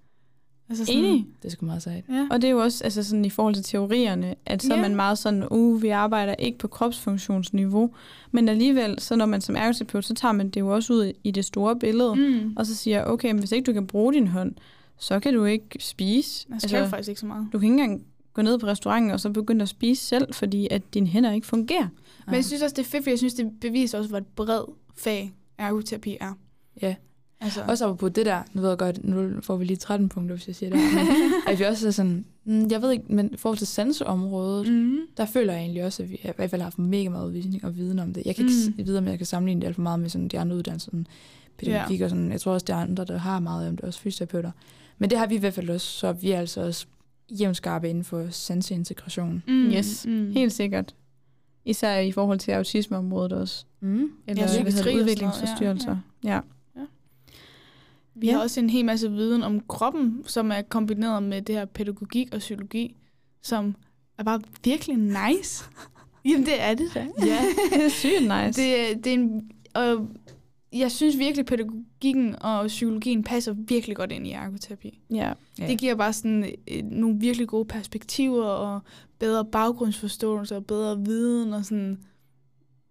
Altså 0.68 0.85
sådan, 0.85 1.00
Enig. 1.00 1.27
Det 1.42 1.48
er 1.48 1.53
sgu 1.53 1.66
meget 1.66 1.83
sejt. 1.83 2.05
Ja. 2.09 2.29
Og 2.31 2.42
det 2.42 2.48
er 2.48 2.53
jo 2.53 2.59
også 2.59 2.85
altså 2.85 3.03
sådan, 3.03 3.24
i 3.24 3.31
forhold 3.31 3.55
til 3.55 3.64
teorierne, 3.64 4.35
at 4.46 4.62
så 4.62 4.72
er 4.72 4.77
Ja. 4.77 4.83
man 4.83 4.96
meget 4.96 5.18
sådan, 5.18 5.44
uh, 5.50 5.83
vi 5.83 5.88
arbejder 5.88 6.35
ikke 6.35 6.59
på 6.59 6.68
kropsfunktionsniveau, 6.68 7.90
men 8.33 8.48
alligevel, 8.48 9.00
så 9.00 9.16
når 9.16 9.27
man 9.27 9.40
som 9.40 9.57
ergoterapeut, 9.57 10.05
så 10.05 10.14
tager 10.14 10.33
man 10.33 10.50
det 10.50 10.61
jo 10.61 10.74
også 10.74 10.92
ud 10.92 11.12
i 11.24 11.31
det 11.31 11.44
store 11.44 11.77
billede, 11.77 12.14
mm. 12.14 12.53
Og 12.57 12.66
så 12.66 12.74
siger, 12.77 13.05
okay, 13.05 13.29
men 13.31 13.38
hvis 13.38 13.53
ikke 13.53 13.66
du 13.66 13.72
kan 13.72 13.87
bruge 13.87 14.12
din 14.12 14.27
hånd, 14.27 14.53
så 14.98 15.20
kan 15.20 15.35
du 15.35 15.44
ikke 15.44 15.66
spise. 15.81 16.46
Altså, 16.53 16.68
kan 16.68 16.79
jo 16.79 16.87
faktisk 16.87 17.09
ikke 17.09 17.20
så 17.20 17.27
meget. 17.27 17.48
du 17.53 17.59
kan 17.59 17.66
ikke 17.66 17.83
engang 17.83 18.05
gå 18.33 18.42
ned 18.42 18.59
på 18.59 18.66
restauranten 18.66 19.11
og 19.11 19.20
så 19.20 19.31
begynde 19.31 19.62
at 19.62 19.68
spise 19.68 20.05
selv, 20.07 20.35
fordi 20.35 20.68
at 20.70 20.94
dine 20.94 21.07
hænder 21.07 21.33
ikke 21.33 21.46
fungerer. 21.46 21.88
Men 22.27 22.35
jeg 22.35 22.44
synes 22.44 22.62
også, 22.62 22.74
det 22.74 22.83
er 22.83 22.87
fedt, 22.90 23.03
for 23.05 23.11
jeg 23.11 23.18
synes, 23.18 23.35
det 23.35 23.50
beviser 23.61 23.98
også, 23.98 24.09
hvor 24.09 24.18
et 24.18 24.27
bred 24.27 24.62
fag 24.96 25.35
ergoterapi 25.59 26.16
er. 26.20 26.33
Ja. 26.83 26.94
Altså, 27.40 27.62
Også 27.62 27.94
på 27.94 28.09
det 28.09 28.27
der, 28.27 28.42
nu 28.53 28.61
ved 28.62 28.68
jeg 28.68 28.79
godt, 28.79 29.05
nu 29.05 29.31
får 29.40 29.57
vi 29.57 29.64
lige 29.64 29.77
13 29.77 30.09
punkter, 30.09 30.37
hvis 30.37 30.47
jeg 30.47 30.57
siger 30.57 30.70
det 30.70 30.79
men 30.94 31.07
at 31.49 31.59
vi 31.59 31.64
også 31.64 31.87
er 31.87 31.90
sådan, 31.90 32.25
mm, 32.44 32.70
jeg 32.70 32.83
ved 32.83 32.92
ikke, 32.92 33.05
men 33.09 33.31
i 33.33 33.37
forhold 33.37 33.59
til 33.59 33.66
sanseområdet, 33.66 34.73
mm. 34.73 34.99
der 35.16 35.27
føler 35.27 35.53
jeg 35.53 35.61
egentlig 35.62 35.85
også, 35.85 36.03
at 36.03 36.11
vi 36.11 36.14
i 36.14 36.31
hvert 36.37 36.51
fald 36.51 36.61
har 36.62 36.66
haft 36.66 36.79
mega 36.79 37.09
meget 37.09 37.27
udvisning 37.27 37.64
og 37.64 37.77
viden 37.77 37.99
om 37.99 38.12
det. 38.14 38.23
Jeg 38.27 38.37
kan 38.37 38.44
ikke 38.44 38.73
Mm. 38.79 38.87
vide, 38.87 38.99
om 38.99 39.07
jeg 39.07 39.18
kan 39.18 39.27
sammenligne 39.27 39.61
det 39.61 39.66
alt 39.66 39.75
for 39.75 39.83
meget 39.83 40.01
med 40.01 40.09
sådan 40.09 40.29
de 40.29 40.38
andre 40.38 40.57
uddannelser, 40.57 40.90
sådan 40.90 41.07
pædagogik 41.59 42.01
og 42.01 42.11
sådan. 42.11 42.33
Jeg 42.33 42.40
tror 42.40 42.53
også, 42.53 42.64
der 42.64 42.75
er 42.75 42.79
andre, 42.79 43.05
der 43.05 43.18
har 43.18 43.40
meget 43.40 43.68
om 43.68 43.77
det, 43.77 43.85
også 43.85 44.01
fysioterapeuter. 44.01 44.51
Men 44.99 45.11
det 45.11 45.18
har 45.18 45.27
vi 45.27 45.35
i 45.35 45.38
hvert 45.38 45.55
fald 45.55 45.70
også, 45.70 45.87
så 45.87 46.12
vi 46.12 46.31
er 46.31 46.38
altså 46.38 46.61
også 46.61 46.87
jævnt 47.40 47.57
skarpe 47.57 47.88
inden 47.90 48.05
for 48.05 48.27
sanseintegration. 48.31 49.42
Mm. 49.49 49.66
Yes. 49.66 50.07
Mm. 50.09 50.31
Helt 50.33 50.53
sikkert. 50.53 50.94
Især 51.64 51.99
i 51.99 52.12
forhold 52.12 52.38
til 52.38 52.53
autismeområdet 52.53 53.33
også. 53.33 53.64
Mm. 53.81 54.11
Eller 54.27 54.42
Ja, 54.42 54.53
ja, 54.53 54.62
noget, 54.62 54.87
ja, 54.87 54.97
udviklingsforstyrrelser. 54.97 55.97
Ja, 56.25 56.40
Vi 58.14 58.27
Ja. 58.27 58.33
har 58.33 58.40
også 58.42 58.61
en 58.61 58.70
hel 58.70 58.85
masse 58.85 59.11
viden 59.11 59.42
om 59.42 59.61
kroppen, 59.68 60.22
som 60.27 60.50
er 60.53 60.62
kombineret 60.62 61.22
med 61.22 61.42
det 61.42 61.55
her 61.55 61.64
pædagogik 61.64 62.29
og 62.35 62.38
psykologi, 62.38 62.96
som 63.42 63.74
er 64.18 64.22
bare 64.24 64.40
virkelig 64.64 64.96
nice. 64.96 65.64
Jamen, 66.24 66.46
det 66.46 66.62
er 66.62 66.74
det 66.74 66.90
da. 66.94 67.00
ja. 67.27 67.38
det 67.74 67.85
er 67.85 67.88
sygt 67.88 68.20
nice. 68.22 68.62
Det, 68.62 69.05
det 69.05 69.07
er 69.07 69.14
en, 69.14 69.50
og 69.74 70.09
jeg 70.72 70.90
synes 70.92 71.18
virkelig, 71.18 71.46
pædagogikken 71.46 72.37
og 72.42 72.66
psykologien 72.66 73.24
passer 73.24 73.53
virkelig 73.53 73.96
godt 73.96 74.12
ind 74.12 74.27
i 74.27 74.31
ergoterapi. 74.31 75.00
ja. 75.11 75.16
Ja. 75.16 75.33
Ja. 75.59 75.66
Det 75.66 75.79
giver 75.79 75.94
bare 75.94 76.12
sådan 76.12 76.44
øh, 76.70 76.83
nogle 76.85 77.20
virkelig 77.20 77.48
gode 77.48 77.64
perspektiver 77.64 78.44
og 78.44 78.81
bedre 79.18 79.44
baggrundsforståelse 79.44 80.57
og 80.57 80.66
bedre 80.66 80.98
viden 81.05 81.53
og 81.53 81.64
sådan... 81.64 81.98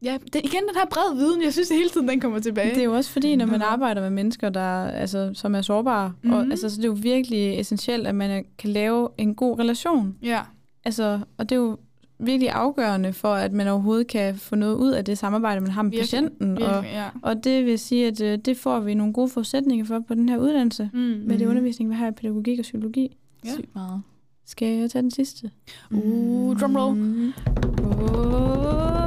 Ja, 0.03 0.17
det, 0.33 0.35
igen 0.43 0.61
den 0.69 0.75
her 0.75 0.85
brede 0.91 1.15
viden, 1.17 1.43
jeg 1.43 1.53
synes 1.53 1.69
hele 1.69 1.89
tiden, 1.89 2.07
den 2.07 2.19
kommer 2.19 2.39
tilbage. 2.39 2.69
Det 2.69 2.79
er 2.79 2.83
jo 2.83 2.93
også 2.93 3.09
fordi, 3.11 3.35
når 3.35 3.45
man 3.45 3.55
Mhm. 3.59 3.63
arbejder 3.67 4.01
med 4.01 4.09
mennesker, 4.09 4.49
der, 4.49 4.85
altså, 4.87 5.31
som 5.33 5.55
er 5.55 5.61
sårbare, 5.61 6.07
mm-hmm. 6.09 6.33
og 6.37 6.41
Mhm. 6.43 6.51
altså, 6.51 6.69
så 6.69 6.75
det 6.77 6.83
er 6.83 6.87
jo 6.87 6.97
virkelig 7.01 7.59
essentielt, 7.59 8.07
at 8.07 8.15
man 8.15 8.45
kan 8.57 8.69
lave 8.69 9.09
en 9.17 9.35
god 9.35 9.59
relation. 9.59 10.15
Ja, 10.23 10.39
Altså, 10.85 11.19
og 11.37 11.49
det 11.49 11.55
er 11.55 11.59
jo 11.59 11.77
virkelig 12.19 12.49
afgørende 12.49 13.13
for, 13.13 13.33
at 13.33 13.53
man 13.53 13.67
overhovedet 13.67 14.07
kan 14.07 14.35
få 14.35 14.55
noget 14.55 14.75
ud 14.75 14.91
af 14.91 15.05
det 15.05 15.17
samarbejde, 15.17 15.61
man 15.61 15.71
har 15.71 15.81
med 15.81 15.91
Virkelig, 15.91 16.09
patienten. 16.09 16.51
Og, 16.63 16.73
virkelig, 16.83 16.91
ja. 16.93 17.05
og 17.21 17.43
det 17.43 17.65
vil 17.65 17.79
sige, 17.79 18.07
at 18.07 18.21
øh, 18.21 18.37
det 18.37 18.57
får 18.57 18.79
vi 18.79 18.93
nogle 18.93 19.13
gode 19.13 19.29
forudsætninger 19.29 19.85
for 19.85 19.99
på 20.07 20.13
den 20.13 20.29
her 20.29 20.37
uddannelse, 20.37 20.89
Mm. 20.93 20.99
med 20.99 21.29
det 21.29 21.39
Mhm. 21.41 21.49
undervisning, 21.49 21.89
vi 21.89 21.95
har 21.95 22.07
i 22.07 22.11
pædagogik 22.11 22.59
og 22.59 22.63
psykologi. 22.63 23.17
Ja. 23.45 23.53
Sygt 23.53 23.75
meget. 23.75 24.01
Skal 24.45 24.67
jeg 24.67 24.91
tage 24.91 25.01
den 25.01 25.11
sidste? 25.11 25.51
Uh, 25.91 26.55
drumroll. 26.59 26.95
Mm. 26.97 27.33
Oh. 27.83 29.02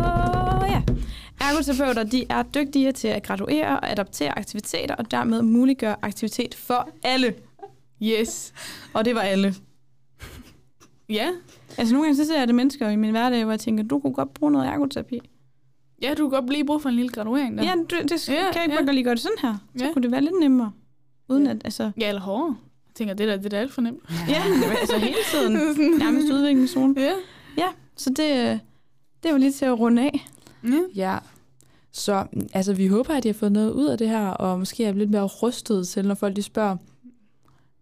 Ergoterapeuter 1.40 2.04
de 2.04 2.24
er 2.30 2.42
dygtige 2.42 2.92
til 2.92 3.08
at 3.08 3.22
graduere 3.22 3.80
og 3.80 3.90
adaptere 3.90 4.38
aktiviteter, 4.38 4.94
og 4.94 5.10
dermed 5.10 5.42
muliggøre 5.42 5.96
aktivitet 6.02 6.54
for 6.54 6.88
alle. 7.02 7.34
Yes. 8.02 8.52
Og 8.92 9.04
det 9.04 9.14
var 9.14 9.20
alle. 9.20 9.54
Ja. 11.08 11.28
Altså 11.78 11.94
nogle 11.94 12.06
gange 12.06 12.16
så 12.16 12.26
ser 12.26 12.38
jeg 12.38 12.46
det 12.46 12.54
mennesker 12.54 12.88
i 12.88 12.96
min 12.96 13.10
hverdag, 13.10 13.42
hvor 13.44 13.52
jeg 13.52 13.60
tænker, 13.60 13.84
du 13.84 13.98
kunne 13.98 14.12
godt 14.14 14.34
bruge 14.34 14.52
noget 14.52 14.68
ergoterapi. 14.68 15.20
Ja, 16.02 16.14
du 16.14 16.28
kan 16.28 16.40
godt 16.40 16.52
lige 16.52 16.64
bruge 16.66 16.80
for 16.80 16.88
en 16.88 16.94
lille 16.94 17.08
graduering 17.10 17.58
der. 17.58 17.64
Ja, 17.64 17.72
du, 17.90 17.96
det 18.08 18.28
Ja, 18.28 18.34
ja, 18.34 18.40
kan 18.52 18.54
jeg 18.54 18.64
ikke 18.64 18.74
ja. 18.78 18.84
bare 18.84 18.94
lige 18.94 19.04
gøre 19.04 19.14
det 19.14 19.22
sådan 19.22 19.36
her? 19.42 19.54
Så 19.54 19.84
Ja. 19.84 19.86
ja. 19.86 19.92
kunne 19.92 20.02
det 20.02 20.10
være 20.12 20.20
lidt 20.20 20.40
nemmere. 20.40 20.72
Uden 21.28 21.46
at, 21.46 21.56
altså... 21.64 21.90
ja 22.00 22.08
eller 22.08 22.20
hårdere. 22.20 22.56
Jeg 22.88 22.94
tænker, 22.94 23.14
det 23.14 23.28
der, 23.28 23.36
det 23.36 23.50
der 23.50 23.56
er 23.56 23.60
alt 23.60 23.72
for 23.72 23.80
nemt. 23.80 24.02
Ja, 24.28 24.42
altså 24.80 24.98
hele 24.98 25.16
tiden. 25.30 25.52
Nærmest 25.98 26.32
udviklingszone. 26.32 26.94
Ja. 27.58 27.66
Så 27.96 28.10
det, 28.10 28.50
øh, 28.52 28.58
det 29.22 29.32
var 29.32 29.38
lige 29.38 29.52
til 29.52 29.64
at 29.64 29.78
runde 29.78 30.02
af. 30.02 30.26
Ja. 30.64 30.80
Ja, 30.94 31.18
så 31.92 32.26
altså, 32.52 32.72
vi 32.72 32.86
håber, 32.86 33.14
at 33.14 33.22
de 33.22 33.28
har 33.28 33.34
fået 33.34 33.52
noget 33.52 33.70
ud 33.70 33.86
af 33.86 33.98
det 33.98 34.08
her, 34.08 34.26
og 34.26 34.58
måske 34.58 34.84
er 34.84 34.92
lidt 34.92 35.10
mere 35.10 35.22
rustet 35.22 35.88
til, 35.88 36.06
når 36.06 36.14
folk 36.14 36.36
de 36.36 36.42
spørger, 36.42 36.76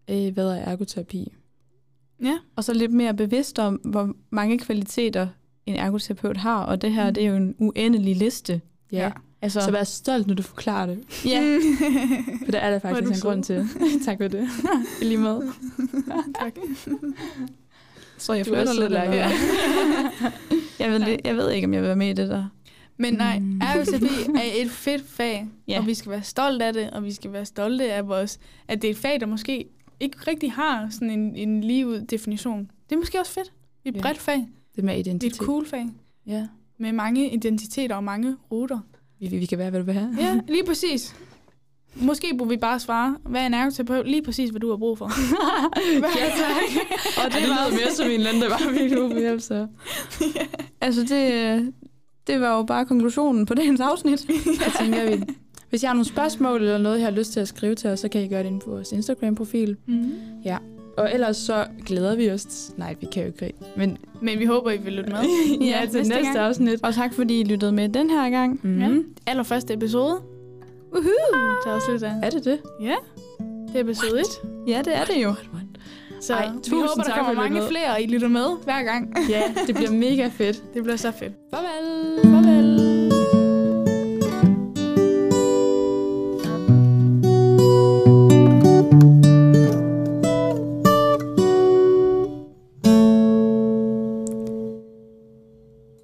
øh, 0.09 0.33
hvad 0.33 0.47
er 0.47 0.55
ergoterapi? 0.55 1.33
Ja. 2.23 2.37
Og 2.55 2.63
så 2.63 2.73
lidt 2.73 2.91
mere 2.91 3.13
bevidst 3.13 3.59
om, 3.59 3.75
hvor 3.75 4.13
mange 4.29 4.59
kvaliteter 4.59 5.27
en 5.65 5.75
ergoterapeut 5.75 6.37
har. 6.37 6.63
Og 6.63 6.81
det 6.81 6.91
her, 6.91 7.11
det 7.11 7.23
er 7.23 7.27
jo 7.27 7.35
en 7.35 7.55
uendelig 7.57 8.15
liste. 8.15 8.61
Ja. 8.91 9.11
Altså, 9.41 9.61
Så 9.61 9.71
vær 9.71 9.83
stolt, 9.83 10.27
når 10.27 10.33
du 10.35 10.43
forklarer 10.43 10.85
det, 10.85 10.99
ja, 11.25 11.41
for 12.45 12.51
det 12.51 12.63
er 12.63 12.69
der 12.69 12.75
er 12.75 12.79
faktisk 12.79 13.11
en 13.11 13.29
grund 13.29 13.43
til. 13.43 13.67
tak 14.05 14.17
for 14.17 14.27
det. 14.27 14.49
I 15.01 15.05
lige 15.11 15.17
måde. 15.17 15.51
tak. 16.39 16.55
så 18.17 18.33
jeg 18.33 18.39
er 18.39 18.43
føler 18.43 18.79
lidt 18.79 18.91
Lærke. 18.91 19.11
jeg, 20.79 20.91
ved, 20.91 21.17
jeg 21.25 21.35
ved 21.35 21.51
ikke, 21.51 21.65
om 21.65 21.73
jeg 21.73 21.81
vil 21.81 21.87
være 21.87 21.95
med 21.95 22.09
i 22.09 22.13
det 22.13 22.29
der. 22.29 22.45
Men 22.97 23.13
nej, 23.13 23.39
Mm. 23.39 23.61
ergoterapi 23.61 24.05
er 24.35 24.63
et 24.63 24.71
fedt 24.71 25.03
fag, 25.09 25.47
Ja. 25.67 25.79
og 25.79 25.87
vi 25.87 25.93
skal 25.93 26.11
være 26.11 26.23
stolte 26.23 26.65
af 26.65 26.73
det, 26.73 26.89
og 26.89 27.03
vi 27.03 27.11
skal 27.13 27.33
være 27.33 27.45
stolte 27.45 27.93
af 27.93 28.07
vores, 28.07 28.39
at 28.67 28.81
det 28.81 28.87
er 28.87 28.91
et 28.91 28.97
fag, 28.97 29.19
der 29.19 29.25
måske 29.25 29.65
ikke 29.99 30.17
rigtig 30.27 30.51
har 30.51 30.87
sådan 30.91 31.09
en, 31.09 31.35
en 31.35 31.61
ligeud 31.61 32.01
definition. 32.01 32.71
Det 32.89 32.95
er 32.95 32.99
måske 32.99 33.19
også 33.19 33.31
fedt. 33.31 33.51
Det 33.83 33.85
er 33.85 33.89
et 33.89 33.95
Ja. 33.95 34.01
bredt 34.01 34.17
fag. 34.17 34.47
Det 34.75 34.83
med 34.83 34.93
Det 34.93 34.99
er 34.99 35.03
identitet. 35.11 35.31
et 35.31 35.37
cool 35.37 35.65
fag 35.67 35.85
Ja. 36.27 36.47
med 36.77 36.91
mange 36.91 37.29
identiteter 37.33 37.95
og 37.95 38.03
mange 38.03 38.35
ruter. 38.51 38.79
Vi, 39.19 39.27
vi, 39.27 39.37
vi 39.37 39.45
kan 39.45 39.57
være, 39.57 39.69
hvad 39.69 39.79
du 39.79 39.85
vil 39.85 39.93
have. 39.93 40.15
Ja, 40.19 40.39
lige 40.53 40.65
præcis. 40.65 41.15
måske 41.95 42.35
burde 42.37 42.49
vi 42.49 42.57
bare 42.57 42.79
svare, 42.79 43.17
hvad 43.25 43.41
er 43.41 43.45
en 43.45 43.53
ergoterapeut? 43.53 44.07
Lige 44.07 44.21
præcis, 44.23 44.49
hvad 44.49 44.59
du 44.61 44.69
har 44.69 44.77
brug 44.77 44.97
for. 44.97 45.05
ja, 46.19 46.29
tak. 46.29 46.85
Og 47.25 47.31
det, 47.31 47.33
det 47.33 47.41
lyder 47.41 47.71
mere 47.71 47.91
som 47.91 48.05
en 48.05 48.11
eller 48.11 48.27
anden, 48.29 48.41
der 48.43 48.49
var 48.49 48.71
virkelig 48.71 48.97
god 48.97 49.19
hjælp, 49.19 49.41
så. 49.41 49.67
Altså, 50.81 51.01
det, 51.03 51.73
det 52.27 52.41
var 52.41 52.57
jo 52.57 52.63
bare 52.63 52.85
konklusionen 52.85 53.45
på 53.45 53.53
dagens 53.53 53.79
afsnit. 53.79 54.25
Jeg 54.65 54.73
tænker, 54.79 55.17
vi, 55.17 55.23
hvis 55.69 55.83
jeg 55.83 55.89
har 55.89 55.93
nogle 55.95 56.05
spørgsmål 56.05 56.61
eller 56.61 56.77
noget, 56.77 56.97
jeg 56.97 57.05
har 57.05 57.11
lyst 57.11 57.33
til 57.33 57.39
at 57.39 57.47
skrive 57.47 57.75
til 57.75 57.89
os, 57.89 57.99
så 57.99 58.09
kan 58.09 58.21
I 58.21 58.27
gøre 58.27 58.39
det 58.43 58.47
inde 58.47 58.59
på 58.59 58.69
vores 58.69 58.91
Instagram-profil. 58.91 59.77
Mm. 59.85 60.11
Og 60.97 61.13
ellers 61.13 61.37
så 61.37 61.65
glæder 61.85 62.15
vi 62.15 62.31
os... 62.31 62.71
Nej, 62.77 62.95
vi 63.01 63.07
kan 63.11 63.23
jo 63.23 63.27
ikke. 63.45 63.53
Men 63.77 63.97
Men 64.21 64.39
vi 64.39 64.45
håber, 64.45 64.71
I 64.71 64.77
vil 64.77 64.93
lytte 64.93 65.09
med. 65.09 65.19
ja, 65.67 65.81
til 65.91 65.99
næste, 65.99 66.13
gang. 66.13 66.37
afsnit. 66.37 66.83
Og 66.83 66.93
tak, 66.93 67.13
fordi 67.13 67.39
I 67.39 67.43
lyttede 67.43 67.71
med 67.71 67.89
den 67.89 68.09
her 68.09 68.29
gang. 68.29 68.59
Mm. 68.63 68.79
Ja. 68.79 68.89
Allerførste 69.27 69.73
episode. 69.73 70.21
Uhu! 70.91 71.03
Det 71.63 71.71
er 71.71 71.75
også 71.75 71.91
lidt 71.91 72.03
af. 72.03 72.13
Er 72.23 72.29
det 72.29 72.45
det? 72.45 72.59
Ja, 72.81 72.95
det 73.67 73.75
er 73.75 73.79
episode 73.79 74.19
1. 74.19 74.25
Ja, 74.67 74.81
det 74.85 74.95
er 74.95 75.05
det 75.05 75.23
jo. 75.23 75.33
Så 76.27 76.33
Ej, 76.33 76.47
vi 76.69 76.75
håber, 76.75 77.03
der 77.03 77.15
kommer 77.15 77.33
mange 77.33 77.59
med. 77.59 77.67
flere, 77.69 77.91
og 77.91 78.01
I 78.01 78.05
lytter 78.05 78.27
med 78.27 78.63
hver 78.63 78.83
gang. 78.83 79.13
Ja, 79.29 79.41
det 79.67 79.75
bliver 79.75 79.91
mega 79.91 80.27
fedt. 80.37 80.63
Det 80.73 80.83
bliver 80.83 80.97
så 80.97 81.11
fedt. 81.11 81.33
Farvel! 81.53 82.64